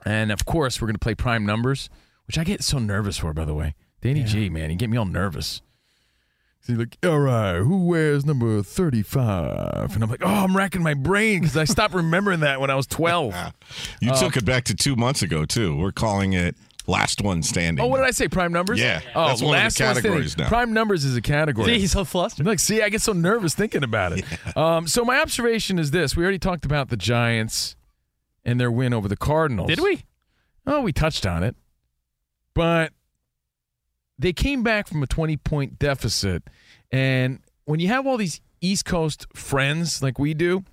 And 0.04 0.32
of 0.32 0.44
course, 0.44 0.80
we're 0.80 0.86
going 0.86 0.96
to 0.96 1.00
play 1.00 1.14
prime 1.14 1.46
numbers, 1.46 1.88
which 2.26 2.36
I 2.36 2.44
get 2.44 2.62
so 2.62 2.78
nervous 2.78 3.18
for, 3.18 3.32
by 3.32 3.44
the 3.44 3.54
way. 3.54 3.74
Danny 4.00 4.24
G, 4.24 4.50
man, 4.50 4.70
you 4.70 4.76
get 4.76 4.90
me 4.90 4.96
all 4.96 5.04
nervous. 5.04 5.62
So 6.66 6.72
you're 6.72 6.80
like, 6.80 6.98
all 7.04 7.20
right, 7.20 7.58
who 7.58 7.84
wears 7.86 8.26
number 8.26 8.60
35? 8.60 9.94
And 9.94 10.02
I'm 10.02 10.10
like, 10.10 10.22
oh, 10.24 10.26
I'm 10.44 10.56
racking 10.56 10.82
my 10.82 10.94
brain 10.94 11.42
because 11.42 11.56
I 11.56 11.62
stopped 11.64 11.94
remembering 11.94 12.40
that 12.40 12.60
when 12.60 12.70
I 12.70 12.74
was 12.74 12.88
12. 12.88 13.34
You 14.00 14.10
Uh, 14.10 14.18
took 14.20 14.36
it 14.36 14.44
back 14.44 14.64
to 14.64 14.74
two 14.74 14.96
months 14.96 15.22
ago 15.22 15.44
too. 15.44 15.76
We're 15.76 15.92
calling 15.92 16.32
it 16.32 16.56
last 16.88 17.22
one 17.22 17.44
standing. 17.44 17.84
Oh, 17.84 17.86
what 17.88 17.98
did 17.98 18.06
I 18.06 18.10
say? 18.10 18.26
Prime 18.26 18.52
numbers? 18.52 18.80
Yeah, 18.80 19.00
Oh, 19.14 19.28
that's 19.28 19.40
one 19.42 19.54
of 19.54 19.58
the 19.60 19.62
last 19.62 19.62
one 19.64 19.70
standing. 19.94 20.02
categories 20.02 20.36
now. 20.36 20.48
Prime 20.48 20.72
numbers 20.72 21.04
is 21.04 21.16
a 21.16 21.22
category. 21.22 21.66
See, 21.74 21.78
he's 21.78 21.92
so 21.92 22.04
flustered. 22.04 22.46
Like, 22.46 22.58
see, 22.58 22.82
I 22.82 22.88
get 22.88 23.00
so 23.00 23.12
nervous 23.12 23.54
thinking 23.54 23.84
about 23.84 24.12
it. 24.18 24.24
Um, 24.56 24.88
so 24.88 25.04
my 25.04 25.20
observation 25.20 25.78
is 25.78 25.92
this: 25.92 26.16
we 26.16 26.22
already 26.24 26.38
talked 26.40 26.64
about 26.64 26.88
the 26.88 26.96
Giants 26.96 27.76
and 28.44 28.58
their 28.58 28.70
win 28.72 28.92
over 28.92 29.06
the 29.06 29.16
Cardinals. 29.16 29.68
Did 29.68 29.80
we? 29.80 30.02
Oh, 30.66 30.80
we 30.80 30.92
touched 30.92 31.26
on 31.26 31.42
it, 31.44 31.54
but 32.54 32.92
they 34.18 34.32
came 34.32 34.62
back 34.62 34.88
from 34.88 35.02
a 35.02 35.06
twenty-point 35.06 35.78
deficit, 35.78 36.42
and 36.90 37.40
when 37.64 37.80
you 37.80 37.88
have 37.88 38.06
all 38.06 38.16
these 38.16 38.40
East 38.60 38.84
Coast 38.84 39.26
friends 39.34 40.02
like 40.02 40.18
we 40.18 40.34
do, 40.34 40.64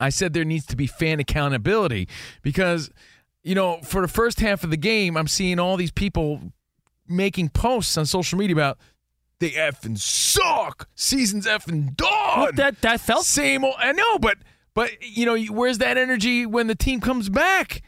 I 0.00 0.10
said 0.10 0.32
there 0.32 0.44
needs 0.44 0.66
to 0.66 0.76
be 0.76 0.86
fan 0.86 1.20
accountability 1.20 2.08
because, 2.42 2.90
you 3.42 3.54
know, 3.54 3.80
for 3.82 4.02
the 4.02 4.08
first 4.08 4.40
half 4.40 4.64
of 4.64 4.70
the 4.70 4.76
game, 4.76 5.16
I'm 5.16 5.28
seeing 5.28 5.58
all 5.58 5.76
these 5.76 5.92
people 5.92 6.52
making 7.08 7.50
posts 7.50 7.96
on 7.96 8.06
social 8.06 8.38
media 8.38 8.54
about 8.54 8.78
they 9.38 9.50
effing 9.50 9.98
suck. 9.98 10.88
Season's 10.94 11.46
effing 11.46 11.96
done. 11.96 12.54
That 12.56 12.80
that 12.82 13.00
felt 13.00 13.24
same 13.24 13.64
old. 13.64 13.74
I 13.78 13.92
know, 13.92 14.18
but 14.18 14.38
but 14.74 14.90
you 15.02 15.24
know, 15.24 15.36
where's 15.52 15.78
that 15.78 15.96
energy 15.96 16.46
when 16.46 16.66
the 16.66 16.74
team 16.74 17.00
comes 17.00 17.28
back 17.28 17.82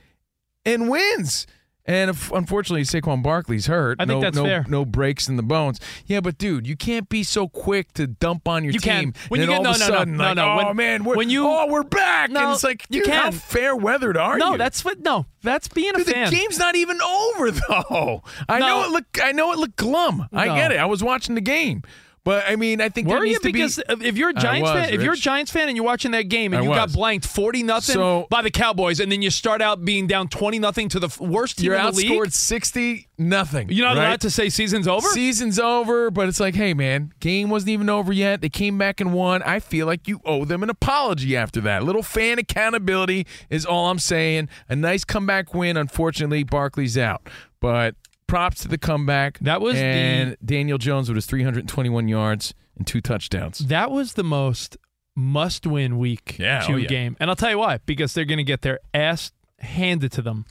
and 0.65 0.89
wins? 0.89 1.47
And 1.87 2.09
if, 2.09 2.33
unfortunately, 2.33 2.83
Saquon 2.85 3.23
Barkley's 3.23 3.67
hurt. 3.67 3.99
I 4.01 4.07
think 4.07 4.17
no, 4.17 4.21
that's 4.23 4.37
no, 4.39 4.45
fair. 4.45 4.65
No 4.69 4.87
breaks 4.87 5.29
in 5.29 5.37
the 5.37 5.43
bones. 5.43 5.81
Yeah, 6.07 6.21
but 6.21 6.39
dude, 6.39 6.67
you 6.67 6.77
can't 6.77 7.11
be 7.11 7.23
so 7.23 7.47
quick 7.47 7.93
to 7.95 8.07
dump 8.07 8.49
on 8.49 8.65
your 8.65 8.73
You 8.73 8.79
team. 8.79 9.13
can. 9.13 9.15
When 9.29 9.41
you 9.43 9.47
get- 9.49 9.59
all 9.59 9.67
of 9.67 9.79
no, 9.79 9.85
a 9.85 9.89
no, 9.89 9.93
no, 9.93 9.99
sudden, 9.99 10.17
no, 10.17 10.25
like, 10.25 10.37
no. 10.37 10.49
oh 10.51 10.57
When- 10.69 10.77
man, 10.77 11.05
we're, 11.05 11.17
when 11.17 11.29
you- 11.29 11.47
oh 11.47 11.67
we're 11.69 11.83
back. 11.83 12.31
No, 12.31 12.41
and 12.41 12.53
it's 12.55 12.65
like, 12.65 12.87
you 12.89 13.03
dude, 13.05 13.13
how 13.13 13.31
fair 13.33 13.77
weathered 13.77 14.17
are 14.17 14.39
no, 14.39 14.47
you? 14.47 14.51
No, 14.53 14.57
that's 14.57 14.83
what. 14.83 15.01
No, 15.01 15.27
that's 15.43 15.69
being 15.69 15.95
a 15.95 15.99
Dude, 15.99 16.07
fan. 16.07 16.31
the 16.31 16.37
game's 16.37 16.59
not 16.59 16.75
even 16.75 16.99
over 17.03 17.51
though. 17.69 18.23
I 18.49 18.61
No. 18.61 18.67
know 18.67 18.85
it 18.85 18.91
look. 18.91 19.05
I 19.23 19.33
know 19.33 19.53
it 19.53 19.59
looked 19.59 19.77
glum. 19.77 20.27
I 20.33 20.47
get 20.47 20.73
it. 20.73 20.79
I 20.79 20.87
was 20.87 21.03
watching 21.05 21.35
the 21.35 21.43
game, 21.43 21.83
but 22.25 22.45
I 22.49 22.57
mean, 22.57 22.81
I 22.81 22.89
think 22.89 23.07
there 23.07 23.19
Were 23.19 23.25
you? 23.27 23.39
Because 23.43 23.77
be. 23.77 24.07
if 24.07 24.17
you're 24.17 24.31
a 24.31 24.35
Giants 24.35 24.71
was, 24.71 24.73
fan, 24.87 24.95
if 24.95 25.03
you're 25.03 25.13
a 25.13 25.17
Giants 25.17 25.51
fan 25.53 25.69
and 25.69 25.77
you're 25.77 25.85
watching 25.85 26.13
that 26.13 26.23
game 26.31 26.53
and 26.55 26.63
I 26.63 26.65
you 26.67 26.71
got 26.75 26.93
blanked 26.93 27.27
forty 27.27 27.63
nothing 27.63 27.95
So- 27.95 28.27
by 28.31 28.43
the 28.43 28.51
Cowboys, 28.51 28.99
and 29.01 29.13
then 29.13 29.21
you 29.23 29.31
start 29.31 29.61
out 29.63 29.85
being 29.85 30.07
down 30.07 30.29
twenty 30.29 30.59
nothing 30.59 30.89
to 30.89 30.99
the 30.99 31.15
worst 31.21 31.59
team 31.59 31.67
You're 31.67 31.77
in 31.77 31.85
the 31.87 31.93
league, 31.93 32.11
outscored 32.11 32.33
sixty 32.33 33.09
nothing. 33.19 33.69
you're 33.71 33.87
not 33.87 33.97
right? 33.97 34.07
allowed 34.07 34.21
to 34.23 34.31
say 34.31 34.49
season's 34.49 34.89
over. 34.89 35.07
Season's 35.09 35.59
over, 35.59 36.11
but 36.11 36.29
it's 36.29 36.41
like, 36.41 36.55
hey 36.55 36.73
man, 36.75 37.13
game 37.21 37.51
wasn't 37.51 37.71
even 37.71 37.89
over 37.91 38.13
yet. 38.13 38.41
They 38.41 38.49
came 38.49 38.79
back 38.79 39.01
and 39.01 39.13
won. 39.13 39.43
I 39.43 39.61
feel 39.61 39.87
like 39.87 40.09
you 40.09 40.21
owe 40.25 40.45
them 40.45 40.63
an 40.63 40.71
apology 40.71 41.37
after 41.37 41.61
that. 41.63 41.83
A 41.83 41.85
little 41.85 42.03
fan 42.03 42.39
accountability 42.39 43.27
is 43.51 43.67
all 43.67 43.91
I'm 43.91 43.99
saying. 43.99 44.49
A 44.69 44.75
nice 44.77 45.05
comeback 45.05 45.53
win. 45.55 45.77
Unfortunately, 45.77 46.43
Barkley's 46.43 46.97
out, 46.97 47.29
but 47.61 47.95
props 48.27 48.63
to 48.63 48.69
the 48.69 48.79
comeback. 48.79 49.39
That 49.41 49.61
was 49.61 49.75
the- 49.75 49.85
and 49.85 50.37
Daniel 50.45 50.79
Jones 50.79 51.09
with 51.09 51.17
his 51.17 51.27
321 51.27 52.09
yards 52.09 52.55
and 52.77 52.87
two 52.87 53.01
touchdowns. 53.01 53.59
That 53.61 53.91
was 53.91 54.15
the 54.15 54.25
most 54.25 54.77
must-win 55.17 55.99
week 55.99 56.37
Yeah, 56.39 56.61
two 56.61 56.73
oh, 56.75 56.77
yeah. 56.77 56.89
game, 56.89 57.17
and 57.21 57.31
I'll 57.31 57.37
tell 57.37 57.51
you 57.51 57.59
why. 57.59 57.79
Because 57.87 58.15
they're 58.15 58.25
going 58.25 58.39
to 58.39 58.45
get 58.45 58.63
their 58.63 58.81
ass 58.93 59.31
handed 59.61 60.11
to 60.13 60.23
them 60.23 60.45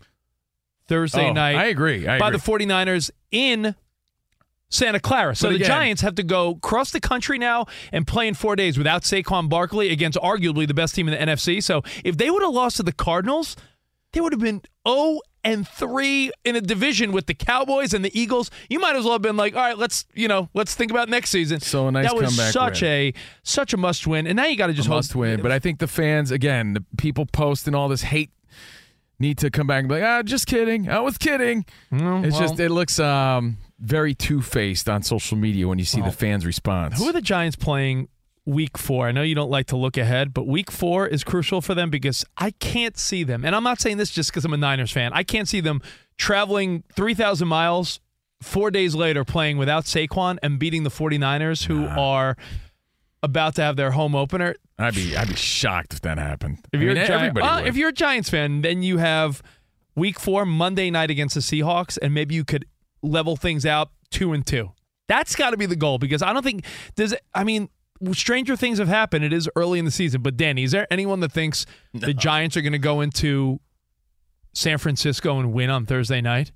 Thursday 0.87 1.29
Oh, 1.29 1.33
night. 1.33 1.55
I 1.55 1.65
agree. 1.65 2.07
I 2.07 2.17
by 2.19 2.29
agree. 2.29 2.37
the 2.39 2.65
49ers 2.65 3.11
in 3.31 3.75
Santa 4.69 4.99
Clara. 4.99 5.35
So 5.35 5.47
But 5.47 5.51
the 5.51 5.55
again- 5.57 5.67
Giants 5.67 6.01
have 6.01 6.15
to 6.15 6.23
go 6.23 6.51
across 6.51 6.91
the 6.91 6.99
country 6.99 7.37
now 7.37 7.65
and 7.91 8.07
play 8.07 8.27
in 8.27 8.33
four 8.33 8.55
days 8.55 8.77
without 8.77 9.03
Saquon 9.03 9.49
Barkley 9.49 9.89
against 9.91 10.17
arguably 10.19 10.67
the 10.67 10.73
best 10.73 10.95
team 10.95 11.07
in 11.07 11.13
the 11.13 11.19
NFC. 11.21 11.61
So 11.61 11.83
if 12.03 12.17
they 12.17 12.29
would 12.31 12.41
have 12.41 12.53
lost 12.53 12.77
to 12.77 12.83
the 12.83 12.91
Cardinals, 12.93 13.55
they 14.13 14.21
would 14.21 14.31
have 14.33 14.41
been 14.41 14.61
0 14.87 15.19
and 15.43 15.67
3 15.67 16.31
in 16.45 16.55
a 16.55 16.61
division 16.61 17.11
with 17.11 17.25
the 17.25 17.33
Cowboys 17.33 17.93
and 17.93 18.03
the 18.03 18.17
Eagles. 18.19 18.49
You 18.69 18.79
might 18.79 18.95
as 18.95 19.03
well 19.03 19.13
have 19.13 19.21
been 19.21 19.37
like, 19.37 19.55
all 19.55 19.61
right, 19.61 19.77
let's, 19.77 20.05
you 20.13 20.27
know, 20.27 20.49
let's 20.53 20.73
think 20.75 20.91
about 20.91 21.09
next 21.09 21.29
season. 21.29 21.59
So 21.59 21.87
a 21.87 21.91
nice 21.91 22.05
that 22.05 22.15
was 22.15 22.29
comeback 22.29 22.53
such 22.53 22.81
win. 22.81 22.91
a 22.91 23.13
such 23.43 23.73
a 23.73 23.77
must 23.77 24.07
win. 24.07 24.27
And 24.27 24.35
now 24.37 24.45
you 24.45 24.55
got 24.55 24.67
to 24.67 24.73
just 24.73 24.87
a 24.87 24.91
hope 24.91 24.97
must 24.99 25.15
win. 25.15 25.41
But 25.41 25.51
I 25.51 25.59
think 25.59 25.79
the 25.79 25.87
fans, 25.87 26.31
again, 26.31 26.73
the 26.73 26.83
people 26.97 27.25
posting 27.25 27.75
all 27.75 27.89
this 27.89 28.03
hate 28.03 28.31
need 29.19 29.37
to 29.39 29.49
come 29.49 29.67
back 29.67 29.79
and 29.81 29.89
be 29.89 29.95
like, 29.95 30.03
ah, 30.03 30.23
just 30.23 30.47
kidding. 30.47 30.89
I 30.89 30.99
was 30.99 31.17
kidding. 31.17 31.65
Mm, 31.91 32.25
it's 32.25 32.33
well- 32.33 32.41
just, 32.41 32.59
it 32.59 32.69
looks 32.69 32.99
um, 32.99 33.57
very 33.79 34.13
two 34.15 34.41
faced 34.41 34.87
on 34.89 35.03
social 35.03 35.37
media 35.37 35.67
when 35.67 35.79
you 35.79 35.85
see 35.85 36.01
Well, 36.01 36.11
the 36.11 36.17
fans' 36.17 36.45
response. 36.45 36.97
Who 36.99 37.09
are 37.09 37.13
the 37.13 37.21
Giants 37.21 37.55
playing 37.55 38.07
week 38.45 38.77
four? 38.77 39.07
I 39.07 39.11
know 39.11 39.21
you 39.21 39.35
don't 39.35 39.49
like 39.49 39.67
to 39.67 39.77
look 39.77 39.97
ahead, 39.97 40.33
but 40.33 40.47
week 40.47 40.71
four 40.71 41.07
is 41.07 41.23
crucial 41.23 41.61
for 41.61 41.73
them 41.73 41.89
because 41.89 42.25
I 42.37 42.51
can't 42.51 42.97
see 42.97 43.23
them. 43.23 43.45
And 43.45 43.55
I'm 43.55 43.63
not 43.63 43.79
saying 43.79 43.97
this 43.97 44.09
just 44.11 44.31
because 44.31 44.45
I'm 44.45 44.53
a 44.53 44.57
Niners 44.57 44.91
fan. 44.91 45.11
I 45.13 45.23
can't 45.23 45.47
see 45.47 45.61
them 45.61 45.81
traveling 46.17 46.83
3,000 46.93 47.47
miles 47.47 47.99
four 48.41 48.69
days 48.71 48.93
later 48.93 49.23
playing 49.23 49.57
without 49.57 49.85
Saquon 49.85 50.37
and 50.43 50.59
beating 50.59 50.83
the 50.83 50.89
49ers, 50.89 51.65
who 51.65 51.85
are 51.85 52.35
about 53.21 53.55
to 53.55 53.61
have 53.61 53.77
their 53.77 53.91
home 53.91 54.15
opener. 54.15 54.55
I'd 54.77 54.95
be 54.95 55.15
I'd 55.15 55.29
be 55.29 55.35
shocked 55.35 55.93
if 55.93 56.01
that 56.01 56.17
happened. 56.17 56.59
If 56.73 56.79
I 56.79 56.83
you're, 56.83 56.93
mean, 56.93 57.03
a 57.03 57.31
Gi- 57.33 57.41
uh, 57.41 57.59
if 57.61 57.77
you're 57.77 57.89
a 57.89 57.93
Giants 57.93 58.29
fan, 58.29 58.61
then 58.61 58.83
you 58.83 58.97
have 58.97 59.41
week 59.95 60.19
four, 60.19 60.45
Monday 60.45 60.89
night 60.91 61.09
against 61.09 61.35
the 61.35 61.41
Seahawks, 61.41 61.97
and 62.01 62.13
maybe 62.13 62.35
you 62.35 62.43
could 62.43 62.65
level 63.01 63.35
things 63.37 63.65
out 63.65 63.91
two 64.11 64.33
and 64.33 64.45
two. 64.45 64.71
That's 65.07 65.35
got 65.35 65.51
to 65.51 65.57
be 65.57 65.65
the 65.65 65.75
goal 65.75 65.99
because 65.99 66.21
I 66.21 66.33
don't 66.33 66.43
think 66.43 66.65
does. 66.95 67.15
I 67.33 67.43
mean, 67.43 67.69
stranger 68.11 68.55
things 68.55 68.79
have 68.79 68.87
happened. 68.87 69.23
It 69.23 69.33
is 69.33 69.49
early 69.55 69.79
in 69.79 69.85
the 69.85 69.91
season, 69.91 70.21
but 70.21 70.35
Danny, 70.37 70.63
is 70.63 70.71
there 70.71 70.87
anyone 70.91 71.19
that 71.21 71.31
thinks 71.31 71.65
the 71.93 72.13
Giants 72.13 72.57
are 72.57 72.61
going 72.61 72.73
to 72.73 72.79
go 72.79 73.01
into 73.01 73.59
San 74.53 74.77
Francisco 74.77 75.39
and 75.39 75.53
win 75.53 75.69
on 75.69 75.85
Thursday 75.85 76.21
night? 76.21 76.51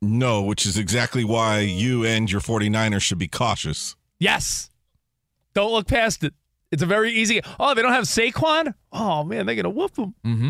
No, 0.00 0.42
which 0.42 0.66
is 0.66 0.76
exactly 0.76 1.24
why 1.24 1.60
you 1.60 2.04
and 2.04 2.30
your 2.30 2.40
49ers 2.40 3.02
should 3.02 3.18
be 3.18 3.28
cautious. 3.28 3.96
Yes. 4.18 4.70
Don't 5.54 5.72
look 5.72 5.86
past 5.86 6.24
it. 6.24 6.34
It's 6.70 6.82
a 6.82 6.86
very 6.86 7.12
easy. 7.12 7.40
Oh, 7.60 7.74
they 7.74 7.82
don't 7.82 7.92
have 7.92 8.04
Saquon. 8.04 8.74
Oh 8.92 9.22
man, 9.22 9.46
they're 9.46 9.54
gonna 9.54 9.70
whoop 9.70 9.94
them. 9.94 10.14
Mm-hmm. 10.24 10.48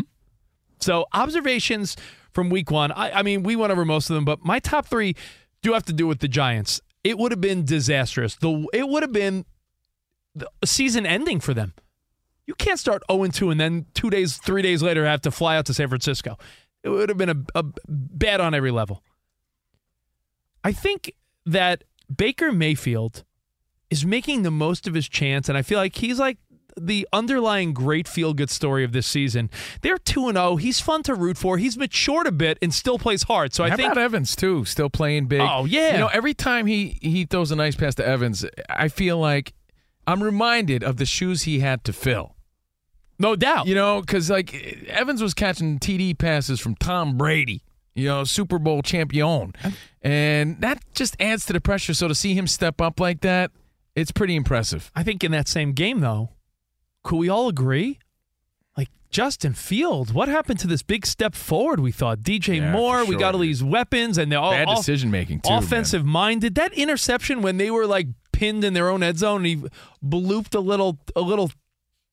So 0.79 1.05
observations 1.13 1.95
from 2.31 2.49
week 2.49 2.71
one. 2.71 2.91
I, 2.91 3.19
I 3.19 3.21
mean, 3.21 3.43
we 3.43 3.55
went 3.55 3.71
over 3.71 3.85
most 3.85 4.09
of 4.09 4.15
them, 4.15 4.25
but 4.25 4.43
my 4.43 4.59
top 4.59 4.87
three 4.87 5.15
do 5.61 5.73
have 5.73 5.85
to 5.85 5.93
do 5.93 6.07
with 6.07 6.19
the 6.19 6.27
Giants. 6.27 6.81
It 7.03 7.19
would 7.19 7.31
have 7.31 7.41
been 7.41 7.63
disastrous. 7.63 8.35
The 8.35 8.67
it 8.73 8.89
would 8.89 9.03
have 9.03 9.11
been 9.13 9.45
season 10.63 11.05
ending 11.05 11.39
for 11.39 11.53
them. 11.53 11.73
You 12.47 12.53
can't 12.55 12.79
start 12.79 13.03
0 13.11 13.27
2 13.27 13.49
and 13.49 13.59
then 13.59 13.85
two 13.93 14.09
days, 14.09 14.37
three 14.37 14.61
days 14.61 14.83
later 14.83 15.05
have 15.05 15.21
to 15.21 15.31
fly 15.31 15.57
out 15.57 15.65
to 15.65 15.73
San 15.73 15.87
Francisco. 15.87 16.37
It 16.83 16.89
would 16.89 17.09
have 17.09 17.17
been 17.17 17.29
a, 17.29 17.59
a 17.59 17.65
bad 17.87 18.39
on 18.39 18.53
every 18.53 18.71
level. 18.71 19.01
I 20.63 20.71
think 20.71 21.13
that 21.45 21.83
Baker 22.15 22.51
Mayfield 22.51 23.23
is 23.89 24.05
making 24.05 24.43
the 24.43 24.51
most 24.51 24.87
of 24.87 24.93
his 24.93 25.09
chance, 25.09 25.49
and 25.49 25.57
I 25.57 25.61
feel 25.63 25.79
like 25.79 25.95
he's 25.95 26.19
like 26.19 26.37
the 26.79 27.07
underlying 27.13 27.73
great 27.73 28.07
feel 28.07 28.33
good 28.33 28.49
story 28.49 28.83
of 28.83 28.91
this 28.91 29.07
season. 29.07 29.49
They're 29.81 29.97
2 29.97 30.27
and 30.27 30.37
0. 30.37 30.57
He's 30.57 30.79
fun 30.79 31.03
to 31.03 31.15
root 31.15 31.37
for. 31.37 31.57
He's 31.57 31.77
matured 31.77 32.27
a 32.27 32.31
bit 32.31 32.57
and 32.61 32.73
still 32.73 32.99
plays 32.99 33.23
hard. 33.23 33.53
So 33.53 33.63
I 33.63 33.69
How 33.69 33.77
think 33.77 33.93
about 33.93 34.03
Evans 34.03 34.35
too? 34.35 34.65
Still 34.65 34.89
playing 34.89 35.27
big. 35.27 35.41
Oh, 35.41 35.65
yeah. 35.65 35.93
You 35.93 35.99
know, 35.99 36.09
every 36.13 36.33
time 36.33 36.67
he 36.67 36.99
he 37.01 37.25
throws 37.25 37.51
a 37.51 37.55
nice 37.55 37.75
pass 37.75 37.95
to 37.95 38.05
Evans, 38.05 38.45
I 38.69 38.89
feel 38.89 39.17
like 39.17 39.53
I'm 40.07 40.21
reminded 40.23 40.83
of 40.83 40.97
the 40.97 41.05
shoes 41.05 41.43
he 41.43 41.59
had 41.59 41.83
to 41.85 41.93
fill. 41.93 42.35
No 43.17 43.35
doubt. 43.35 43.67
You 43.67 43.75
know, 43.75 44.01
because 44.01 44.29
like 44.29 44.53
Evans 44.87 45.21
was 45.21 45.33
catching 45.33 45.79
TD 45.79 46.17
passes 46.17 46.59
from 46.59 46.75
Tom 46.75 47.17
Brady. 47.17 47.63
You 47.93 48.09
know, 48.09 48.23
Super 48.25 48.59
Bowl 48.59 48.81
champion, 48.81 49.53
and 50.01 50.59
that 50.59 50.83
just 50.93 51.15
adds 51.17 51.45
to 51.45 51.53
the 51.53 51.61
pressure. 51.61 51.93
So 51.93 52.09
to 52.09 52.15
see 52.15 52.33
him 52.33 52.45
step 52.45 52.81
up 52.81 52.99
like 52.99 53.21
that, 53.21 53.51
it's 53.95 54.11
pretty 54.11 54.35
impressive. 54.35 54.91
I 54.93 55.03
think 55.03 55.23
in 55.23 55.31
that 55.31 55.47
same 55.47 55.71
game, 55.71 56.01
though, 56.01 56.31
could 57.03 57.15
we 57.15 57.29
all 57.29 57.47
agree? 57.47 57.99
Like 58.75 58.89
Justin 59.11 59.53
Fields, 59.53 60.11
what 60.11 60.27
happened 60.27 60.59
to 60.59 60.67
this 60.67 60.83
big 60.83 61.05
step 61.05 61.35
forward? 61.35 61.79
We 61.79 61.93
thought 61.93 62.19
DJ 62.19 62.57
Yeah, 62.57 62.73
Moore. 62.73 63.05
for 63.05 63.09
We 63.11 63.15
got 63.15 63.33
all 63.33 63.39
these 63.39 63.63
weapons, 63.63 64.17
and 64.17 64.29
they're 64.29 64.39
all 64.39 64.51
Bad 64.51 64.67
decision 64.75 65.09
making 65.09 65.39
too. 65.39 65.51
man. 65.51 65.63
offensive 65.63 66.03
minded. 66.03 66.55
That 66.55 66.73
interception 66.73 67.41
when 67.41 67.55
they 67.55 67.71
were 67.71 67.87
like 67.87 68.07
pinned 68.35 68.63
in 68.63 68.73
their 68.73 68.89
own 68.89 69.01
end 69.01 69.17
zone, 69.17 69.37
and 69.37 69.45
he 69.45 69.63
blooped 70.03 70.53
a 70.55 70.59
little, 70.59 70.99
a 71.15 71.21
little, 71.21 71.51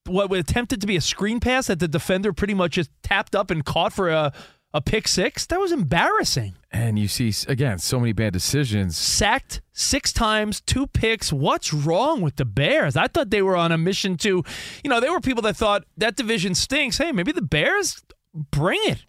what 0.06 0.32
attempted 0.32 0.80
to 0.80 0.86
be 0.86 0.96
a 0.96 1.00
screen 1.00 1.40
pass 1.40 1.66
that 1.66 1.80
the 1.80 1.88
defender 1.88 2.32
pretty 2.32 2.54
much 2.54 2.72
just 2.72 2.90
tapped 3.02 3.34
up 3.34 3.50
and 3.50 3.64
caught 3.64 3.92
for 3.92 4.08
a 4.08 4.32
a 4.74 4.80
pick 4.80 5.06
six. 5.06 5.46
That 5.46 5.60
was 5.60 5.72
embarrassing. 5.72 6.54
And 6.70 6.98
you 6.98 7.08
see 7.08 7.32
again 7.46 7.78
so 7.78 8.00
many 8.00 8.12
bad 8.12 8.32
decisions. 8.32 8.96
Sacked 8.96 9.60
six 9.72 10.12
times, 10.12 10.60
two 10.60 10.86
picks. 10.86 11.32
What's 11.32 11.72
wrong 11.72 12.22
with 12.22 12.36
the 12.36 12.44
Bears? 12.44 12.96
I 12.96 13.08
thought 13.08 13.30
they 13.30 13.42
were 13.42 13.56
on 13.56 13.72
a 13.72 13.78
mission 13.78 14.16
to, 14.18 14.42
you 14.82 14.90
know, 14.90 15.00
there 15.00 15.12
were 15.12 15.20
people 15.20 15.42
that 15.42 15.56
thought 15.56 15.84
that 15.98 16.16
division 16.16 16.54
stinks. 16.54 16.98
Hey, 16.98 17.12
maybe 17.12 17.32
the 17.32 17.42
Bears 17.42 18.02
bring 18.50 18.80
it. 18.84 19.04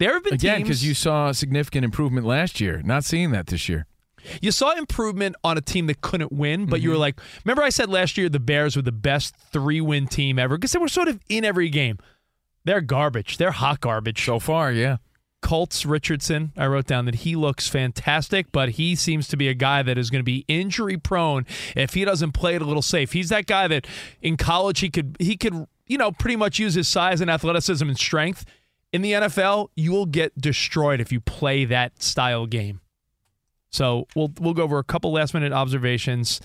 There 0.00 0.14
have 0.14 0.24
been 0.24 0.34
Again, 0.34 0.62
because 0.62 0.84
you 0.84 0.92
saw 0.92 1.28
a 1.28 1.34
significant 1.34 1.84
improvement 1.84 2.26
last 2.26 2.60
year. 2.60 2.82
Not 2.82 3.04
seeing 3.04 3.30
that 3.30 3.46
this 3.46 3.68
year. 3.68 3.86
You 4.40 4.50
saw 4.50 4.72
improvement 4.76 5.36
on 5.44 5.58
a 5.58 5.60
team 5.60 5.86
that 5.86 6.00
couldn't 6.00 6.32
win, 6.32 6.66
but 6.66 6.80
you 6.80 6.88
Mm-hmm. 6.88 6.92
were 6.94 6.98
like, 6.98 7.20
remember 7.44 7.62
I 7.62 7.70
said 7.70 7.88
last 7.88 8.16
year 8.18 8.28
the 8.28 8.40
Bears 8.40 8.76
were 8.76 8.82
the 8.82 8.92
best 8.92 9.34
three 9.36 9.80
win 9.80 10.06
team 10.06 10.38
ever 10.38 10.56
because 10.56 10.72
they 10.72 10.78
were 10.78 10.88
sort 10.88 11.08
of 11.08 11.20
in 11.28 11.44
every 11.44 11.68
game. 11.68 11.98
They're 12.64 12.80
garbage. 12.80 13.36
They're 13.36 13.50
hot 13.52 13.80
garbage. 13.80 14.24
So 14.24 14.38
far, 14.38 14.72
yeah. 14.72 14.96
Colts 15.42 15.84
Richardson, 15.84 16.52
I 16.56 16.66
wrote 16.68 16.86
down 16.86 17.04
that 17.04 17.16
he 17.16 17.36
looks 17.36 17.68
fantastic, 17.68 18.50
but 18.50 18.70
he 18.70 18.94
seems 18.94 19.28
to 19.28 19.36
be 19.36 19.48
a 19.48 19.52
guy 19.54 19.82
that 19.82 19.98
is 19.98 20.08
going 20.08 20.20
to 20.20 20.24
be 20.24 20.46
injury 20.48 20.96
prone 20.96 21.44
if 21.76 21.92
he 21.92 22.06
doesn't 22.06 22.32
play 22.32 22.54
it 22.54 22.62
a 22.62 22.64
little 22.64 22.80
safe. 22.80 23.12
He's 23.12 23.28
that 23.28 23.44
guy 23.44 23.68
that 23.68 23.86
in 24.22 24.38
college 24.38 24.80
he 24.80 24.88
could 24.88 25.16
he 25.20 25.36
could, 25.36 25.66
you 25.86 25.98
know, 25.98 26.12
pretty 26.12 26.36
much 26.36 26.58
use 26.58 26.72
his 26.72 26.88
size 26.88 27.20
and 27.20 27.30
athleticism 27.30 27.86
and 27.86 27.98
strength. 27.98 28.46
In 28.90 29.02
the 29.02 29.12
NFL, 29.12 29.68
you 29.76 29.92
will 29.92 30.06
get 30.06 30.40
destroyed 30.40 31.00
if 31.00 31.12
you 31.12 31.20
play 31.20 31.66
that 31.66 32.02
style 32.02 32.46
game. 32.46 32.80
So 33.74 34.06
we'll 34.14 34.32
we'll 34.38 34.54
go 34.54 34.62
over 34.62 34.78
a 34.78 34.84
couple 34.84 35.10
last 35.10 35.34
minute 35.34 35.52
observations, 35.52 36.40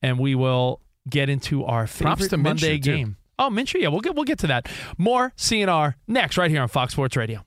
and 0.00 0.18
we 0.18 0.34
will 0.34 0.80
get 1.06 1.28
into 1.28 1.64
our 1.64 1.86
Props 1.86 1.98
favorite 1.98 2.30
to 2.30 2.36
Monday 2.38 2.78
Minshew, 2.78 2.84
too. 2.84 2.96
game. 2.96 3.16
Oh, 3.38 3.50
Minshew, 3.50 3.80
yeah, 3.82 3.88
we'll 3.88 4.00
get 4.00 4.14
we'll 4.14 4.24
get 4.24 4.38
to 4.38 4.46
that. 4.46 4.68
More 4.96 5.34
CNR 5.36 5.96
next, 6.08 6.38
right 6.38 6.50
here 6.50 6.62
on 6.62 6.68
Fox 6.68 6.94
Sports 6.94 7.14
Radio. 7.14 7.44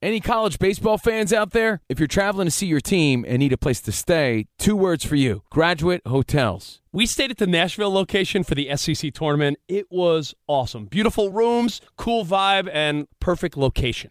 Any 0.00 0.20
college 0.20 0.58
baseball 0.58 0.96
fans 0.98 1.32
out 1.32 1.52
there? 1.52 1.80
If 1.88 1.98
you're 1.98 2.06
traveling 2.06 2.46
to 2.46 2.50
see 2.50 2.66
your 2.66 2.80
team 2.80 3.24
and 3.28 3.38
need 3.38 3.52
a 3.52 3.58
place 3.58 3.80
to 3.82 3.92
stay, 3.92 4.46
two 4.58 4.76
words 4.76 5.04
for 5.04 5.16
you 5.16 5.42
Graduate 5.50 6.00
Hotels. 6.06 6.80
We 6.90 7.04
stayed 7.04 7.30
at 7.30 7.36
the 7.36 7.46
Nashville 7.46 7.92
location 7.92 8.44
for 8.44 8.54
the 8.54 8.74
SEC 8.76 9.12
tournament. 9.12 9.58
It 9.68 9.88
was 9.90 10.34
awesome. 10.46 10.86
Beautiful 10.86 11.30
rooms, 11.32 11.82
cool 11.96 12.24
vibe, 12.24 12.68
and 12.72 13.08
perfect 13.20 13.58
location. 13.58 14.10